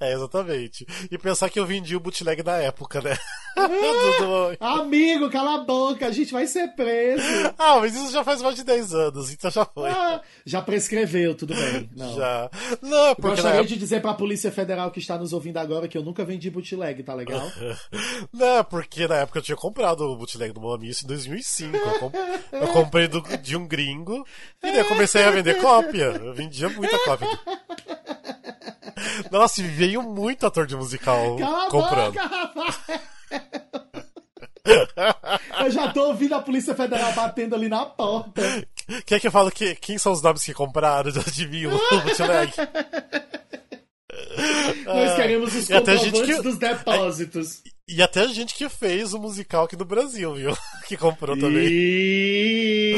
é, 0.00 0.14
exatamente. 0.14 0.86
E 1.10 1.18
pensar 1.18 1.50
que 1.50 1.60
eu 1.60 1.66
vendi 1.66 1.94
o 1.94 2.00
bootleg 2.00 2.42
na 2.42 2.56
época, 2.56 3.02
né? 3.02 3.14
Do- 3.54 4.56
Amigo, 4.58 5.30
cala 5.30 5.56
a 5.56 5.64
boca, 5.64 6.06
a 6.06 6.10
gente 6.10 6.32
vai 6.32 6.46
ser 6.46 6.68
preso. 6.74 7.22
Ah, 7.56 7.78
mas 7.80 7.94
isso 7.94 8.10
já 8.12 8.24
faz 8.24 8.42
mais 8.42 8.56
de 8.56 8.64
10 8.64 8.94
anos, 8.94 9.32
então 9.32 9.50
já 9.50 9.64
foi. 9.64 9.88
Ah, 9.88 10.20
já 10.44 10.60
prescreveu, 10.60 11.34
tudo 11.34 11.54
bem. 11.54 11.88
Não. 11.96 12.14
Já. 12.16 12.50
Não, 12.82 13.06
Eu 13.08 13.16
porque 13.16 13.28
na 13.28 13.34
Gostaria 13.34 13.58
época... 13.60 13.68
de 13.68 13.76
dizer 13.76 14.02
pra 14.02 14.12
Polícia 14.14 14.50
Federal 14.50 14.90
que 14.90 14.98
está 14.98 15.16
nos 15.16 15.32
ouvindo 15.32 15.56
agora 15.58 15.86
que 15.88 15.96
eu 15.96 16.02
nunca 16.14 16.24
vendi 16.24 16.48
bootleg, 16.48 17.02
tá 17.02 17.12
legal? 17.12 17.42
Não, 18.32 18.62
porque 18.64 19.08
na 19.08 19.16
época 19.16 19.40
eu 19.40 19.42
tinha 19.42 19.56
comprado 19.56 20.02
o 20.04 20.16
bootleg 20.16 20.52
do 20.52 20.84
isso 20.84 21.04
em 21.04 21.08
2005. 21.08 21.76
Eu, 21.76 21.98
com- 21.98 22.12
eu 22.52 22.68
comprei 22.68 23.08
do- 23.08 23.20
de 23.38 23.56
um 23.56 23.66
gringo 23.66 24.24
e 24.62 24.70
daí 24.70 24.78
eu 24.78 24.84
comecei 24.86 25.24
a 25.24 25.30
vender 25.32 25.60
cópia. 25.60 26.04
Eu 26.04 26.32
vendia 26.32 26.68
muita 26.68 26.96
cópia. 27.00 27.28
Nossa, 29.30 29.60
e 29.60 29.64
veio 29.64 30.02
muito 30.02 30.46
ator 30.46 30.66
de 30.66 30.76
musical 30.76 31.36
Cala 31.36 31.68
comprando. 31.68 32.14
boca! 32.14 33.00
Eu 35.60 35.70
já 35.70 35.92
tô 35.92 36.06
ouvindo 36.08 36.34
a 36.34 36.40
Polícia 36.40 36.74
Federal 36.74 37.12
batendo 37.12 37.54
ali 37.54 37.68
na 37.68 37.84
porta. 37.84 38.40
Quer 39.04 39.18
que 39.20 39.26
eu 39.26 39.32
falo 39.32 39.50
que, 39.50 39.74
quem 39.74 39.98
são 39.98 40.12
os 40.12 40.22
nomes 40.22 40.42
que 40.44 40.54
compraram? 40.54 41.10
Já 41.10 41.20
adivinham 41.20 41.74
o 41.74 42.00
bootleg? 42.00 42.52
Nós 44.84 45.14
queremos 45.14 45.54
os 45.54 45.66
gente 45.66 45.72
comprovantes 46.10 46.36
que- 46.36 46.42
dos 46.42 46.58
depósitos. 46.58 47.62
E 47.86 48.02
até 48.02 48.26
gente 48.28 48.54
que 48.54 48.66
fez 48.70 49.12
o 49.12 49.18
musical 49.18 49.64
aqui 49.64 49.76
no 49.76 49.84
Brasil, 49.84 50.34
viu? 50.34 50.56
Que 50.86 50.98
comprou 50.98 51.34
também. 51.34 51.66
E... 51.66 52.94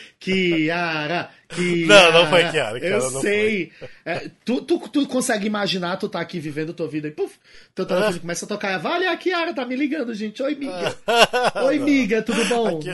Kiara, 0.18 1.28
Kiara. 1.46 2.12
Não, 2.12 2.12
não 2.22 2.30
foi 2.30 2.50
Kiara, 2.50 2.78
Eu 2.78 2.80
Kiara 2.80 3.10
não 3.10 3.20
sei. 3.20 3.70
É, 4.06 4.30
tu, 4.42 4.62
tu, 4.62 4.78
tu 4.88 5.06
consegue 5.06 5.46
imaginar, 5.46 5.98
tu 5.98 6.08
tá 6.08 6.18
aqui 6.20 6.40
vivendo 6.40 6.72
tua 6.72 6.88
vida 6.88 7.08
e 7.08 7.10
puf, 7.10 7.38
teu 7.74 7.84
telefone 7.84 8.20
começa 8.20 8.46
a 8.46 8.48
tocar. 8.48 8.78
Vale, 8.78 9.06
a 9.06 9.14
Kiara 9.18 9.52
tá 9.52 9.66
me 9.66 9.76
ligando, 9.76 10.14
gente. 10.14 10.42
Oi, 10.42 10.54
miga. 10.54 10.96
Oi, 11.66 11.78
Não. 11.78 11.84
miga, 11.84 12.22
tudo 12.22 12.42
bom? 12.46 12.78
Aqui, 12.78 12.88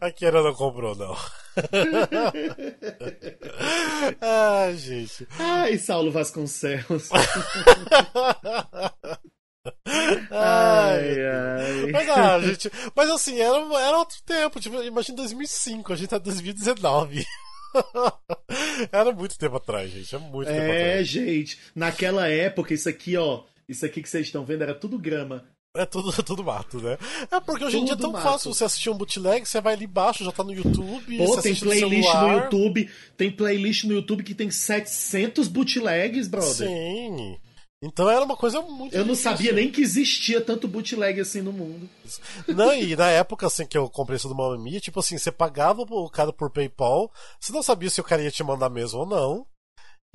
aqui 0.00 0.26
ela 0.26 0.42
não 0.42 0.54
comprou, 0.54 0.96
não. 0.96 1.16
Ai, 4.20 4.76
gente. 4.76 5.28
Ai, 5.38 5.78
Saulo 5.78 6.10
Vasconcelos. 6.10 7.10
Ai, 10.30 11.20
Ai. 11.20 11.92
Mas, 11.92 12.08
ah, 12.10 12.40
gente, 12.40 12.70
mas 12.94 13.10
assim, 13.10 13.38
era, 13.38 13.56
era 13.80 13.98
outro 13.98 14.16
tempo. 14.24 14.60
Tipo, 14.60 14.82
imagina 14.82 15.16
2005, 15.16 15.92
a 15.92 15.96
gente 15.96 16.08
tá 16.08 16.16
em 16.16 16.20
2019. 16.20 17.24
era 18.92 19.12
muito 19.12 19.38
tempo 19.38 19.56
atrás, 19.56 19.90
gente. 19.90 20.14
É 20.14 20.18
muito 20.18 20.48
tempo 20.48 20.60
É, 20.60 20.90
atrás. 20.90 21.08
gente. 21.08 21.58
Naquela 21.74 22.28
época, 22.28 22.74
isso 22.74 22.88
aqui, 22.88 23.16
ó. 23.16 23.42
Isso 23.68 23.86
aqui 23.86 24.02
que 24.02 24.08
vocês 24.08 24.26
estão 24.26 24.44
vendo 24.44 24.62
era 24.62 24.74
tudo 24.74 24.98
grama. 24.98 25.44
É 25.76 25.86
tudo, 25.86 26.10
tudo 26.24 26.42
mato, 26.42 26.80
né? 26.80 26.98
É 27.30 27.38
porque 27.38 27.64
hoje 27.64 27.78
em 27.78 27.84
dia 27.84 27.94
é 27.94 27.96
tão 27.96 28.10
Tudo 28.10 28.20
fácil 28.22 28.48
mato. 28.50 28.54
você 28.58 28.64
assistir 28.64 28.90
um 28.90 28.96
bootleg, 28.96 29.46
você 29.46 29.60
vai 29.60 29.74
ali 29.74 29.84
embaixo, 29.84 30.24
já 30.24 30.32
tá 30.32 30.42
no 30.42 30.52
YouTube. 30.52 31.16
Pô, 31.16 31.26
você 31.28 31.42
tem 31.42 31.54
playlist 31.54 32.06
no 32.06 32.12
celular. 32.12 32.42
YouTube. 32.44 32.90
Tem 33.16 33.30
playlist 33.30 33.84
no 33.84 33.94
YouTube 33.94 34.24
que 34.24 34.34
tem 34.34 34.50
700 34.50 35.46
bootlegs, 35.46 36.26
brother. 36.26 36.66
Sim. 36.68 37.38
Então 37.82 38.10
era 38.10 38.22
uma 38.24 38.36
coisa 38.36 38.60
muito 38.60 38.94
Eu 38.94 39.06
não 39.06 39.14
difícil. 39.14 39.30
sabia 39.30 39.52
nem 39.52 39.70
que 39.72 39.80
existia 39.80 40.40
tanto 40.40 40.68
bootleg 40.68 41.18
assim 41.20 41.40
no 41.40 41.50
mundo. 41.52 41.88
Não, 42.48 42.74
e 42.74 42.94
na 42.94 43.08
época 43.08 43.46
assim 43.46 43.66
que 43.66 43.78
eu 43.78 43.88
comprei 43.88 44.16
isso 44.16 44.28
do 44.28 44.34
Mamma 44.34 44.58
Mia, 44.62 44.78
tipo 44.80 45.00
assim, 45.00 45.16
você 45.16 45.32
pagava 45.32 45.80
o 45.82 46.10
cara 46.10 46.30
por 46.30 46.50
PayPal, 46.50 47.10
você 47.40 47.52
não 47.52 47.62
sabia 47.62 47.88
se 47.88 47.98
o 48.00 48.04
cara 48.04 48.22
ia 48.22 48.30
te 48.30 48.42
mandar 48.44 48.68
mesmo 48.68 49.00
ou 49.00 49.06
não. 49.06 49.46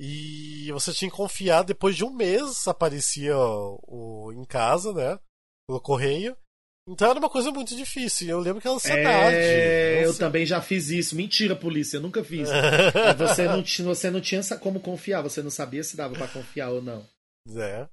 E 0.00 0.70
você 0.72 0.92
tinha 0.92 1.10
que 1.10 1.16
confiar, 1.16 1.62
depois 1.64 1.96
de 1.96 2.04
um 2.04 2.10
mês 2.12 2.68
aparecia 2.68 3.34
o, 3.36 4.30
em 4.32 4.44
casa, 4.44 4.92
né? 4.92 5.18
Pelo 5.68 5.80
correio. 5.80 6.36
Então 6.88 7.10
era 7.10 7.18
uma 7.18 7.30
coisa 7.30 7.50
muito 7.50 7.74
difícil. 7.74 8.28
Eu 8.28 8.38
lembro 8.38 8.60
que 8.60 8.68
era 8.68 8.76
ansiedade. 8.76 9.34
É, 9.36 10.04
eu 10.04 10.16
também 10.16 10.46
já 10.46 10.60
fiz 10.62 10.88
isso. 10.90 11.16
Mentira, 11.16 11.56
polícia, 11.56 11.96
eu 11.96 12.00
nunca 12.00 12.22
fiz. 12.22 12.48
Você 13.18 13.48
não, 13.48 13.60
tinha- 13.62 13.88
você 13.88 14.08
não 14.10 14.20
tinha 14.20 14.40
como 14.60 14.78
confiar, 14.78 15.22
você 15.22 15.42
não 15.42 15.50
sabia 15.50 15.82
se 15.82 15.96
dava 15.96 16.14
pra 16.14 16.28
confiar 16.28 16.68
ou 16.70 16.80
não. 16.80 17.04
É. 17.54 17.86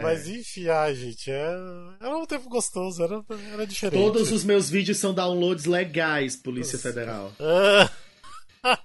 Mas 0.00 0.26
enfim, 0.28 0.68
ai, 0.68 0.94
gente, 0.94 1.30
é... 1.30 1.56
era 2.00 2.16
um 2.16 2.24
tempo 2.26 2.48
gostoso, 2.48 3.02
era, 3.02 3.22
era 3.52 3.66
diferente. 3.66 4.00
Todos 4.02 4.32
os 4.32 4.44
meus 4.44 4.70
vídeos 4.70 4.96
são 4.98 5.12
downloads 5.12 5.66
legais, 5.66 6.36
Polícia 6.36 6.78
Federal. 6.78 7.32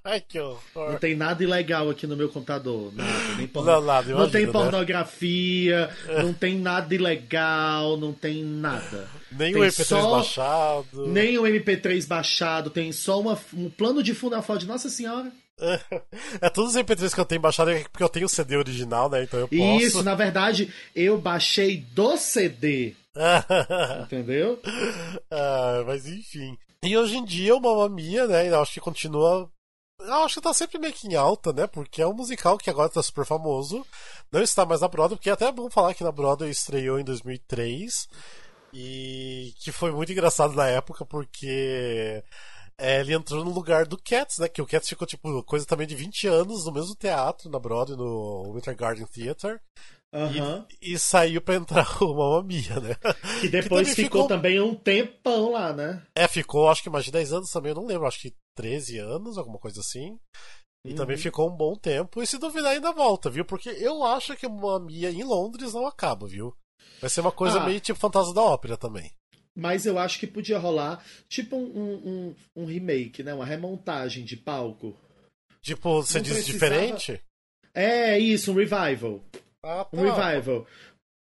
Ai, 0.03 0.21
que 0.21 0.37
Não 0.37 0.51
horror. 0.75 0.99
tem 0.99 1.15
nada 1.15 1.43
ilegal 1.43 1.89
aqui 1.89 2.05
no 2.05 2.15
meu 2.15 2.29
computador. 2.29 2.93
Nada, 2.93 3.35
nem 3.35 3.47
porno- 3.47 3.71
Não, 3.71 3.81
nada, 3.81 4.13
não 4.13 4.29
tem 4.29 4.45
né? 4.45 4.51
pornografia, 4.51 5.89
não 6.21 6.31
tem 6.31 6.57
nada 6.59 6.93
ilegal, 6.93 7.97
não 7.97 8.13
tem 8.13 8.43
nada. 8.43 9.09
Nem 9.31 9.51
Tem 9.51 9.61
o 9.61 9.65
MP3 9.65 9.83
só- 9.85 10.11
baixado. 10.11 11.07
Nem 11.07 11.37
o 11.39 11.43
MP3 11.43 12.05
baixado, 12.07 12.69
tem 12.69 12.91
só 12.91 13.19
uma- 13.19 13.37
um 13.53 13.67
plano 13.69 14.03
de 14.03 14.13
fundo 14.13 14.35
na 14.35 14.41
foto 14.43 14.59
de 14.59 14.67
Nossa 14.67 14.89
Senhora. 14.89 15.31
É 16.41 16.49
todos 16.49 16.75
os 16.75 16.81
MP3 16.81 17.13
que 17.13 17.19
eu 17.19 17.25
tenho 17.25 17.41
baixado 17.41 17.71
é 17.71 17.83
porque 17.83 18.03
eu 18.03 18.09
tenho 18.09 18.25
o 18.25 18.29
CD 18.29 18.57
original, 18.57 19.09
né? 19.09 19.23
Então 19.23 19.39
eu 19.39 19.47
posso. 19.47 19.85
Isso, 19.85 20.03
na 20.03 20.15
verdade, 20.15 20.73
eu 20.95 21.17
baixei 21.19 21.77
do 21.77 22.17
CD, 22.17 22.95
entendeu? 24.03 24.59
Ah, 25.31 25.83
mas 25.85 26.07
enfim. 26.07 26.57
E 26.83 26.97
hoje 26.97 27.17
em 27.17 27.23
dia 27.23 27.55
o 27.55 27.61
Mamma 27.61 27.87
Mia, 27.87 28.27
né? 28.27 28.49
Eu 28.49 28.61
acho 28.61 28.73
que 28.73 28.79
continua. 28.79 29.49
Eu 29.99 30.13
acho 30.23 30.35
que 30.35 30.41
tá 30.41 30.53
sempre 30.53 30.79
meio 30.79 30.93
que 30.93 31.07
em 31.07 31.15
alta, 31.15 31.53
né? 31.53 31.67
Porque 31.67 32.01
é 32.01 32.07
um 32.07 32.13
musical 32.13 32.57
que 32.57 32.69
agora 32.69 32.89
tá 32.89 33.01
super 33.01 33.25
famoso. 33.25 33.85
Não 34.31 34.41
está 34.41 34.65
mais 34.65 34.81
na 34.81 34.87
Broadway, 34.87 35.17
porque 35.17 35.29
é 35.29 35.33
até 35.33 35.51
bom 35.51 35.69
falar 35.69 35.93
que 35.93 36.03
na 36.03 36.11
Broadway 36.11 36.49
estreou 36.49 36.99
em 36.99 37.03
2003. 37.03 38.07
E 38.73 39.53
que 39.59 39.71
foi 39.71 39.91
muito 39.91 40.11
engraçado 40.11 40.55
na 40.55 40.67
época, 40.67 41.05
porque 41.05 42.23
é, 42.77 42.99
ele 42.99 43.13
entrou 43.13 43.43
no 43.45 43.51
lugar 43.51 43.85
do 43.85 43.97
Cats, 43.97 44.37
né? 44.39 44.47
Que 44.47 44.61
o 44.61 44.65
Cats 44.67 44.87
ficou, 44.89 45.07
tipo, 45.07 45.43
coisa 45.43 45.65
também 45.65 45.87
de 45.87 45.95
20 45.95 46.27
anos 46.27 46.65
no 46.65 46.71
mesmo 46.71 46.95
teatro, 46.95 47.49
na 47.49 47.59
Broadway, 47.59 47.97
no 47.97 48.53
Winter 48.53 48.75
Garden 48.75 49.05
Theater. 49.05 49.59
Aham. 50.13 50.65
E, 50.81 50.93
e 50.93 50.99
saiu 50.99 51.41
pra 51.41 51.55
entrar 51.55 51.87
o 52.03 52.13
Mamma 52.15 52.43
Mia, 52.43 52.79
né? 52.79 52.95
Que 53.41 53.49
depois 53.49 53.87
também 53.89 53.95
ficou, 53.95 54.21
ficou- 54.23 54.27
também 54.27 54.61
um 54.61 54.75
tempão 54.75 55.51
lá, 55.51 55.73
né? 55.73 56.05
É, 56.15 56.27
ficou 56.27 56.69
acho 56.69 56.83
que 56.83 56.89
mais 56.89 57.05
de 57.05 57.11
10 57.11 57.33
anos 57.33 57.49
também, 57.49 57.71
eu 57.71 57.75
não 57.75 57.85
lembro, 57.87 58.05
acho 58.07 58.19
que 58.19 58.33
13 58.55 58.99
anos, 58.99 59.37
alguma 59.37 59.57
coisa 59.57 59.79
assim. 59.81 60.17
E 60.85 60.89
Uhum. 60.91 60.95
também 60.95 61.17
ficou 61.17 61.49
um 61.49 61.55
bom 61.55 61.75
tempo. 61.75 62.21
E 62.21 62.27
se 62.27 62.37
duvidar, 62.37 62.73
ainda 62.73 62.91
volta, 62.91 63.29
viu? 63.29 63.43
Porque 63.45 63.69
eu 63.69 64.03
acho 64.03 64.35
que 64.35 64.45
uma 64.45 64.79
Mia 64.79 65.09
em 65.09 65.23
Londres 65.23 65.73
não 65.73 65.87
acaba, 65.87 66.27
viu? 66.27 66.53
Vai 67.01 67.09
ser 67.09 67.21
uma 67.21 67.31
coisa 67.31 67.59
Ah. 67.61 67.65
meio 67.65 67.79
tipo 67.79 67.97
Fantasma 67.99 68.33
da 68.33 68.41
Ópera 68.41 68.77
também. 68.77 69.09
Mas 69.55 69.85
eu 69.85 69.99
acho 69.99 70.19
que 70.19 70.25
podia 70.27 70.57
rolar 70.57 71.03
tipo 71.29 71.55
um, 71.55 72.33
um, 72.33 72.35
um- 72.55 72.65
remake, 72.65 73.21
né? 73.23 73.33
Uma 73.33 73.45
remontagem 73.45 74.25
de 74.25 74.35
palco. 74.35 74.97
Tipo, 75.61 76.01
você 76.01 76.17
Não 76.17 76.23
diz 76.23 76.33
precisava- 76.33 76.53
diferente? 76.81 77.21
É 77.73 78.17
isso, 78.19 78.51
um 78.51 78.55
revival. 78.55 79.23
Ah, 79.63 79.87
Um 79.93 80.01
revival. 80.01 80.67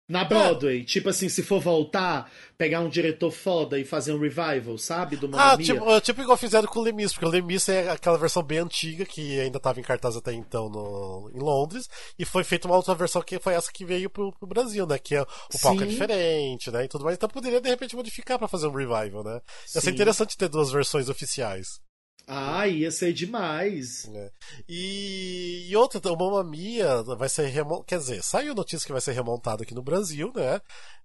Na 0.08 0.24
Broadway, 0.24 0.84
tipo 0.84 1.10
assim, 1.10 1.28
se 1.28 1.42
for 1.42 1.60
voltar, 1.60 2.32
pegar 2.56 2.80
um 2.80 2.88
diretor 2.88 3.30
foda 3.30 3.78
e 3.78 3.84
fazer 3.84 4.14
um 4.14 4.18
revival, 4.18 4.78
sabe? 4.78 5.16
Do 5.16 5.28
Mamma 5.28 5.52
Ah, 5.52 5.58
tipo, 5.58 5.90
é, 5.90 6.00
tipo 6.00 6.22
igual 6.22 6.36
fizeram 6.38 6.66
com 6.66 6.80
o 6.80 6.82
Lemis, 6.82 7.12
porque 7.12 7.26
o 7.26 7.28
Lemis 7.28 7.68
é 7.68 7.90
aquela 7.90 8.16
versão 8.16 8.42
bem 8.42 8.58
antiga 8.58 9.04
que 9.04 9.38
ainda 9.38 9.58
estava 9.58 9.78
em 9.78 9.82
cartaz 9.82 10.16
até 10.16 10.32
então 10.32 10.70
no, 10.70 11.30
em 11.34 11.38
Londres, 11.38 11.90
e 12.18 12.24
foi 12.24 12.42
feita 12.42 12.66
uma 12.66 12.76
outra 12.76 12.94
versão 12.94 13.20
que 13.20 13.38
foi 13.38 13.52
essa 13.52 13.70
que 13.70 13.84
veio 13.84 14.08
pro, 14.08 14.32
pro 14.32 14.48
Brasil, 14.48 14.86
né? 14.86 14.98
Que 14.98 15.14
é, 15.14 15.20
o 15.20 15.58
palco 15.60 15.82
é 15.82 15.84
Sim. 15.84 15.90
diferente, 15.90 16.70
né? 16.70 16.84
E 16.86 16.88
tudo 16.88 17.04
mais. 17.04 17.18
Então 17.18 17.28
poderia 17.28 17.60
de 17.60 17.68
repente 17.68 17.94
modificar 17.94 18.38
pra 18.38 18.48
fazer 18.48 18.66
um 18.66 18.72
revival, 18.72 19.22
né? 19.22 19.34
Ia 19.74 19.80
ser 19.80 19.82
Sim. 19.82 19.90
interessante 19.90 20.38
ter 20.38 20.48
duas 20.48 20.72
versões 20.72 21.10
oficiais. 21.10 21.86
Ah, 22.30 22.68
ia 22.68 22.90
ser 22.90 23.14
demais. 23.14 24.04
né? 24.06 24.30
E, 24.68 25.66
e 25.70 25.76
outra, 25.76 25.98
o 26.12 26.16
Mamma 26.16 26.44
Mia 26.44 27.02
vai 27.02 27.28
ser 27.28 27.46
remontado. 27.46 27.84
Quer 27.86 27.98
dizer, 27.98 28.22
saiu 28.22 28.54
notícia 28.54 28.86
que 28.86 28.92
vai 28.92 29.00
ser 29.00 29.12
remontado 29.12 29.62
aqui 29.62 29.74
no 29.74 29.82
Brasil, 29.82 30.30
né? 30.36 30.60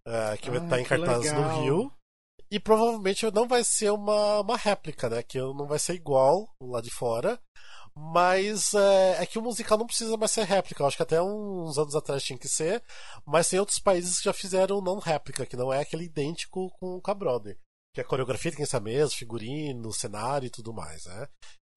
Ah, 0.06 0.36
que 0.38 0.50
vai 0.50 0.62
estar 0.62 0.80
em 0.80 0.84
que 0.84 0.90
cartaz 0.90 1.22
legal. 1.24 1.42
no 1.42 1.62
Rio. 1.64 1.92
E 2.52 2.60
provavelmente 2.60 3.26
não 3.32 3.48
vai 3.48 3.64
ser 3.64 3.92
uma, 3.92 4.42
uma 4.42 4.58
réplica, 4.58 5.10
né? 5.10 5.24
Que 5.24 5.40
não 5.40 5.66
vai 5.66 5.80
ser 5.80 5.94
igual 5.94 6.54
lá 6.62 6.82
de 6.82 6.92
fora. 6.92 7.40
Mas 7.96 8.74
é, 8.74 9.22
é 9.22 9.26
que 9.26 9.40
o 9.40 9.42
musical 9.42 9.78
não 9.78 9.86
precisa 9.88 10.18
mais 10.18 10.32
ser 10.32 10.44
réplica. 10.44 10.84
Eu 10.84 10.88
acho 10.88 10.98
que 10.98 11.04
até 11.04 11.22
uns 11.22 11.78
anos 11.78 11.96
atrás 11.96 12.24
tinha 12.24 12.38
que 12.38 12.50
ser. 12.50 12.84
Mas 13.26 13.48
tem 13.48 13.60
outros 13.60 13.80
países 13.80 14.18
que 14.18 14.26
já 14.26 14.34
fizeram 14.34 14.82
não 14.82 15.00
réplica, 15.00 15.46
que 15.46 15.56
não 15.56 15.72
é 15.72 15.80
aquele 15.80 16.06
idêntico 16.06 16.70
com, 16.80 17.00
com 17.00 17.12
a 17.12 17.14
Que 17.93 18.01
a 18.01 18.06
coreografia 18.06 18.51
tem 18.51 18.60
que 18.60 18.65
ser 18.65 18.77
a 18.77 18.79
mesma, 18.79 19.17
figurino, 19.17 19.93
cenário 19.93 20.47
e 20.47 20.49
tudo 20.49 20.73
mais, 20.73 21.06
né? 21.06 21.27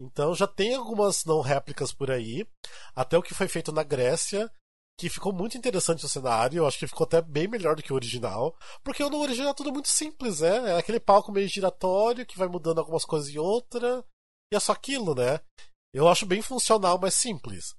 Então 0.01 0.35
já 0.35 0.47
tem 0.47 0.75
algumas 0.75 1.25
não 1.25 1.41
réplicas 1.41 1.93
por 1.93 2.11
aí. 2.11 2.47
Até 2.95 3.17
o 3.17 3.23
que 3.23 3.35
foi 3.35 3.49
feito 3.49 3.73
na 3.73 3.83
Grécia, 3.83 4.51
que 4.99 5.09
ficou 5.11 5.33
muito 5.33 5.59
interessante 5.59 6.05
o 6.05 6.09
cenário. 6.09 6.59
Eu 6.59 6.67
acho 6.67 6.79
que 6.79 6.87
ficou 6.87 7.05
até 7.05 7.21
bem 7.21 7.47
melhor 7.47 7.77
do 7.77 7.83
que 7.83 7.93
o 7.93 7.97
original. 7.97 8.57
Porque 8.83 9.03
no 9.03 9.21
original 9.21 9.51
é 9.51 9.55
tudo 9.55 9.73
muito 9.73 9.89
simples, 9.89 10.41
né? 10.41 10.71
É 10.71 10.79
aquele 10.79 11.01
palco 11.01 11.33
meio 11.33 11.49
giratório 11.49 12.27
que 12.27 12.39
vai 12.39 12.49
mudando 12.49 12.79
algumas 12.79 13.05
coisas 13.05 13.29
em 13.29 13.39
outra. 13.39 14.05
E 14.53 14.57
é 14.57 14.61
só 14.61 14.73
aquilo, 14.73 15.15
né? 15.15 15.41
Eu 15.95 16.09
acho 16.09 16.27
bem 16.27 16.43
funcional, 16.43 16.99
mas 16.99 17.15
simples. 17.15 17.75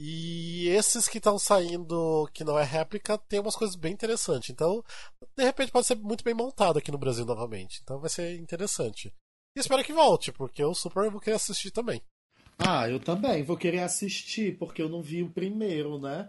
E 0.00 0.68
esses 0.68 1.06
que 1.06 1.18
estão 1.18 1.38
saindo 1.38 2.28
que 2.32 2.42
não 2.42 2.58
é 2.58 2.64
réplica 2.64 3.16
tem 3.16 3.38
umas 3.38 3.54
coisas 3.54 3.76
bem 3.76 3.92
interessantes. 3.92 4.50
Então, 4.50 4.82
de 5.36 5.44
repente 5.44 5.70
pode 5.70 5.86
ser 5.86 5.94
muito 5.96 6.24
bem 6.24 6.34
montado 6.34 6.78
aqui 6.78 6.90
no 6.90 6.98
Brasil 6.98 7.24
novamente. 7.24 7.80
Então 7.82 8.00
vai 8.00 8.10
ser 8.10 8.34
interessante. 8.36 9.12
E 9.56 9.60
espero 9.60 9.84
que 9.84 9.92
volte, 9.92 10.32
porque 10.32 10.62
eu 10.62 10.74
super 10.74 11.08
vou 11.10 11.20
querer 11.20 11.36
assistir 11.36 11.70
também. 11.70 12.02
Ah, 12.58 12.88
eu 12.88 12.98
também 12.98 13.42
vou 13.44 13.56
querer 13.56 13.80
assistir, 13.80 14.56
porque 14.58 14.82
eu 14.82 14.88
não 14.88 15.00
vi 15.02 15.22
o 15.22 15.30
primeiro, 15.30 15.98
né? 15.98 16.28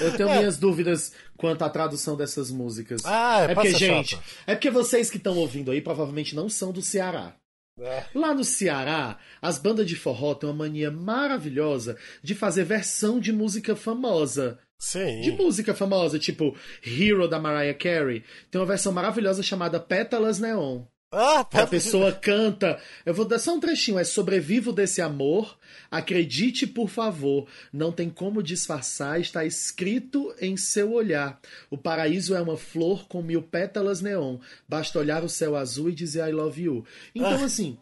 Eu 0.00 0.14
tenho 0.16 0.28
É. 0.30 0.38
minhas 0.38 0.58
dúvidas 0.58 1.12
quanto 1.36 1.62
à 1.62 1.70
tradução 1.70 2.16
dessas 2.16 2.50
músicas. 2.50 3.02
Ah, 3.04 3.40
é, 3.42 3.52
é 3.52 3.54
porque, 3.54 3.74
gente, 3.74 4.16
chato. 4.16 4.24
é 4.46 4.54
porque 4.54 4.70
vocês 4.70 5.10
que 5.10 5.16
estão 5.18 5.36
ouvindo 5.38 5.70
aí 5.70 5.80
provavelmente 5.80 6.34
não 6.34 6.48
são 6.48 6.72
do 6.72 6.82
Ceará. 6.82 7.34
É. 7.80 8.04
Lá 8.14 8.34
no 8.34 8.44
Ceará, 8.44 9.18
as 9.40 9.58
bandas 9.58 9.86
de 9.86 9.96
forró 9.96 10.34
têm 10.34 10.48
uma 10.48 10.64
mania 10.64 10.90
maravilhosa 10.90 11.96
de 12.22 12.34
fazer 12.34 12.64
versão 12.64 13.20
de 13.20 13.32
música 13.32 13.76
famosa. 13.76 14.58
Sim. 14.78 15.20
De 15.22 15.32
música 15.32 15.74
famosa, 15.74 16.18
tipo 16.18 16.56
Hero 16.84 17.28
da 17.28 17.38
Mariah 17.38 17.76
Carey. 17.76 18.24
Tem 18.50 18.60
uma 18.60 18.66
versão 18.66 18.92
maravilhosa 18.92 19.42
chamada 19.42 19.80
Pétalas 19.80 20.38
Neon. 20.38 20.84
Ah, 21.10 21.40
A 21.40 21.44
pera... 21.44 21.66
pessoa 21.66 22.12
canta. 22.12 22.78
Eu 23.04 23.14
vou 23.14 23.24
dar 23.24 23.38
só 23.38 23.54
um 23.54 23.60
trechinho. 23.60 23.98
É 23.98 24.04
sobrevivo 24.04 24.72
desse 24.72 25.00
amor. 25.00 25.56
Acredite, 25.90 26.66
por 26.66 26.88
favor. 26.90 27.46
Não 27.72 27.90
tem 27.90 28.10
como 28.10 28.42
disfarçar. 28.42 29.18
Está 29.20 29.44
escrito 29.44 30.34
em 30.40 30.56
seu 30.56 30.92
olhar. 30.92 31.40
O 31.70 31.78
paraíso 31.78 32.34
é 32.34 32.42
uma 32.42 32.56
flor 32.58 33.06
com 33.08 33.22
mil 33.22 33.42
pétalas 33.42 34.02
neon. 34.02 34.38
Basta 34.68 34.98
olhar 34.98 35.24
o 35.24 35.28
céu 35.28 35.56
azul 35.56 35.88
e 35.88 35.94
dizer 35.94 36.28
I 36.28 36.32
love 36.32 36.62
you. 36.62 36.84
Então, 37.14 37.42
assim. 37.44 37.78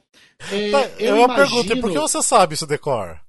é, 0.53 0.71
Tá, 0.71 0.89
eu 0.99 1.17
eu 1.17 1.25
imagino... 1.25 1.65
pergunto, 1.65 1.81
por 1.81 1.93
que 1.93 1.99
você 1.99 2.23
sabe 2.23 2.55
isso 2.55 2.67
decor? 2.67 3.21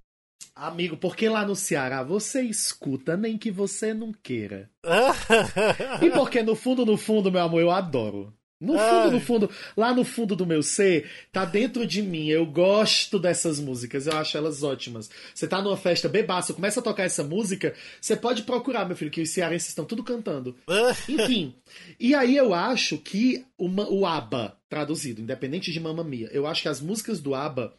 Amigo, 0.56 0.98
porque 0.98 1.30
lá 1.30 1.45
no 1.45 1.56
Ceará 1.56 2.02
você 2.04 2.41
escuta 2.41 3.16
nem 3.16 3.38
que 3.38 3.52
você 3.52 3.93
não 3.93 4.12
queira. 4.12 4.70
E 6.02 6.10
porque 6.12 6.41
no 6.41 6.56
fundo, 6.56 6.86
no 6.86 6.98
fundo, 6.98 7.32
meu 7.32 7.41
amor, 7.41 7.62
eu 7.62 7.72
adoro. 7.72 8.34
No 8.60 8.74
fundo, 8.74 8.82
Ai. 8.82 9.10
no 9.12 9.20
fundo, 9.20 9.49
lá 9.76 9.93
no 9.93 10.03
fundo 10.03 10.36
do 10.36 10.45
meu 10.45 10.64
ser, 10.64 11.08
tá 11.32 11.45
dentro 11.45 11.86
de 11.86 12.01
mim. 12.01 12.28
Eu 12.28 12.43
gosto 12.45 13.20
dessas 13.20 13.60
músicas, 13.60 14.08
eu 14.08 14.14
acho 14.18 14.36
elas 14.36 14.64
ótimas. 14.64 15.10
Você 15.34 15.47
tá 15.47 15.62
numa 15.62 15.78
festa 15.78 16.10
bebaça, 16.10 16.53
começa 16.53 16.80
a 16.80 16.84
tocar 16.84 17.03
essa 17.03 17.24
música, 17.24 17.76
você 18.01 18.16
pode 18.16 18.41
procurar, 18.43 18.86
meu 18.88 18.97
filho, 18.97 19.12
que 19.12 19.22
os 19.22 19.30
cearenses 19.30 19.70
estão 19.70 19.86
tudo 19.86 20.03
cantando. 20.03 20.55
Enfim, 21.08 21.53
e 21.99 22.16
aí 22.16 22.36
eu 22.36 22.53
acho 22.53 22.97
que 22.97 23.45
o, 23.58 23.68
ma- 23.68 23.88
o 23.89 24.05
ABBA 24.05 24.58
traduzido, 24.70 25.22
independente 25.22 25.72
de 25.72 25.80
Mamma 25.80 26.03
Mia. 26.03 26.30
Eu 26.32 26.45
acho 26.45 26.61
que 26.61 26.68
as 26.68 26.82
músicas 26.82 27.20
do 27.20 27.34
ABBA, 27.34 27.74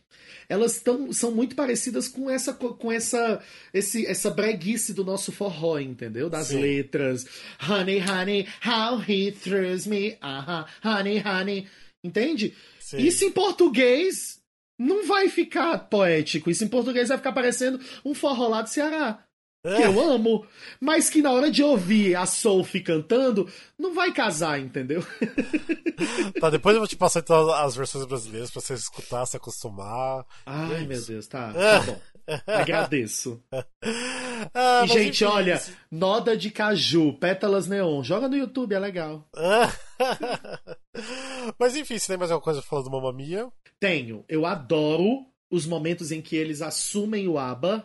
elas 0.48 0.80
tão, 0.80 1.12
são 1.12 1.30
muito 1.30 1.54
parecidas 1.54 2.08
com 2.08 2.30
essa 2.30 2.54
com 2.54 2.90
essa 2.90 3.42
esse, 3.72 4.06
essa 4.06 4.30
breguice 4.30 4.94
do 4.94 5.04
nosso 5.04 5.30
forró, 5.30 5.78
entendeu? 5.78 6.30
Das 6.30 6.48
Sim. 6.48 6.60
letras. 6.60 7.26
Honey, 7.68 8.00
honey, 8.00 8.46
how 8.64 9.02
he 9.06 9.32
throws 9.32 9.86
me. 9.86 10.12
Uh 10.22 10.44
-huh. 10.46 10.66
Honey, 10.84 11.22
honey. 11.24 11.68
Entende? 12.02 12.54
Sim. 12.80 12.98
Isso 12.98 13.24
em 13.24 13.30
português 13.30 14.40
não 14.78 15.06
vai 15.06 15.28
ficar 15.28 15.78
poético. 15.90 16.50
Isso 16.50 16.64
em 16.64 16.68
português 16.68 17.08
vai 17.08 17.18
ficar 17.18 17.32
parecendo 17.32 17.80
um 18.04 18.14
forró 18.14 18.48
lá 18.48 18.62
do 18.62 18.68
Ceará 18.68 19.27
que 19.62 19.82
eu 19.82 20.00
amo, 20.00 20.46
mas 20.80 21.10
que 21.10 21.20
na 21.20 21.32
hora 21.32 21.50
de 21.50 21.62
ouvir 21.62 22.14
a 22.14 22.26
Sophie 22.26 22.80
cantando, 22.80 23.48
não 23.78 23.94
vai 23.94 24.12
casar, 24.12 24.60
entendeu? 24.60 25.04
Tá, 26.40 26.48
depois 26.48 26.74
eu 26.74 26.80
vou 26.80 26.86
te 26.86 26.94
passar 26.94 27.18
então 27.18 27.50
as 27.50 27.74
versões 27.74 28.04
brasileiras 28.04 28.52
pra 28.52 28.60
você 28.60 28.74
escutar, 28.74 29.26
se 29.26 29.36
acostumar. 29.36 30.24
Ai, 30.46 30.84
é 30.84 30.86
meu 30.86 31.02
Deus, 31.02 31.26
tá, 31.26 31.52
tá 31.52 31.80
bom. 31.80 32.00
Agradeço. 32.46 33.42
Ah, 34.54 34.82
e, 34.84 34.86
gente, 34.86 35.24
olha, 35.24 35.56
isso... 35.56 35.72
Noda 35.90 36.36
de 36.36 36.52
Caju, 36.52 37.14
Pétalas 37.14 37.66
Neon. 37.66 38.04
Joga 38.04 38.28
no 38.28 38.36
YouTube, 38.36 38.72
é 38.72 38.78
legal. 38.78 39.28
mas 41.58 41.74
enfim, 41.74 41.98
você 41.98 42.06
tem 42.06 42.16
mais 42.16 42.30
alguma 42.30 42.44
coisa 42.44 42.62
falando 42.62 42.84
do 42.84 42.92
Mamma 42.92 43.12
Mia? 43.12 43.48
Tenho. 43.80 44.24
Eu 44.28 44.46
adoro 44.46 45.26
os 45.50 45.66
momentos 45.66 46.12
em 46.12 46.22
que 46.22 46.36
eles 46.36 46.62
assumem 46.62 47.26
o 47.26 47.36
ABBA 47.36 47.84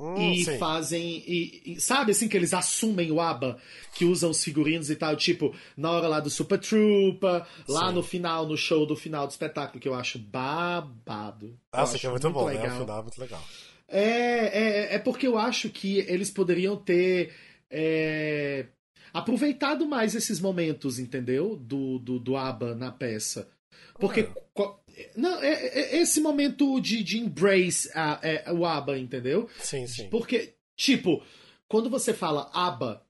Hum, 0.00 0.16
e 0.18 0.44
sim. 0.44 0.56
fazem. 0.56 1.22
E, 1.26 1.62
e, 1.66 1.80
sabe 1.80 2.12
assim 2.12 2.26
que 2.26 2.34
eles 2.34 2.54
assumem 2.54 3.12
o 3.12 3.20
ABBA, 3.20 3.58
que 3.92 4.06
usam 4.06 4.30
os 4.30 4.42
figurinos 4.42 4.88
e 4.88 4.96
tal, 4.96 5.14
tipo, 5.14 5.54
na 5.76 5.90
hora 5.90 6.08
lá 6.08 6.20
do 6.20 6.30
Super 6.30 6.58
Trooper, 6.58 7.44
lá 7.68 7.88
sim. 7.88 7.94
no 7.94 8.02
final, 8.02 8.46
no 8.46 8.56
show 8.56 8.86
do 8.86 8.96
final 8.96 9.26
do 9.26 9.30
espetáculo, 9.30 9.78
que 9.78 9.86
eu 9.86 9.92
acho 9.92 10.18
babado. 10.18 11.54
Sim, 11.86 11.98
que 11.98 12.06
é 12.06 12.10
muito, 12.10 12.24
muito 12.24 12.32
bom, 12.32 12.46
legal. 12.46 12.66
né? 12.66 12.76
O 12.76 12.80
final 12.80 12.98
é 12.98 13.02
muito 13.02 13.20
legal. 13.20 13.44
É, 13.86 14.02
é, 14.02 14.94
é 14.94 14.98
porque 14.98 15.26
eu 15.26 15.36
acho 15.36 15.68
que 15.68 15.98
eles 15.98 16.30
poderiam 16.30 16.76
ter. 16.76 17.34
É, 17.70 18.66
aproveitado 19.12 19.86
mais 19.86 20.14
esses 20.14 20.40
momentos, 20.40 20.98
entendeu? 20.98 21.56
Do, 21.56 21.98
do, 21.98 22.18
do 22.18 22.36
ABBA 22.38 22.74
na 22.74 22.90
peça. 22.90 23.50
Porque 23.98 24.26
ah. 24.56 24.79
Não, 25.16 25.42
é, 25.42 25.52
é, 25.52 25.96
é, 25.96 25.96
esse 26.00 26.20
momento 26.20 26.80
de, 26.80 27.02
de 27.02 27.18
embrace 27.18 27.90
a, 27.94 28.18
é, 28.22 28.52
o 28.52 28.64
ABBA, 28.64 28.98
entendeu? 28.98 29.48
Sim, 29.58 29.86
sim. 29.86 30.08
Porque, 30.08 30.54
tipo, 30.76 31.22
quando 31.68 31.88
você 31.88 32.12
fala 32.12 32.50
ABBA, 32.52 33.04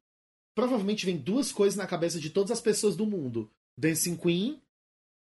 provavelmente 0.55 1.07
vem 1.07 1.17
duas 1.17 1.51
coisas 1.51 1.77
na 1.77 1.87
cabeça 1.87 2.21
de 2.21 2.31
todas 2.31 2.51
as 2.51 2.61
pessoas 2.61 2.97
do 2.97 3.07
mundo: 3.07 3.51
Dancing 3.79 4.17
Queen 4.17 4.61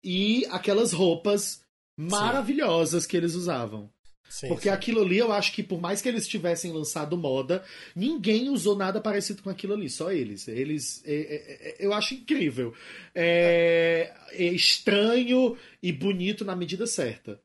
e 0.02 0.46
aquelas 0.46 0.92
roupas 0.92 1.62
maravilhosas 1.96 3.04
sim. 3.04 3.08
que 3.08 3.16
eles 3.16 3.34
usavam. 3.34 3.90
Sim, 4.28 4.48
Porque 4.48 4.68
sim. 4.68 4.74
aquilo 4.74 5.02
ali, 5.02 5.18
eu 5.18 5.32
acho 5.32 5.52
que 5.52 5.62
por 5.62 5.80
mais 5.80 6.02
que 6.02 6.08
eles 6.08 6.28
tivessem 6.28 6.70
lançado 6.70 7.16
moda, 7.16 7.64
ninguém 7.96 8.50
usou 8.50 8.76
nada 8.76 9.00
parecido 9.00 9.42
com 9.42 9.48
aquilo 9.48 9.72
ali, 9.72 9.88
só 9.88 10.12
eles. 10.12 10.46
Eles. 10.46 11.02
É, 11.06 11.14
é, 11.14 11.68
é, 11.70 11.76
eu 11.86 11.94
acho 11.94 12.14
incrível. 12.14 12.74
É, 13.14 14.12
é, 14.32 14.44
estranho 14.44 15.56
e 15.82 15.92
bonito 15.92 16.44
na 16.44 16.54
medida 16.54 16.86
certa. 16.86 17.40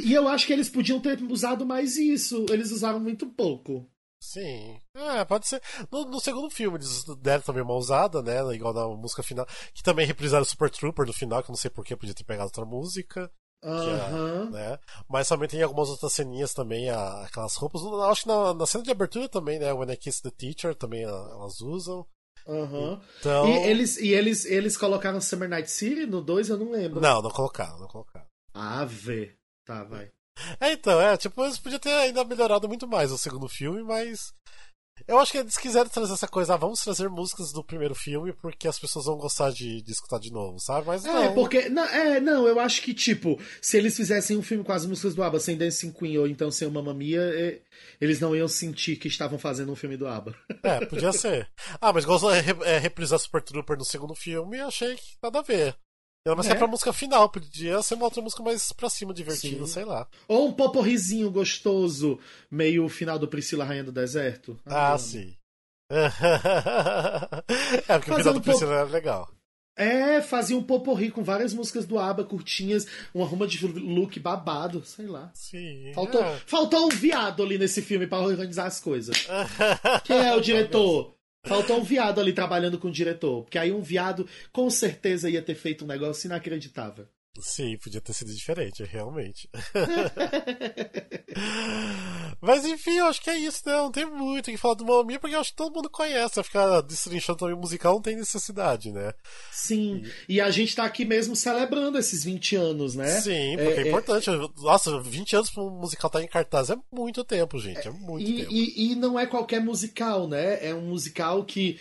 E 0.00 0.14
eu 0.14 0.28
acho 0.28 0.46
que 0.46 0.52
eles 0.52 0.68
podiam 0.68 1.00
ter 1.00 1.20
usado 1.24 1.66
mais 1.66 1.96
isso. 1.96 2.46
Eles 2.50 2.70
usaram 2.70 3.00
muito 3.00 3.26
pouco. 3.26 3.84
Sim. 4.20 4.78
É, 4.94 5.24
pode 5.24 5.46
ser. 5.46 5.62
No, 5.90 6.04
no, 6.04 6.20
segundo 6.20 6.50
filme 6.50 6.76
eles 6.76 7.04
deram 7.20 7.42
também 7.42 7.62
uma 7.62 7.74
usada, 7.74 8.22
né? 8.22 8.38
Igual 8.54 8.74
na 8.74 8.88
música 8.88 9.22
final. 9.22 9.46
Que 9.72 9.82
também 9.82 10.06
reprisaram 10.06 10.44
Super 10.44 10.70
Trooper 10.70 11.06
no 11.06 11.12
final, 11.12 11.42
que 11.42 11.50
eu 11.50 11.52
não 11.52 11.58
sei 11.58 11.70
porquê, 11.70 11.96
podia 11.96 12.14
ter 12.14 12.24
pegado 12.24 12.48
outra 12.48 12.64
música. 12.64 13.30
Uhum. 13.62 14.50
né? 14.50 14.78
Mas 15.08 15.28
também 15.28 15.48
tem 15.48 15.62
algumas 15.62 15.88
outras 15.88 16.12
ceninhas 16.12 16.54
também, 16.54 16.88
aquelas 16.90 17.56
roupas. 17.56 17.82
Acho 18.10 18.22
que 18.22 18.28
na, 18.28 18.54
na 18.54 18.66
cena 18.66 18.84
de 18.84 18.90
abertura 18.90 19.28
também, 19.28 19.58
né? 19.58 19.72
When 19.72 19.90
I 19.90 19.96
Kiss 19.96 20.22
the 20.22 20.30
Teacher 20.30 20.74
também 20.74 21.02
elas 21.02 21.60
usam. 21.60 22.06
Uhum. 22.46 23.00
Então... 23.20 23.46
E, 23.46 23.68
eles, 23.68 23.98
e 23.98 24.08
eles, 24.08 24.44
eles 24.44 24.76
colocaram 24.76 25.20
Summer 25.20 25.48
Night 25.48 25.70
City 25.70 26.06
no 26.06 26.22
2, 26.22 26.48
eu 26.48 26.58
não 26.58 26.70
lembro. 26.70 27.00
Não, 27.00 27.20
não 27.20 27.30
colocaram, 27.30 27.78
não 27.78 27.88
colocaram. 27.88 28.26
Ah, 28.54 28.84
vê. 28.86 29.36
Tá, 29.66 29.84
vai. 29.84 30.10
É, 30.60 30.72
então, 30.72 31.00
é, 31.00 31.16
tipo, 31.16 31.44
eles 31.44 31.58
podiam 31.58 31.80
ter 31.80 31.92
ainda 31.92 32.24
melhorado 32.24 32.68
muito 32.68 32.86
mais 32.86 33.10
o 33.10 33.18
segundo 33.18 33.48
filme, 33.48 33.82
mas 33.82 34.32
eu 35.06 35.18
acho 35.18 35.32
que 35.32 35.38
eles 35.38 35.56
quiseram 35.56 35.88
trazer 35.88 36.12
essa 36.12 36.28
coisa, 36.28 36.54
ah, 36.54 36.56
vamos 36.56 36.82
trazer 36.82 37.08
músicas 37.08 37.52
do 37.52 37.62
primeiro 37.62 37.94
filme 37.94 38.32
porque 38.32 38.68
as 38.68 38.78
pessoas 38.78 39.06
vão 39.06 39.16
gostar 39.16 39.50
de, 39.50 39.82
de 39.82 39.92
escutar 39.92 40.18
de 40.18 40.32
novo, 40.32 40.58
sabe? 40.60 40.86
Mas 40.86 41.04
é, 41.04 41.12
não. 41.12 41.22
É, 41.22 41.28
porque. 41.32 41.68
Não, 41.68 41.84
é, 41.84 42.20
não, 42.20 42.46
eu 42.46 42.58
acho 42.60 42.82
que, 42.82 42.94
tipo, 42.94 43.38
se 43.60 43.76
eles 43.76 43.96
fizessem 43.96 44.36
um 44.36 44.42
filme 44.42 44.64
com 44.64 44.72
as 44.72 44.86
músicas 44.86 45.14
do 45.14 45.22
ABBA 45.22 45.40
sem 45.40 45.56
Dancing 45.56 45.92
Queen 45.92 46.18
ou 46.18 46.26
então 46.26 46.50
sem 46.50 46.66
o 46.66 46.70
Mamma 46.70 46.94
Mia, 46.94 47.20
é, 47.20 47.60
eles 48.00 48.20
não 48.20 48.34
iam 48.34 48.48
sentir 48.48 48.96
que 48.96 49.08
estavam 49.08 49.38
fazendo 49.38 49.72
um 49.72 49.76
filme 49.76 49.96
do 49.96 50.06
ABBA. 50.06 50.34
É, 50.62 50.84
podia 50.84 51.12
ser. 51.12 51.48
Ah, 51.80 51.92
mas 51.92 52.04
gostou 52.04 52.30
de 52.30 52.38
é, 52.64 52.78
reprisar 52.78 53.18
Super 53.18 53.42
Trooper 53.42 53.78
no 53.78 53.84
segundo 53.84 54.14
filme, 54.14 54.60
achei 54.60 54.96
que 54.96 55.16
nada 55.22 55.38
a 55.38 55.42
ver. 55.42 55.74
Ela 56.28 56.42
ser 56.42 56.52
é. 56.52 56.54
pra 56.56 56.66
música 56.66 56.92
final, 56.92 57.28
podia 57.28 57.80
ser 57.82 57.94
uma 57.94 58.04
outra 58.04 58.20
música 58.20 58.42
mais 58.42 58.72
pra 58.72 58.90
cima, 58.90 59.14
divertida, 59.14 59.66
Sim. 59.66 59.72
sei 59.72 59.84
lá. 59.84 60.06
Ou 60.26 60.48
um 60.48 60.52
poporrizinho 60.52 61.30
gostoso, 61.30 62.18
meio 62.50 62.88
final 62.88 63.18
do 63.18 63.28
Priscila 63.28 63.64
Rainha 63.64 63.84
do 63.84 63.92
Deserto. 63.92 64.58
Ah, 64.66 64.92
ah 64.92 64.98
sim. 64.98 65.34
é, 65.90 66.08
porque 67.98 68.10
Fazendo 68.10 68.12
o 68.12 68.18
final 68.18 68.34
do 68.34 68.40
Priscila 68.42 68.74
era 68.74 68.84
legal. 68.84 69.30
É, 69.78 70.20
fazia 70.20 70.56
um 70.56 70.62
poporri 70.62 71.08
com 71.08 71.22
várias 71.22 71.54
músicas 71.54 71.86
do 71.86 72.00
ABBA 72.00 72.24
curtinhas, 72.24 72.84
uma 73.14 73.24
ruma 73.24 73.46
de 73.46 73.64
look 73.64 74.18
babado, 74.18 74.84
sei 74.84 75.06
lá. 75.06 75.30
Sim. 75.32 75.92
Faltou, 75.94 76.20
é. 76.20 76.36
faltou 76.46 76.86
um 76.86 76.88
viado 76.88 77.44
ali 77.44 77.56
nesse 77.56 77.80
filme 77.80 78.04
para 78.04 78.18
organizar 78.18 78.66
as 78.66 78.80
coisas. 78.80 79.16
Quem 80.02 80.18
é 80.18 80.34
o 80.34 80.40
diretor? 80.40 81.14
Faltou 81.44 81.78
um 81.78 81.84
viado 81.84 82.20
ali 82.20 82.32
trabalhando 82.32 82.78
com 82.78 82.88
o 82.88 82.92
diretor. 82.92 83.42
Porque 83.42 83.58
aí 83.58 83.72
um 83.72 83.80
viado 83.80 84.28
com 84.52 84.68
certeza 84.68 85.30
ia 85.30 85.42
ter 85.42 85.54
feito 85.54 85.84
um 85.84 85.88
negócio 85.88 86.26
inacreditável. 86.26 87.06
Sim, 87.40 87.76
podia 87.78 88.00
ter 88.00 88.12
sido 88.12 88.34
diferente, 88.34 88.82
realmente. 88.84 89.48
Mas 92.40 92.64
enfim, 92.64 92.98
eu 92.98 93.06
acho 93.06 93.20
que 93.20 93.30
é 93.30 93.38
isso, 93.38 93.62
né? 93.66 93.76
Não 93.76 93.90
tem 93.90 94.06
muito 94.06 94.48
o 94.48 94.50
que 94.50 94.56
falar 94.56 94.74
do 94.74 94.84
Mamma 94.84 95.18
porque 95.18 95.34
eu 95.34 95.40
acho 95.40 95.50
que 95.50 95.56
todo 95.56 95.74
mundo 95.74 95.90
conhece. 95.90 96.42
Ficar 96.42 96.80
destrinchando 96.82 97.38
também 97.38 97.56
musical 97.56 97.94
não 97.94 98.02
tem 98.02 98.16
necessidade, 98.16 98.92
né? 98.92 99.12
Sim, 99.52 100.04
e... 100.28 100.36
e, 100.36 100.40
a 100.40 100.50
gente 100.50 100.74
tá 100.74 100.84
aqui 100.84 101.04
mesmo 101.04 101.34
celebrando 101.34 101.98
esses 101.98 102.24
20 102.24 102.56
anos, 102.56 102.94
né? 102.94 103.20
Sim, 103.20 103.56
porque 103.56 103.72
é, 103.72 103.76
é, 103.76 103.82
é 103.82 103.88
importante. 103.88 104.30
É... 104.30 104.62
Nossa, 104.62 105.00
20 105.00 105.36
anos 105.36 105.56
um 105.56 105.70
musical 105.70 106.08
estar 106.08 106.20
tá 106.20 106.24
em 106.24 106.28
cartaz 106.28 106.70
é 106.70 106.76
muito 106.92 107.24
tempo, 107.24 107.58
gente. 107.58 107.86
É 107.86 107.90
muito 107.90 108.28
e, 108.28 108.38
tempo. 108.38 108.52
E, 108.52 108.92
e 108.92 108.94
não 108.94 109.18
é 109.18 109.26
qualquer 109.26 109.60
musical, 109.60 110.28
né? 110.28 110.64
É 110.66 110.74
um 110.74 110.82
musical 110.82 111.44
que 111.44 111.78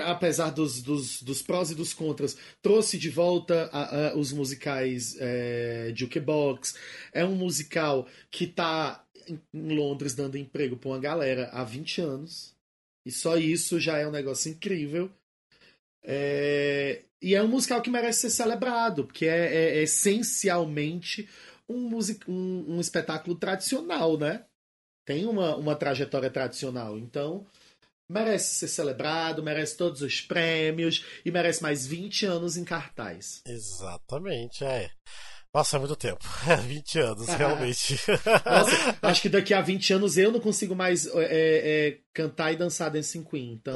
apesar 0.00 0.50
dos, 0.50 0.82
dos, 0.82 1.22
dos, 1.22 1.42
prós 1.42 1.70
e 1.70 1.74
dos 1.74 1.94
contras, 1.94 2.36
trouxe 2.60 2.98
de 2.98 3.08
volta 3.08 3.70
a, 3.72 4.08
a, 4.08 4.16
os 4.16 4.32
musicais 4.32 5.16
é, 5.18 5.92
Jukebox. 5.94 6.74
É 7.12 7.24
um 7.24 7.34
musical 7.34 8.06
que 8.30 8.44
está 8.44 9.04
em 9.28 9.40
Londres 9.74 10.14
dando 10.14 10.38
emprego 10.38 10.76
para 10.76 10.90
uma 10.90 10.98
galera 10.98 11.48
há 11.52 11.64
20 11.64 12.00
anos. 12.00 12.54
E 13.04 13.10
só 13.10 13.36
isso 13.36 13.78
já 13.78 13.98
é 13.98 14.06
um 14.06 14.10
negócio 14.10 14.50
incrível. 14.50 15.10
É... 16.02 17.02
E 17.20 17.34
é 17.34 17.42
um 17.42 17.48
musical 17.48 17.80
que 17.80 17.90
merece 17.90 18.22
ser 18.22 18.30
celebrado, 18.30 19.04
porque 19.04 19.26
é, 19.26 19.46
é, 19.46 19.78
é 19.78 19.82
essencialmente 19.82 21.28
um, 21.68 21.88
music... 21.88 22.30
um, 22.30 22.76
um 22.76 22.80
espetáculo 22.80 23.36
tradicional, 23.36 24.18
né? 24.18 24.44
Tem 25.04 25.24
uma, 25.24 25.56
uma 25.56 25.76
trajetória 25.76 26.30
tradicional. 26.30 26.98
Então, 26.98 27.46
merece 28.08 28.54
ser 28.54 28.68
celebrado, 28.68 29.42
merece 29.42 29.76
todos 29.76 30.02
os 30.02 30.20
prêmios 30.20 31.04
e 31.24 31.30
merece 31.30 31.62
mais 31.62 31.86
20 31.86 32.26
anos 32.26 32.56
em 32.56 32.64
cartaz. 32.64 33.40
Exatamente, 33.46 34.64
é. 34.64 34.90
Nossa, 35.56 35.76
é 35.76 35.78
muito 35.78 35.96
tempo. 35.96 36.22
20 36.68 36.98
anos, 36.98 37.28
realmente. 37.28 37.98
Nossa, 38.44 38.98
acho 39.00 39.22
que 39.22 39.28
daqui 39.30 39.54
a 39.54 39.62
20 39.62 39.94
anos 39.94 40.18
eu 40.18 40.30
não 40.30 40.38
consigo 40.38 40.76
mais 40.76 41.06
é, 41.06 41.14
é, 41.24 41.98
cantar 42.12 42.52
e 42.52 42.56
dançar 42.56 42.90
Dancing 42.90 43.24
Queen. 43.24 43.54
Então, 43.54 43.74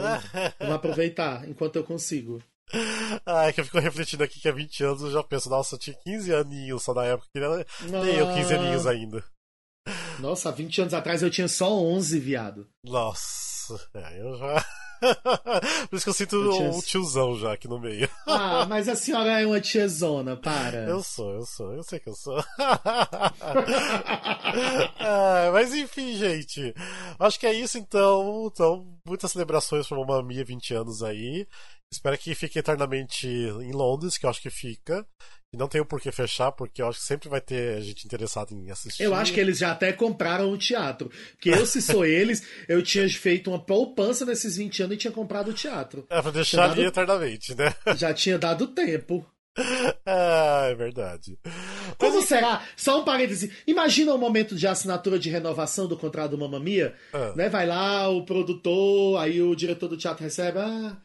vamos 0.59 0.75
aproveitar 0.75 1.49
enquanto 1.49 1.77
eu 1.77 1.85
consigo. 1.85 2.43
Ah, 3.27 3.47
é 3.47 3.53
que 3.53 3.61
eu 3.61 3.65
fico 3.65 3.81
refletindo 3.81 4.23
aqui 4.23 4.39
que 4.41 4.49
há 4.49 4.53
20 4.53 4.85
anos 4.85 5.03
eu 5.03 5.11
já 5.11 5.23
penso, 5.25 5.51
nossa, 5.51 5.75
eu 5.75 5.79
tinha 5.79 5.97
15 6.05 6.35
aninhos 6.35 6.83
só 6.85 6.95
na 6.95 7.05
época, 7.05 7.29
nem 7.83 8.15
eu 8.15 8.33
15 8.33 8.55
aninhos 8.55 8.87
ainda. 8.87 9.25
Nossa, 10.21 10.51
há 10.51 10.53
20 10.53 10.83
anos 10.83 10.95
atrás 10.95 11.23
eu 11.23 11.31
tinha 11.31 11.49
só 11.49 11.73
11, 11.73 12.21
viado. 12.21 12.69
Nossa, 12.85 13.60
é, 13.95 14.21
eu 14.21 14.37
já. 14.37 14.65
Por 15.89 15.97
isso 15.97 16.05
que 16.05 16.11
eu 16.11 16.15
sinto 16.15 16.37
eu 16.37 16.53
tinha... 16.53 16.71
um 16.71 16.81
tiozão 16.81 17.37
já 17.39 17.53
aqui 17.55 17.67
no 17.67 17.81
meio. 17.81 18.09
Ah, 18.27 18.67
mas 18.67 18.89
a 18.89 18.95
senhora 18.95 19.41
é 19.41 19.47
uma 19.47 19.61
tiazona, 19.61 20.37
para. 20.37 20.85
Eu 20.85 21.03
sou, 21.03 21.35
eu 21.35 21.47
sou, 21.47 21.73
eu 21.73 21.83
sei 21.83 21.99
que 21.99 22.09
eu 22.09 22.15
sou. 22.15 22.39
ah, 24.99 25.51
mas 25.53 25.75
enfim, 25.75 26.17
gente. 26.17 26.75
Acho 27.19 27.41
que 27.41 27.47
é 27.47 27.53
isso 27.53 27.79
então. 27.79 28.51
Então, 28.53 28.87
muitas 29.07 29.33
celebrações 29.33 29.87
para 29.87 29.97
Mamma 29.99 30.23
Mia 30.23 30.45
20 30.45 30.75
anos 30.75 31.03
aí. 31.03 31.47
Espero 31.93 32.17
que 32.17 32.35
fique 32.35 32.59
eternamente 32.59 33.27
em 33.27 33.73
Londres, 33.73 34.17
que 34.17 34.25
eu 34.25 34.31
acho 34.31 34.41
que 34.41 34.51
fica. 34.51 35.05
E 35.53 35.57
não 35.57 35.67
tem 35.67 35.81
o 35.81 35.85
porquê 35.85 36.13
fechar, 36.13 36.53
porque 36.53 36.81
eu 36.81 36.89
acho 36.89 37.01
que 37.01 37.05
sempre 37.05 37.29
vai 37.29 37.41
ter 37.41 37.83
gente 37.83 38.05
interessada 38.05 38.55
em 38.55 38.71
assistir. 38.71 39.03
Eu 39.03 39.13
acho 39.13 39.33
que 39.33 39.41
eles 39.41 39.59
já 39.59 39.73
até 39.73 39.93
compraram 39.93 40.53
o 40.53 40.57
teatro. 40.57 41.11
Porque 41.33 41.51
eu, 41.51 41.67
se 41.67 41.83
sou 41.83 42.07
eles, 42.07 42.47
eu 42.69 42.81
tinha 42.81 43.09
feito 43.09 43.51
uma 43.51 43.59
poupança 43.59 44.25
nesses 44.25 44.57
20 44.57 44.85
anos 44.85 44.95
e 44.95 44.99
tinha 44.99 45.13
comprado 45.13 45.49
o 45.49 45.55
teatro. 45.55 46.07
É, 46.09 46.23
pra 46.23 46.31
deixar 46.31 46.69
dado... 46.69 46.73
ali 46.75 46.87
eternamente, 46.87 47.57
né? 47.57 47.75
Já 47.97 48.15
tinha 48.15 48.39
dado 48.39 48.69
tempo. 48.69 49.27
Ah, 50.07 50.69
é 50.71 50.75
verdade. 50.75 51.39
Como 51.99 52.17
Mas, 52.17 52.25
será? 52.25 52.65
Só 52.77 53.01
um 53.01 53.05
parêntese. 53.05 53.53
Imagina 53.67 54.13
o 54.13 54.17
um 54.17 54.19
momento 54.19 54.57
de 54.57 54.67
assinatura 54.67 55.19
de 55.19 55.29
renovação 55.29 55.87
do 55.87 55.97
contrato 55.97 56.33
do 56.33 56.39
Mamma 56.39 56.59
Mia. 56.59 56.95
Ah. 57.13 57.33
Né? 57.37 57.49
Vai 57.49 57.67
lá, 57.67 58.09
o 58.09 58.25
produtor, 58.25 59.21
aí 59.21 59.43
o 59.43 59.55
diretor 59.55 59.89
do 59.89 59.97
teatro 59.97 60.25
recebe. 60.25 60.59
Ah, 60.59 60.97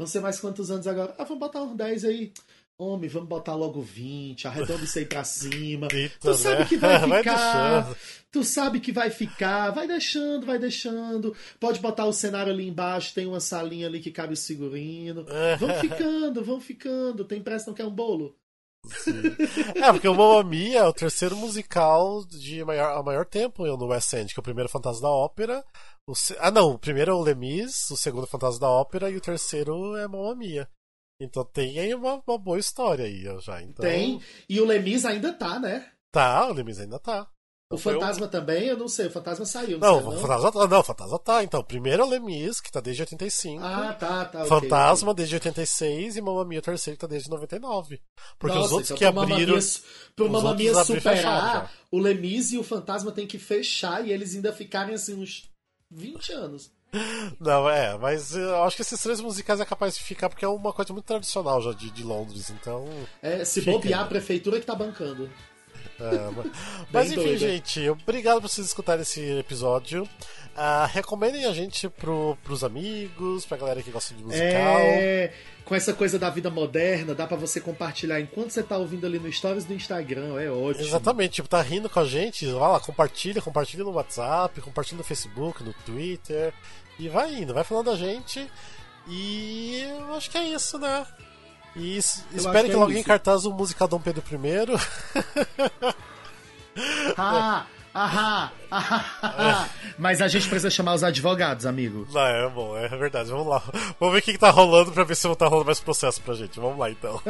não 0.00 0.06
sei 0.06 0.20
mais 0.22 0.40
quantos 0.40 0.70
anos 0.70 0.86
agora. 0.86 1.14
Ah, 1.18 1.24
vamos 1.24 1.40
botar 1.40 1.62
uns 1.62 1.76
10 1.76 2.06
aí. 2.06 2.32
Homem, 2.78 3.10
vamos 3.10 3.28
botar 3.28 3.54
logo 3.54 3.82
20, 3.82 4.48
arredonda 4.48 4.82
isso 4.82 4.98
aí 4.98 5.04
pra 5.04 5.22
cima. 5.22 5.88
Eita, 5.92 6.16
tu 6.18 6.32
sabe 6.32 6.60
né? 6.60 6.64
que 6.64 6.76
vai 6.78 6.98
ficar. 7.18 7.80
vai 7.82 7.96
tu 8.32 8.42
sabe 8.42 8.80
que 8.80 8.92
vai 8.92 9.10
ficar. 9.10 9.70
Vai 9.72 9.86
deixando, 9.86 10.46
vai 10.46 10.58
deixando. 10.58 11.36
Pode 11.60 11.80
botar 11.80 12.06
o 12.06 12.14
cenário 12.14 12.50
ali 12.50 12.66
embaixo, 12.66 13.12
tem 13.14 13.26
uma 13.26 13.40
salinha 13.40 13.86
ali 13.86 14.00
que 14.00 14.10
cabe 14.10 14.32
o 14.32 14.36
figurino. 14.38 15.26
vão 15.58 15.68
ficando, 15.78 16.42
vão 16.42 16.58
ficando. 16.58 17.22
Tem 17.26 17.42
pressa, 17.42 17.66
não 17.66 17.74
quer 17.74 17.84
um 17.84 17.94
bolo? 17.94 18.34
É, 19.76 19.92
porque 19.92 20.08
o 20.08 20.14
Mamma 20.14 20.42
Mia 20.42 20.80
é 20.80 20.86
o 20.86 20.92
terceiro 20.92 21.36
musical 21.36 22.24
de 22.24 22.64
maior, 22.64 22.98
a 22.98 23.02
maior 23.02 23.26
tempo 23.26 23.64
no 23.64 23.86
West 23.86 24.12
End, 24.12 24.32
que 24.32 24.38
é 24.38 24.42
o 24.42 24.44
primeiro 24.44 24.68
Fantasma 24.68 25.02
da 25.02 25.14
Ópera. 25.14 25.64
O, 26.06 26.12
ah, 26.38 26.50
não, 26.50 26.72
o 26.72 26.78
primeiro 26.78 27.12
é 27.12 27.14
o 27.14 27.20
Lemis, 27.20 27.90
o 27.90 27.96
segundo 27.96 28.26
Fantasma 28.26 28.60
da 28.60 28.68
Ópera 28.68 29.10
e 29.10 29.16
o 29.16 29.20
terceiro 29.20 29.96
é 29.96 30.08
Mamma 30.08 30.34
Mia. 30.34 30.68
Então 31.20 31.44
tem 31.44 31.78
aí 31.78 31.94
uma, 31.94 32.22
uma 32.26 32.38
boa 32.38 32.58
história 32.58 33.04
aí 33.04 33.22
já. 33.40 33.62
Então... 33.62 33.84
Tem. 33.84 34.20
E 34.48 34.60
o 34.60 34.64
Lemis 34.64 35.04
ainda 35.04 35.32
tá, 35.32 35.58
né? 35.58 35.90
Tá, 36.10 36.48
o 36.48 36.52
Lemis 36.52 36.80
ainda 36.80 36.98
tá. 36.98 37.28
O 37.72 37.78
Fantasma 37.78 38.26
eu... 38.26 38.30
também, 38.30 38.66
eu 38.66 38.76
não 38.76 38.88
sei, 38.88 39.06
o 39.06 39.10
Fantasma 39.12 39.44
saiu. 39.46 39.78
Não, 39.78 40.00
não, 40.00 40.08
o 40.08 40.20
Fantasma, 40.20 40.50
tá, 40.50 40.66
não, 40.66 40.80
o 40.80 40.82
Fantasma 40.82 41.18
tá. 41.20 41.44
Então, 41.44 41.62
primeiro 41.62 42.02
é 42.02 42.04
o 42.04 42.08
Lemis, 42.08 42.60
que 42.60 42.70
tá 42.70 42.80
desde 42.80 43.02
85. 43.02 43.62
Ah, 43.64 43.92
tá, 43.92 44.24
tá. 44.24 44.44
Fantasma 44.44 45.12
okay, 45.12 45.18
desde 45.18 45.36
86 45.36 46.16
e 46.16 46.20
Mamma 46.20 46.44
Mia 46.44 46.58
o 46.58 46.62
terceiro 46.62 46.96
que 46.96 47.00
tá 47.00 47.06
desde 47.06 47.30
99. 47.30 48.00
Porque 48.40 48.56
Nossa, 48.56 48.66
os 48.66 48.72
outros 48.72 48.90
então, 48.90 48.98
que 48.98 49.04
abriram. 49.04 49.56
pro 50.16 50.28
Mamma 50.28 50.52
Mia 50.56 50.74
superar, 50.82 51.72
o 51.92 51.98
Lemis 52.00 52.52
e 52.52 52.58
o 52.58 52.64
Fantasma 52.64 53.12
tem 53.12 53.24
que 53.24 53.38
fechar 53.38 54.04
e 54.04 54.10
eles 54.10 54.34
ainda 54.34 54.52
ficarem 54.52 54.96
assim 54.96 55.14
uns 55.14 55.48
20 55.92 56.32
anos. 56.32 56.72
Não, 57.38 57.70
é, 57.70 57.96
mas 57.96 58.34
eu 58.34 58.64
acho 58.64 58.74
que 58.74 58.82
esses 58.82 59.00
três 59.00 59.20
musicais 59.20 59.60
é 59.60 59.64
capaz 59.64 59.94
de 59.94 60.02
ficar 60.02 60.28
porque 60.28 60.44
é 60.44 60.48
uma 60.48 60.72
coisa 60.72 60.92
muito 60.92 61.04
tradicional 61.04 61.62
já 61.62 61.72
de, 61.72 61.88
de 61.88 62.02
Londres, 62.02 62.50
então. 62.50 62.88
É, 63.22 63.44
se 63.44 63.60
bobear, 63.60 64.00
a 64.00 64.06
prefeitura 64.06 64.58
que 64.58 64.66
tá 64.66 64.74
bancando. 64.74 65.30
É, 66.00 66.50
mas, 66.92 67.12
enfim, 67.12 67.22
doido. 67.22 67.38
gente, 67.38 67.88
obrigado 67.88 68.40
por 68.40 68.48
vocês 68.48 68.66
escutarem 68.66 69.02
esse 69.02 69.20
episódio. 69.38 70.04
Uh, 70.56 70.86
recomendem 70.92 71.44
a 71.44 71.52
gente 71.52 71.88
pro, 71.88 72.36
pros 72.42 72.64
amigos, 72.64 73.46
pra 73.46 73.56
galera 73.56 73.82
que 73.82 73.90
gosta 73.90 74.14
de 74.14 74.22
musical. 74.22 74.78
É, 74.78 75.32
com 75.64 75.74
essa 75.74 75.94
coisa 75.94 76.18
da 76.18 76.28
vida 76.28 76.50
moderna, 76.50 77.14
dá 77.14 77.26
para 77.26 77.36
você 77.36 77.60
compartilhar 77.60 78.20
enquanto 78.20 78.50
você 78.50 78.62
tá 78.62 78.76
ouvindo 78.76 79.06
ali 79.06 79.18
no 79.18 79.32
Stories 79.32 79.64
do 79.64 79.72
Instagram, 79.72 80.40
é 80.40 80.50
ótimo. 80.50 80.84
Exatamente, 80.84 81.34
tipo, 81.34 81.48
tá 81.48 81.62
rindo 81.62 81.88
com 81.88 82.00
a 82.00 82.04
gente, 82.04 82.44
vai 82.46 82.72
lá, 82.72 82.80
compartilha, 82.80 83.40
compartilha 83.40 83.84
no 83.84 83.92
WhatsApp, 83.92 84.60
compartilha 84.60 84.98
no 84.98 85.04
Facebook, 85.04 85.62
no 85.62 85.72
Twitter, 85.72 86.52
e 86.98 87.08
vai 87.08 87.32
indo, 87.34 87.54
vai 87.54 87.64
falando 87.64 87.90
a 87.90 87.96
gente. 87.96 88.50
E 89.08 89.82
eu 89.82 90.14
acho 90.14 90.30
que 90.30 90.38
é 90.38 90.48
isso, 90.48 90.78
né? 90.78 91.06
E 91.76 91.96
espere 91.98 92.64
que, 92.64 92.70
que 92.70 92.76
é 92.76 92.76
logo 92.76 92.92
em 92.92 93.02
cartaz 93.02 93.44
o 93.44 93.52
musical 93.52 93.86
Dom 93.86 94.00
Pedro 94.00 94.22
I. 94.32 94.76
ah, 97.16 97.64
ahá, 97.94 98.52
ahá, 98.70 99.68
Mas 99.98 100.20
a 100.20 100.28
gente 100.28 100.48
precisa 100.48 100.70
chamar 100.70 100.94
os 100.94 101.04
advogados, 101.04 101.66
amigo. 101.66 102.06
Não, 102.12 102.20
é 102.20 102.48
bom, 102.48 102.76
é 102.76 102.88
verdade. 102.88 103.30
Vamos 103.30 103.46
lá. 103.46 103.62
Vamos 103.98 104.14
ver 104.14 104.20
o 104.20 104.22
que, 104.22 104.32
que 104.32 104.38
tá 104.38 104.50
rolando 104.50 104.92
pra 104.92 105.04
ver 105.04 105.14
se 105.14 105.28
não 105.28 105.34
tá 105.34 105.46
rolando 105.46 105.66
mais 105.66 105.80
processo 105.80 106.20
pra 106.22 106.34
gente. 106.34 106.58
Vamos 106.58 106.78
lá 106.78 106.90
então. 106.90 107.20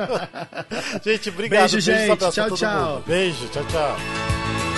gente, 1.04 1.28
obrigado. 1.28 1.60
Beijo, 1.60 1.80
gente. 1.80 2.16
Beijo, 2.16 2.30
tchau, 2.30 2.50
tchau. 2.56 2.94
Mundo. 2.94 3.04
Beijo, 3.06 3.48
tchau, 3.48 3.64
tchau. 3.64 4.69